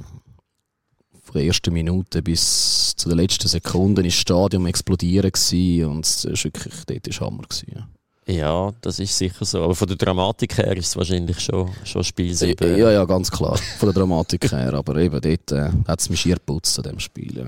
von 1.21 1.33
der 1.33 1.43
ersten 1.43 1.73
Minute 1.73 2.21
bis 2.21 2.95
zu 2.95 3.09
der 3.09 3.17
letzten 3.17 3.47
Sekunde 3.47 4.01
das 4.01 4.13
Stadion 4.13 4.65
explodieren 4.65 5.31
gewesen 5.31 5.85
und 5.85 6.05
es 6.05 6.23
ist 6.23 6.43
wirklich, 6.45 6.73
dort 6.85 7.07
ist 7.07 7.21
Hammer 7.21 7.43
gewesen, 7.43 7.73
ja. 7.75 7.87
Ja, 8.29 8.73
das 8.81 8.99
ist 8.99 9.17
sicher 9.17 9.45
so. 9.45 9.63
Aber 9.63 9.73
von 9.73 9.87
der 9.87 9.95
Dramatik 9.95 10.57
her 10.57 10.75
ist 10.75 10.87
es 10.87 10.97
wahrscheinlich 10.97 11.39
schon, 11.39 11.69
schon 11.85 12.03
Spiel 12.03 12.33
7. 12.33 12.77
Ja, 12.77 12.91
ja, 12.91 13.05
ganz 13.05 13.31
klar. 13.31 13.57
Von 13.79 13.87
der 13.87 13.93
Dramatik 13.93 14.51
her. 14.51 14.73
Aber 14.73 14.97
eben 14.97 15.21
dort 15.21 15.51
äh, 15.53 15.71
hat 15.87 16.01
es 16.01 16.09
mich 16.09 16.19
schier 16.19 16.35
geputzt 16.35 16.77
an 16.77 16.83
diesem 16.83 16.99
Spiel. 16.99 17.37
Ja. 17.37 17.45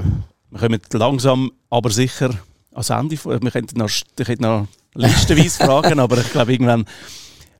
Wir 0.51 0.59
kommen 0.59 0.79
langsam, 0.93 1.51
aber 1.69 1.89
sicher 1.89 2.33
ans 2.79 2.89
Ende. 2.89 3.41
Wir 3.41 3.51
könnten 3.51 3.79
noch, 3.79 3.89
ich 3.89 4.25
könnte 4.25 4.43
noch 4.43 4.67
listenweise 4.95 5.63
fragen, 5.63 5.99
aber 5.99 6.17
ich 6.17 6.31
glaube, 6.31 6.51
irgendwann 6.51 6.85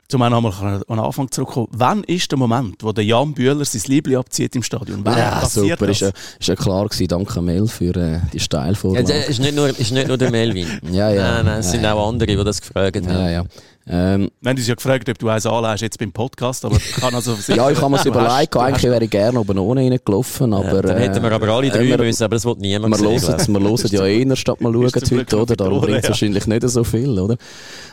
zum 0.10 0.24
einen 0.24 0.34
einmal 0.34 0.52
an 0.52 0.82
den 0.90 1.00
Anfang 1.00 1.30
zurückkommen. 1.30 1.68
Wann 1.72 2.04
ist 2.04 2.32
der 2.32 2.40
Moment, 2.40 2.84
wo 2.84 2.92
der 2.92 3.06
Jan 3.06 3.34
Bühler 3.34 3.64
sein 3.64 3.82
Liebling 3.86 4.18
abzieht 4.18 4.56
im 4.56 4.64
Stadion? 4.64 5.02
Wann 5.04 5.18
ja, 5.18 5.46
super. 5.46 5.86
Das? 5.86 5.90
Ist 5.90 6.02
ja, 6.02 6.10
ist 6.40 6.48
ja 6.48 6.56
klar 6.56 6.88
gewesen. 6.88 7.08
Danke 7.08 7.42
Mel 7.42 7.68
für 7.68 7.96
äh, 7.96 8.20
die 8.34 8.40
Steilvorlage. 8.40 9.08
Ja, 9.08 9.20
ist, 9.26 9.40
nicht 9.40 9.56
nur, 9.56 9.68
ist 9.68 9.92
nicht 9.92 10.08
nur 10.08 10.18
der 10.18 10.32
Melvin. 10.32 10.68
ja, 10.92 11.12
ja. 11.12 11.34
Nein, 11.34 11.46
nein, 11.46 11.60
es 11.60 11.70
sind 11.70 11.86
auch 11.86 12.10
andere, 12.10 12.36
die 12.36 12.44
das 12.44 12.60
gefragt 12.60 12.96
haben. 12.96 13.08
Ja, 13.08 13.30
ja. 13.30 13.44
Ähm, 13.92 14.32
wir 14.42 14.50
haben 14.50 14.58
uns 14.58 14.68
ja 14.68 14.76
gefragt, 14.76 15.08
ob 15.10 15.18
du 15.18 15.30
eins 15.30 15.46
anlässt 15.46 15.82
jetzt 15.82 16.00
beim 16.00 16.12
Podcast, 16.12 16.66
aber 16.66 16.76
ich 16.76 16.92
kann 16.94 17.14
also 17.14 17.36
Ja, 17.48 17.70
ich 17.70 17.80
habe 17.80 17.90
mir 17.90 17.98
es 17.98 18.06
überlegt, 18.06 18.56
eigentlich 18.56 18.84
wäre 18.84 19.04
ich 19.04 19.10
gerne 19.10 19.40
oben 19.40 19.58
ohne 19.58 19.82
reingelaufen, 19.82 20.54
aber... 20.54 20.76
Ja, 20.76 20.82
dann 20.82 20.98
hätten 20.98 21.24
wir 21.24 21.32
aber 21.32 21.48
alle 21.50 21.70
drei 21.70 21.88
äh, 21.88 21.98
müssen, 21.98 22.24
aber 22.24 22.36
das 22.36 22.46
wollte 22.46 22.62
niemand 22.62 23.00
Wir 23.00 23.10
hören, 23.10 23.48
wir 23.48 23.60
hören 23.60 23.88
ja 23.90 24.06
eher, 24.06 24.36
statt 24.36 24.62
mal 24.62 24.74
schauen 24.74 25.20
heute, 25.20 25.38
oder? 25.38 25.56
Darum 25.56 25.82
bringt 25.82 26.00
es 26.00 26.04
ja. 26.04 26.10
wahrscheinlich 26.10 26.46
nicht 26.46 26.70
so 26.70 26.84
viel, 26.84 27.18
oder? 27.18 27.38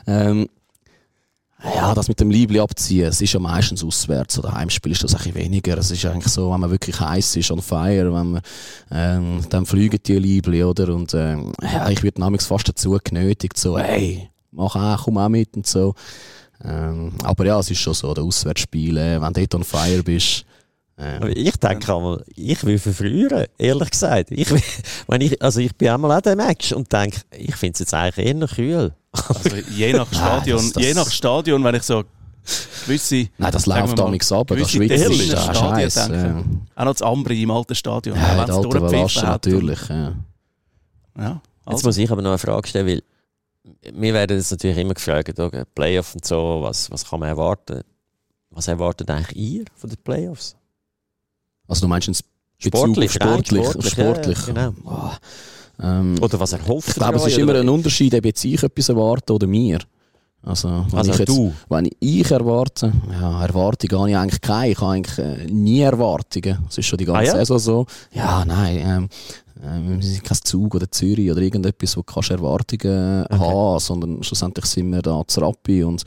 Ähm, 0.07 0.49
ja, 1.65 1.95
das 1.95 2.09
mit 2.09 2.21
dem 2.21 2.31
Liebli 2.31 2.61
abziehen, 2.61 3.07
es 3.07 3.21
ist 3.21 3.33
ja 3.33 3.41
meistens 3.41 3.83
auswärts 3.83 4.39
oder 4.39 4.53
Heimspiel 4.53 4.93
ist 4.93 5.03
das 5.03 5.15
ein 5.15 5.19
bisschen 5.19 5.35
weniger. 5.37 5.79
Es 5.79 5.91
ist 5.91 6.05
eigentlich 6.05 6.33
so, 6.33 6.53
wenn 6.53 6.61
man 6.61 6.71
wirklich 6.71 7.01
heiß 7.01 7.37
ist, 7.37 7.51
on 7.51 7.63
fire, 7.63 8.13
wenn 8.13 8.31
man, 8.33 8.43
ähm, 8.91 9.41
dann 9.49 9.65
fliegen 9.65 9.99
die 10.05 10.19
Liebli, 10.19 10.63
oder? 10.63 10.95
Und, 10.95 11.15
ähm, 11.15 11.53
ja, 11.63 11.89
ich 11.89 12.03
werde 12.03 12.21
namens 12.21 12.47
fast 12.47 12.69
dazu 12.69 12.99
genötigt, 13.03 13.57
so, 13.57 13.79
hey, 13.79 14.29
mach 14.51 14.77
auch, 14.77 15.05
komm 15.05 15.19
auch 15.19 15.29
mit 15.29 15.57
und 15.57 15.67
so. 15.67 15.95
Ähm, 16.63 17.13
aber 17.23 17.47
ja, 17.47 17.59
es 17.59 17.71
ist 17.71 17.79
schon 17.79 17.95
so, 17.95 18.13
der 18.13 18.25
Auswärtsspiel, 18.25 18.97
äh, 18.97 19.21
wenn 19.21 19.33
du 19.33 19.47
dort 19.47 19.55
on 19.55 19.65
fire 19.65 20.03
bist. 20.03 20.45
Äh, 20.99 21.29
ich 21.33 21.57
denke 21.57 21.95
einmal, 21.95 22.25
ich 22.35 22.65
will 22.65 22.79
verfrühen, 22.79 23.47
ehrlich 23.59 23.91
gesagt. 23.91 24.31
Ich, 24.31 24.49
wenn 25.09 25.21
ich, 25.21 25.41
also 25.43 25.61
ich 25.61 25.75
bin 25.77 25.89
einmal 25.89 26.13
an 26.13 26.23
dem 26.23 26.39
Match 26.39 26.73
und 26.73 26.91
denke, 26.93 27.21
ich 27.37 27.55
finde 27.57 27.75
es 27.75 27.81
jetzt 27.81 27.95
eigentlich 27.95 28.27
eher 28.27 28.49
kühl. 28.49 28.95
Also 29.13 29.57
je 29.75 29.93
nach 29.93 30.09
Stadion, 30.13 30.59
Nein, 30.59 30.67
das, 30.67 30.73
das 30.73 30.83
je 30.83 30.95
nach 30.95 31.11
Stadion, 31.11 31.65
wenn 31.65 31.75
ich 31.75 31.83
so 31.83 32.05
gewisse... 32.85 33.29
Nein, 33.37 33.53
das 33.53 33.67
läuft 33.67 33.99
da 33.99 34.09
nichts 34.09 34.33
ab, 34.33 34.47
das 34.49 34.71
Schweiz 34.71 34.91
ist 34.91 35.33
ja 35.33 35.55
Scheiß. 35.55 35.95
Ja. 35.95 36.45
Auch 36.75 36.85
noch 36.85 36.93
das 36.93 37.03
Ambri 37.03 37.43
im 37.43 37.51
alten 37.51 37.75
Stadion. 37.75 38.17
Ja, 38.17 38.39
wenn 38.39 38.55
es 38.55 38.63
durchgepfiffen 38.63 39.23
natürlich, 39.23 39.89
ja. 39.89 40.15
ja 41.19 41.43
also. 41.65 41.77
Jetzt 41.77 41.85
muss 41.85 41.99
ich 41.99 42.11
aber 42.11 42.23
noch 42.23 42.31
eine 42.31 42.39
Frage 42.39 42.69
stellen, 42.69 42.87
weil 42.87 43.03
wir 43.93 44.15
werden 44.15 44.37
jetzt 44.37 44.51
natürlich 44.51 44.79
immer 44.79 44.95
gefragt, 44.95 45.39
okay, 45.39 45.65
Playoff 45.75 46.15
und 46.15 46.25
so, 46.25 46.61
was, 46.63 46.91
was 46.91 47.05
kann 47.05 47.21
man 47.21 47.29
erwarten? 47.29 47.83
Was 48.51 48.69
erwartet 48.69 49.11
eigentlich 49.11 49.37
ihr 49.37 49.65
von 49.75 49.91
den 49.91 49.99
Playoffs? 50.03 50.57
Also 51.69 51.83
du 51.83 51.89
meinst 51.89 52.25
sportlich, 52.59 53.13
sportlich, 53.13 53.65
sportlich, 53.65 53.93
sportlich. 53.93 54.39
Ja, 54.47 54.71
genau. 54.71 54.75
Oh, 54.85 55.11
ähm, 55.83 56.17
oder 56.21 56.41
was 56.41 56.53
erhofft 56.53 56.89
Ich 56.89 56.95
glaube, 56.95 57.17
es 57.17 57.27
ist 57.27 57.39
immer 57.39 57.55
ein 57.55 57.69
Unterschied, 57.69 58.15
ob 58.15 58.25
jetzt 58.25 58.45
ich 58.45 58.63
etwas 58.63 58.89
erwarte 58.89 59.33
oder 59.33 59.47
mir. 59.47 59.79
Also, 60.43 60.87
wenn 60.91 60.99
also 60.99 61.13
ich 61.13 61.19
jetzt, 61.19 61.29
du? 61.29 61.53
Wenn 61.69 61.91
ich 61.99 62.31
erwarte, 62.31 62.93
ja, 63.11 63.45
Erwartungen 63.45 63.99
habe 63.99 64.11
ich 64.11 64.17
eigentlich 64.17 64.41
keine. 64.41 64.71
Ich 64.71 64.81
habe 64.81 64.93
eigentlich 64.93 65.19
äh, 65.19 65.47
nie 65.47 65.81
Erwartungen. 65.81 66.59
Das 66.67 66.79
ist 66.79 66.87
schon 66.87 66.99
die 66.99 67.05
ganze 67.05 67.21
ah, 67.21 67.25
ja? 67.25 67.45
Saison 67.45 67.59
so. 67.59 67.87
Ja, 68.13 68.45
nein. 68.45 68.79
Ähm, 68.79 69.09
wir 69.99 70.03
sind 70.03 70.23
kein 70.23 70.39
Zug 70.45 70.75
oder 70.75 70.91
Zürich 70.91 71.31
oder 71.31 71.41
irgendetwas, 71.41 71.97
wo 71.97 72.03
du 72.03 72.33
Erwartungen 72.33 73.25
okay. 73.25 73.39
haben 73.39 73.81
sondern 73.81 74.23
schlussendlich 74.23 74.67
sind 74.67 74.91
wir 74.91 75.03
da 75.03 75.23
zu 75.27 75.41
Rappi 75.41 75.83
und 75.83 76.05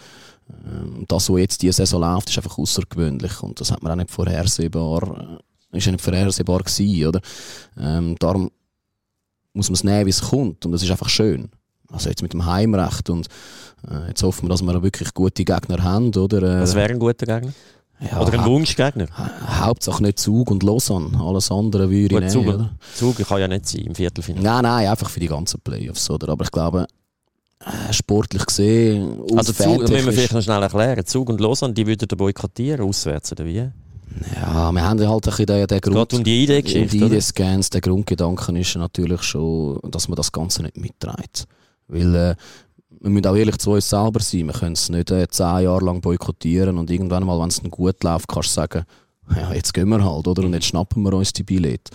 ähm, 0.49 1.05
das, 1.07 1.29
was 1.29 1.39
jetzt 1.39 1.61
diese 1.61 1.73
Saison 1.73 2.01
läuft, 2.01 2.29
ist 2.29 2.37
einfach 2.37 2.57
außergewöhnlich 2.57 3.41
und 3.41 3.59
das 3.59 3.71
hat 3.71 3.81
man 3.81 3.91
auch 3.91 3.95
nicht 3.95 4.11
vorhersehbar, 4.11 5.01
äh, 5.03 5.48
ist 5.71 5.85
ja 5.85 5.91
nicht 5.91 6.03
vorhersehbar 6.03 6.59
gewesen, 6.59 7.07
oder? 7.07 7.21
Ähm, 7.77 8.15
darum 8.19 8.51
muss 9.53 9.69
man 9.69 9.75
es 9.75 9.83
nehmen, 9.83 10.05
wie 10.05 10.11
es 10.11 10.21
kommt 10.21 10.65
und 10.65 10.73
es 10.73 10.83
ist 10.83 10.91
einfach 10.91 11.09
schön. 11.09 11.49
Also 11.91 12.09
jetzt 12.09 12.21
mit 12.21 12.33
dem 12.33 12.45
Heimrecht 12.45 13.09
und 13.09 13.27
äh, 13.89 14.09
jetzt 14.09 14.21
hoffen 14.23 14.45
wir, 14.45 14.49
dass 14.49 14.61
wir 14.61 14.83
wirklich 14.83 15.13
gute 15.13 15.43
Gegner 15.43 15.83
haben, 15.83 16.13
oder? 16.15 16.43
Äh, 16.43 16.61
Was 16.61 16.75
wäre 16.75 16.91
ein 16.91 16.99
guter 16.99 17.25
Gegner? 17.25 17.53
Ja, 17.99 18.21
oder 18.21 18.39
ein 18.39 18.45
Wunschgegner? 18.45 19.07
Hauptsache 19.59 20.01
nicht 20.01 20.19
Zug 20.19 20.51
und 20.51 20.63
Lausanne. 20.63 21.19
Alles 21.19 21.51
andere 21.51 21.89
würde 21.89 22.15
ich 22.15 22.21
nicht. 22.21 22.31
Zug, 22.31 22.47
oder? 22.47 22.71
Zug 22.95 23.17
kann 23.17 23.41
ja 23.41 23.47
nicht 23.47 23.67
sein 23.67 23.81
im 23.81 23.95
Viertelfinale. 23.95 24.43
Nein, 24.43 24.63
nein, 24.63 24.87
einfach 24.87 25.09
für 25.09 25.19
die 25.19 25.27
ganzen 25.27 25.59
Playoffs. 25.59 26.09
Oder? 26.09 26.29
Aber 26.29 26.45
ich 26.45 26.51
glaube, 26.51 26.87
äh, 27.59 27.91
sportlich 27.91 28.45
gesehen. 28.45 29.19
Also 29.35 29.51
Zug, 29.51 29.81
müssen 29.81 30.05
wir 30.05 30.13
vielleicht 30.13 30.33
noch 30.33 30.41
schnell 30.41 30.61
erklären. 30.61 31.05
Zug 31.05 31.27
und 31.27 31.41
Lausanne, 31.41 31.73
die 31.73 31.85
würden 31.85 32.07
boykottieren, 32.17 32.87
auswärts 32.87 33.33
oder 33.33 33.43
wie? 33.45 33.69
Ja, 34.35 34.71
wir 34.71 34.81
haben 34.81 34.99
halt 34.99 35.01
ein 35.01 35.19
bisschen 35.21 35.45
den, 35.45 35.67
den 35.67 35.81
Grund. 35.81 36.13
um 36.13 36.23
die 36.23 36.43
Idee-Geschichte. 36.43 36.95
Um 36.97 36.99
die 37.01 37.05
Idee-Scans, 37.05 37.69
der 37.69 37.81
Grundgedanke 37.81 38.57
ist 38.59 38.75
natürlich 38.75 39.23
schon, 39.23 39.79
dass 39.89 40.07
man 40.07 40.15
das 40.15 40.31
Ganze 40.31 40.63
nicht 40.63 40.77
mitträgt. 40.77 41.45
Weil 41.87 42.15
äh, 42.15 42.35
wir 43.01 43.09
müssen 43.09 43.27
auch 43.27 43.35
ehrlich 43.35 43.57
zu 43.57 43.71
uns 43.71 43.89
selber 43.89 44.19
sein. 44.19 44.47
Wir 44.47 44.53
können 44.53 44.73
es 44.73 44.89
nicht 44.89 45.11
äh, 45.11 45.27
zehn 45.27 45.63
Jahre 45.63 45.85
lang 45.85 46.01
boykottieren 46.01 46.77
und 46.77 46.89
irgendwann 46.89 47.25
mal, 47.25 47.39
wenn 47.39 47.49
es 47.49 47.61
gut 47.63 48.03
läuft, 48.03 48.27
kannst 48.27 48.49
du 48.49 48.53
sagen, 48.53 48.83
ja, 49.35 49.53
jetzt 49.53 49.73
gehen 49.73 49.89
wir 49.89 50.03
halt, 50.03 50.27
oder? 50.27 50.43
Und 50.43 50.53
jetzt 50.53 50.65
schnappen 50.65 51.03
wir 51.03 51.13
uns 51.13 51.33
die 51.33 51.43
Billette. 51.43 51.91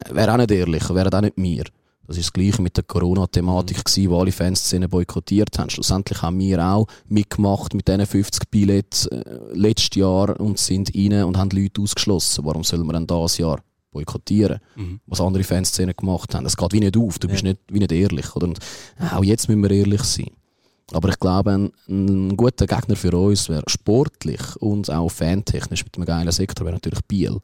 Äh, 0.00 0.14
wäre 0.14 0.32
auch 0.32 0.36
nicht 0.36 0.50
ehrlich, 0.50 0.88
wäre 0.90 1.16
auch 1.16 1.20
nicht 1.22 1.38
mir. 1.38 1.64
Das 2.06 2.18
ist 2.18 2.26
das 2.26 2.32
Gleiche 2.32 2.60
mit 2.60 2.76
der 2.76 2.84
Corona-Thematik, 2.84 3.78
mhm. 3.96 4.10
wo 4.10 4.20
alle 4.20 4.32
Fanszenen 4.32 4.90
boykottiert 4.90 5.58
haben. 5.58 5.70
Schlussendlich 5.70 6.20
haben 6.20 6.38
wir 6.38 6.62
auch 6.62 6.86
mitgemacht 7.08 7.72
mit 7.74 7.88
diesen 7.88 8.06
50 8.06 8.50
Billets 8.50 9.06
äh, 9.06 9.24
letztes 9.52 9.96
Jahr 9.96 10.38
und 10.38 10.58
sind 10.58 10.94
rein 10.94 11.24
und 11.24 11.38
haben 11.38 11.50
Leute 11.50 11.80
ausgeschlossen. 11.80 12.44
Warum 12.44 12.62
sollen 12.62 12.86
wir 12.86 12.92
denn 12.92 13.06
das 13.06 13.38
Jahr 13.38 13.60
boykottieren, 13.90 14.58
mhm. 14.76 15.00
was 15.06 15.20
andere 15.20 15.44
Fanszenen 15.44 15.94
gemacht 15.96 16.34
haben? 16.34 16.44
Das 16.44 16.56
geht 16.56 16.72
wie 16.74 16.80
nicht 16.80 16.96
auf, 16.96 17.18
du 17.18 17.26
ja. 17.26 17.32
bist 17.32 17.44
nicht, 17.44 17.60
wie 17.68 17.78
nicht 17.78 17.92
ehrlich. 17.92 18.36
Oder? 18.36 18.48
Und 18.48 18.58
auch 19.12 19.24
jetzt 19.24 19.48
müssen 19.48 19.62
wir 19.62 19.70
ehrlich 19.70 20.02
sein. 20.02 20.30
Aber 20.92 21.08
ich 21.08 21.18
glaube, 21.18 21.52
ein, 21.52 21.72
ein 21.88 22.36
guter 22.36 22.66
Gegner 22.66 22.96
für 22.96 23.16
uns 23.16 23.48
wäre 23.48 23.62
sportlich 23.66 24.56
und 24.56 24.90
auch 24.90 25.08
fantechnisch 25.08 25.84
mit 25.84 25.96
einem 25.96 26.04
geilen 26.04 26.30
Sektor 26.32 26.66
wäre 26.66 26.74
natürlich 26.74 27.00
Biel. 27.06 27.40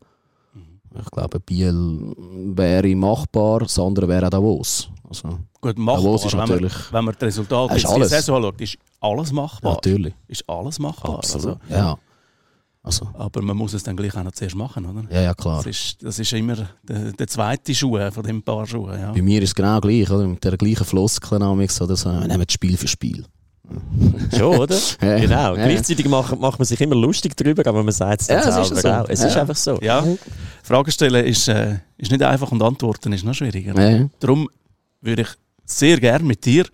Ich 0.99 1.11
glaube, 1.11 1.41
Biel 1.41 2.15
wäre 2.55 2.97
machbar, 2.97 3.61
das 3.61 3.79
andere 3.79 4.09
wäre 4.09 4.27
auch 4.27 4.31
Davos. 4.31 4.91
Also, 5.09 5.39
Gut, 5.61 5.79
machbar, 5.79 6.03
Davos 6.03 6.25
ist 6.25 6.35
natürlich, 6.35 6.73
wenn, 6.73 6.83
man, 6.83 6.93
wenn 6.93 7.05
man 7.05 7.15
das 7.15 7.23
Resultat 7.23 7.77
ist 7.77 7.87
alles. 7.87 8.11
Saison 8.11 8.43
schaut, 8.43 8.61
ist 8.61 8.79
alles 9.01 9.33
machbar. 9.33 9.75
Natürlich. 9.75 10.15
Ist 10.27 10.49
alles 10.49 10.79
machbar. 10.79 11.19
Absolut. 11.19 11.59
Also, 11.69 11.75
ja. 11.75 11.99
Also. 12.83 13.09
Aber 13.13 13.43
man 13.43 13.57
muss 13.57 13.75
es 13.75 13.83
dann 13.83 13.95
gleich 13.95 14.17
auch 14.17 14.25
noch 14.25 14.33
zuerst 14.33 14.57
machen, 14.57 14.87
oder? 14.87 15.05
Ja, 15.15 15.21
ja, 15.21 15.35
klar. 15.35 15.59
Das 15.59 15.67
ist, 15.67 16.03
das 16.03 16.19
ist 16.19 16.33
immer 16.33 16.69
der, 16.83 17.13
der 17.13 17.27
zweite 17.27 17.75
Schuh 17.75 17.99
von 18.11 18.23
dem 18.23 18.43
Paar 18.43 18.67
Schuhe. 18.67 18.99
Ja. 18.99 19.13
Bei 19.13 19.21
mir 19.21 19.43
ist 19.43 19.51
es 19.51 19.55
genau 19.55 19.81
gleich, 19.81 20.11
oder? 20.11 20.27
Mit 20.27 20.43
der 20.43 20.57
gleichen 20.57 20.85
Floskel 20.85 21.43
oder 21.43 21.97
so. 21.97 22.11
Wir 22.11 22.27
nehmen 22.27 22.47
Spiel 22.49 22.77
für 22.77 22.89
Spiel. 22.89 23.27
Schon, 24.37 24.59
oder? 24.59 24.77
ja, 25.03 25.19
genau. 25.19 25.57
Ja. 25.57 25.67
Gleichzeitig 25.67 26.07
macht, 26.09 26.39
macht 26.39 26.59
man 26.59 26.67
sich 26.67 26.81
immer 26.81 26.97
lustig 26.97 27.37
darüber, 27.37 27.67
aber 27.67 27.83
man 27.83 27.93
sagt 27.93 28.23
es 28.23 28.27
dann 28.27 28.39
ja, 28.39 28.53
selber 28.53 28.77
es 28.77 28.83
so. 28.83 28.89
auch. 28.89 29.09
Es 29.09 29.25
ist 29.25 29.37
einfach 29.37 29.57
so. 29.57 29.79
Ja. 29.81 30.05
Fragen 30.63 30.91
stellen 30.91 31.25
ist, 31.25 31.49
äh, 31.49 31.79
ist 31.99 32.11
nicht 32.11 32.23
einfach 32.23 32.51
und 32.53 32.63
antworten 32.63 33.13
ist 33.13 33.25
noch 33.25 33.35
schwieriger. 33.35 34.09
Darum 34.21 34.49
würde 35.01 35.23
ich 35.23 35.29
sehr 35.65 35.99
gerne 35.99 36.25
mit 36.25 36.45
dir 36.45 36.67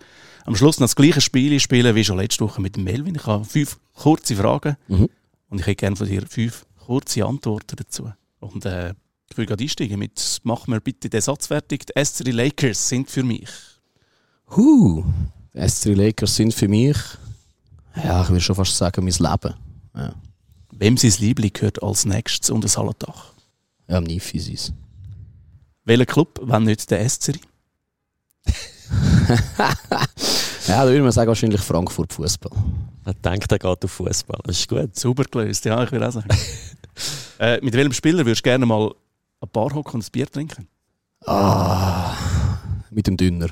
am 0.45 0.55
Schluss 0.55 0.79
noch 0.79 0.85
das 0.85 0.95
gleiche 0.95 1.21
Spiel 1.21 1.59
spielen 1.59 1.93
wie 1.95 2.03
schon 2.03 2.17
letzte 2.17 2.43
Woche 2.45 2.61
mit 2.61 2.77
Melvin. 2.77 3.15
Ich 3.15 3.25
habe 3.25 3.45
fünf 3.45 3.77
kurze 3.93 4.35
Fragen 4.35 4.77
mhm. 4.87 5.09
und 5.49 5.59
ich 5.59 5.67
hätte 5.67 5.75
gerne 5.75 5.95
von 5.95 6.07
dir 6.07 6.23
fünf 6.27 6.65
kurze 6.85 7.25
Antworten 7.25 7.75
dazu. 7.75 8.11
Und 8.39 8.65
äh, 8.65 8.93
ich 9.29 9.37
will 9.37 9.45
gerade 9.45 9.63
einsteigen 9.63 9.99
mit 9.99 10.39
«Mach 10.43 10.67
mir 10.67 10.79
bitte 10.79 11.09
den 11.09 11.21
Satz 11.21 11.47
fertig, 11.47 11.85
die 11.87 11.93
S3 11.93 12.31
Lakers 12.31 12.87
sind 12.87 13.09
für 13.09 13.23
mich». 13.23 13.49
Huh. 14.55 15.03
S3 15.57 15.95
Lakers 15.95 16.35
sind 16.35 16.53
für 16.53 16.67
mich, 16.67 16.97
ja, 18.03 18.21
ich 18.21 18.29
würde 18.29 18.41
schon 18.41 18.55
fast 18.55 18.77
sagen, 18.77 19.03
mein 19.03 19.13
Leben. 19.13 19.55
Ja. 19.95 20.13
Wem 20.71 20.97
sein 20.97 21.13
Liebling 21.19 21.51
gehört 21.53 21.81
als 21.81 22.05
nächstes 22.05 22.49
unter 22.49 22.67
das 22.67 22.77
Hallertag? 22.77 23.15
Ja, 23.87 23.97
am 23.97 24.03
Nifis. 24.03 24.71
Welcher 25.85 26.05
Club, 26.05 26.39
wenn 26.43 26.63
nicht 26.63 26.89
der 26.91 27.05
S3? 27.05 27.39
ja, 30.67 30.85
da 30.85 30.85
würde 30.85 31.01
man 31.01 31.11
sagen, 31.11 31.27
wahrscheinlich 31.29 31.61
Frankfurt 31.61 32.13
Fußball. 32.13 32.51
Er 33.05 33.13
denkt, 33.13 33.51
er 33.51 33.59
geht 33.59 33.83
auf 33.83 33.91
Fußball. 33.91 34.39
Das 34.43 34.59
ist 34.59 34.67
gut. 34.67 34.95
Super 34.95 35.23
gelöst, 35.23 35.65
ja, 35.65 35.83
ich 35.83 35.91
würde 35.91 36.07
auch 36.07 36.11
sagen. 36.11 36.29
äh, 37.39 37.59
mit 37.61 37.73
welchem 37.73 37.93
Spieler 37.93 38.19
würdest 38.25 38.41
du 38.41 38.49
gerne 38.49 38.65
mal 38.65 38.93
ein 39.41 39.49
Bar 39.51 39.73
hocken 39.73 39.95
und 39.95 40.05
ein 40.05 40.11
Bier 40.11 40.29
trinken? 40.29 40.67
Ah, 41.25 42.15
mit 42.91 43.07
dem 43.07 43.17
Dünner. 43.17 43.49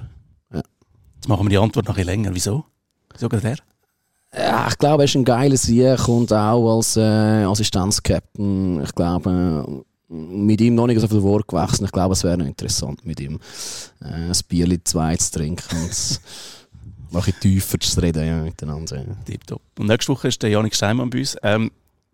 Jetzt 1.26 1.30
machen 1.30 1.48
wir 1.48 1.50
die 1.50 1.58
Antwort 1.58 1.88
noch 1.88 1.98
ein 1.98 2.06
länger. 2.06 2.36
Wieso? 2.36 2.66
Wieso 3.12 3.28
gerade 3.30 3.56
der? 4.32 4.46
Ja, 4.48 4.68
ich 4.68 4.78
glaube, 4.78 5.02
er 5.02 5.06
ist 5.06 5.16
ein 5.16 5.26
geiler 5.26 5.58
Sieg 5.58 6.08
und 6.08 6.32
auch 6.32 6.76
als 6.76 6.98
äh, 6.98 7.46
Assistenzkapitän. 7.46 8.84
Ich 8.84 8.94
glaube, 8.94 9.84
mit 10.08 10.62
ihm 10.62 10.76
noch 10.76 10.86
nicht 10.86 11.02
so 11.02 11.08
viel 11.08 11.24
Wort 11.24 11.48
gewachsen. 11.48 11.86
Ich 11.86 11.92
glaube, 11.92 12.14
es 12.14 12.24
wäre 12.24 12.38
noch 12.38 12.46
interessant, 12.46 13.08
mit 13.08 13.20
ihm 13.20 13.40
äh, 14.02 14.06
ein 14.06 14.38
Bier 14.48 14.86
zwei 14.86 15.16
zu 15.16 15.32
trinken 15.32 15.82
und 15.82 16.22
noch 17.12 17.26
ein 17.26 17.34
tiefer 17.42 17.80
zu 17.80 18.00
reden 18.00 18.28
ja, 18.28 18.44
miteinander. 18.44 18.98
Ja. 18.98 19.16
Tipptopp. 19.26 19.64
Und 19.80 19.88
nächste 19.88 20.12
Woche 20.12 20.28
ist 20.28 20.44
der 20.44 20.52
Janik 20.52 20.76
Steinmann 20.76 21.10
bei 21.10 21.18
uns. 21.18 21.36
Ähm, 21.42 21.72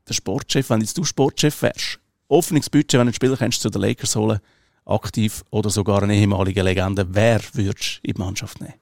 der 0.08 0.14
Sportchef, 0.14 0.70
wenn 0.70 0.80
jetzt 0.80 0.98
du 0.98 1.04
Sportchef 1.04 1.62
wärst, 1.64 2.00
offenes 2.30 2.70
Budget, 2.70 2.94
wenn 2.94 3.00
du 3.00 3.08
einen 3.08 3.14
Spieler 3.14 3.36
kennst, 3.36 3.62
zu 3.62 3.70
den 3.70 3.82
Lakers 3.82 4.16
holen, 4.16 4.40
aktiv 4.86 5.44
oder 5.50 5.70
sogar 5.70 6.02
eine 6.02 6.16
ehemalige 6.16 6.64
Legende, 6.64 7.06
wer 7.10 7.42
würdest 7.52 8.00
du 8.04 8.08
in 8.08 8.14
die 8.14 8.22
Mannschaft 8.22 8.62
nehmen? 8.62 8.76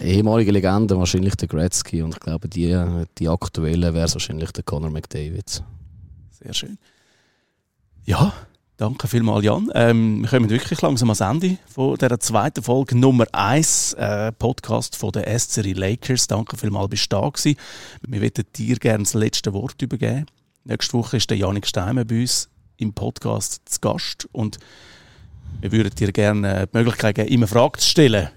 Ehemalige 0.00 0.52
Legende 0.52 0.98
wahrscheinlich 0.98 1.34
der 1.36 1.48
Gretzky 1.48 2.02
und 2.02 2.14
ich 2.14 2.20
glaube, 2.20 2.48
die, 2.48 2.76
die 3.18 3.28
aktuelle 3.28 3.94
wäre 3.94 4.12
wahrscheinlich 4.12 4.52
der 4.52 4.64
Conor 4.64 4.90
McDavid. 4.90 5.62
Sehr 6.30 6.54
schön. 6.54 6.78
Ja, 8.04 8.32
danke 8.76 9.08
vielmals, 9.08 9.44
Jan. 9.44 9.70
Ähm, 9.74 10.22
wir 10.22 10.28
kommen 10.28 10.50
wirklich 10.50 10.80
langsam 10.80 11.10
ans 11.10 11.20
Ende 11.20 11.58
von 11.66 11.96
dieser 11.96 12.20
zweiten 12.20 12.62
Folge 12.62 12.96
Nummer 12.96 13.26
1 13.32 13.94
äh, 13.94 14.32
Podcast 14.32 14.96
von 14.96 15.12
der 15.12 15.38
SCRI 15.38 15.72
Lakers. 15.72 16.26
Danke 16.26 16.56
vielmals, 16.56 16.90
bist 16.90 17.12
du 17.12 17.16
da 17.16 17.28
gewesen. 17.28 17.56
Wir 18.06 18.20
würden 18.20 18.44
dir 18.54 18.76
gerne 18.76 19.04
das 19.04 19.14
letzte 19.14 19.52
Wort 19.52 19.80
übergeben. 19.82 20.26
Nächste 20.64 20.92
Woche 20.94 21.16
ist 21.16 21.30
der 21.30 21.36
Janik 21.36 21.66
Steimer 21.66 22.04
bei 22.04 22.20
uns 22.20 22.48
im 22.76 22.92
Podcast 22.92 23.62
zu 23.64 23.80
Gast 23.80 24.28
und 24.32 24.58
wir 25.60 25.72
würden 25.72 25.94
dir 25.94 26.12
gerne 26.12 26.66
die 26.66 26.76
Möglichkeit 26.76 27.14
geben, 27.14 27.28
ihm 27.28 27.40
eine 27.40 27.46
Frage 27.46 27.78
zu 27.78 27.88
stellen 27.88 28.28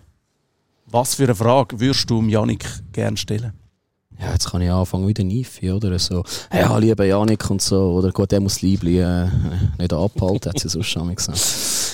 was 0.91 1.15
für 1.15 1.23
eine 1.23 1.35
Frage 1.35 1.79
würdest 1.79 2.09
du 2.09 2.21
Janik 2.23 2.65
gerne 2.91 3.17
stellen? 3.17 3.53
Ja, 4.19 4.33
jetzt 4.33 4.51
kann 4.51 4.61
ich 4.61 4.69
anfangen 4.69 5.07
wie 5.07 5.13
der 5.13 5.23
Nifi, 5.23 5.71
oder? 5.71 5.97
So, 5.97 6.23
ja, 6.53 6.77
lieber 6.77 7.05
Janik 7.05 7.49
und 7.49 7.61
so, 7.61 7.93
oder 7.93 8.11
gut, 8.11 8.31
der 8.31 8.41
muss 8.41 8.61
Liebli 8.61 8.99
äh, 8.99 9.27
nicht 9.77 9.93
abhalten, 9.93 10.51
hat 10.51 10.59
sie 10.59 10.67
sonst 10.67 10.87
schon 10.87 11.15
gesagt. 11.15 11.39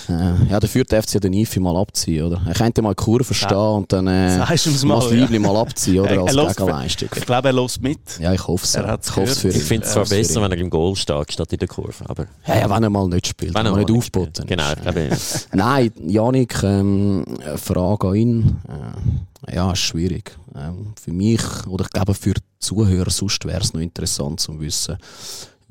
Äh, 0.10 0.50
ja, 0.50 0.60
dafür 0.60 0.84
darf 0.84 1.06
sie 1.08 1.15
ja 1.15 1.20
den 1.20 1.32
Nifi 1.32 1.60
mal 1.60 1.76
abziehen, 1.76 2.26
oder? 2.26 2.41
Er 2.46 2.54
könnte 2.54 2.82
mal 2.82 2.96
Kurve 2.96 3.34
stehen 3.34 3.50
ja. 3.52 3.68
und 3.70 3.91
dann 3.91 4.08
äh, 4.08 4.38
mal, 4.38 4.48
das 4.48 5.12
Liebli 5.12 5.36
ja. 5.36 5.39
mal 5.39 5.58
abziehen, 5.58 6.00
oder? 6.00 6.22
Als 6.38 6.56
Gegenleistung. 6.56 7.10
Ich 7.15 7.26
glaube, 7.26 7.50
er 7.50 7.54
lässt 7.54 7.82
mit. 7.82 8.20
Ja, 8.20 8.34
ich 8.34 8.48
hoffe 8.48 8.63
es. 8.63 8.76
Er 8.76 9.00
ich 9.00 9.63
finde 9.63 9.86
es 9.86 9.94
zwar 9.94 10.06
besser, 10.06 10.41
wenn 10.41 10.52
er 10.52 10.58
im 10.58 10.70
Goal 10.70 10.96
steht, 10.96 11.34
statt 11.34 11.52
in 11.54 11.60
der 11.60 11.68
Kurve, 11.68 12.04
aber... 12.06 12.26
Ja, 12.48 12.60
ja 12.60 12.70
wenn 12.70 12.84
er 12.84 12.89
mal 12.89 13.08
nicht 13.08 13.28
spielt, 13.28 13.54
wenn 13.54 13.65
er 13.65 13.72
mal 13.72 13.80
nicht 13.80 13.91
aufboten 13.91 14.46
Genau, 14.46 14.72
Nein, 15.54 15.91
Janik, 16.06 16.63
ähm, 16.63 17.26
Frage 17.56 18.08
an 18.08 18.15
ihn. 18.15 18.58
Äh, 18.68 19.56
ja, 19.56 19.72
ist 19.72 19.80
schwierig. 19.80 20.36
Ähm, 20.56 20.94
für 21.02 21.12
mich, 21.12 21.41
oder 21.68 21.86
ich 21.86 21.91
glaube 21.91 22.13
für 22.13 22.34
die 22.34 22.41
Zuhörer 22.60 23.10
sonst 23.10 23.46
wäre 23.46 23.62
es 23.62 23.74
noch 23.74 23.82
interessant 23.82 24.39
zu 24.39 24.60
wissen, 24.60 24.98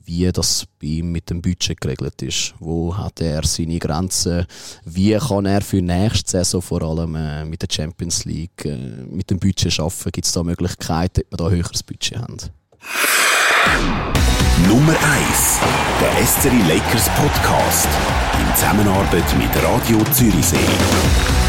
wie 0.04 0.30
das 0.32 0.66
bei 0.80 0.86
ihm 0.86 1.12
mit 1.12 1.30
dem 1.30 1.40
Budget 1.40 1.80
geregelt 1.80 2.20
ist. 2.22 2.54
Wo 2.58 2.96
hat 2.96 3.20
er 3.20 3.44
seine 3.44 3.78
Grenzen? 3.78 4.46
Wie 4.84 5.16
kann 5.16 5.46
er 5.46 5.62
für 5.62 5.80
nächste 5.82 6.30
Saison 6.30 6.62
vor 6.62 6.82
allem 6.82 7.14
äh, 7.14 7.44
mit 7.44 7.62
der 7.62 7.68
Champions 7.70 8.24
League 8.24 8.64
äh, 8.64 8.76
mit 9.10 9.30
dem 9.30 9.38
Budget 9.38 9.72
schaffen? 9.72 10.12
Gibt 10.12 10.26
es 10.26 10.32
da 10.32 10.42
Möglichkeiten, 10.42 11.22
dass 11.30 11.40
wir 11.40 11.48
da 11.48 11.50
höheres 11.50 11.82
Budget 11.82 12.18
haben? 12.18 12.36
Nummer 14.68 14.92
1. 14.92 15.58
Der 16.00 16.26
SCRI 16.26 16.62
Lakers 16.68 17.08
Podcast. 17.16 17.88
In 18.40 18.54
Zusammenarbeit 18.56 19.24
mit 19.38 19.50
Radio 19.62 19.98
Zürichsee. 20.12 20.56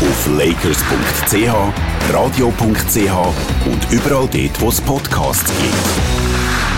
Auf 0.01 0.28
lakers.ch, 0.28 2.14
radio.ch 2.14 3.68
und 3.68 3.91
überall 3.91 4.28
dort, 4.28 4.62
wo 4.62 4.70
es 4.70 4.82
Podcasts 4.82 5.51
gibt. 5.60 6.75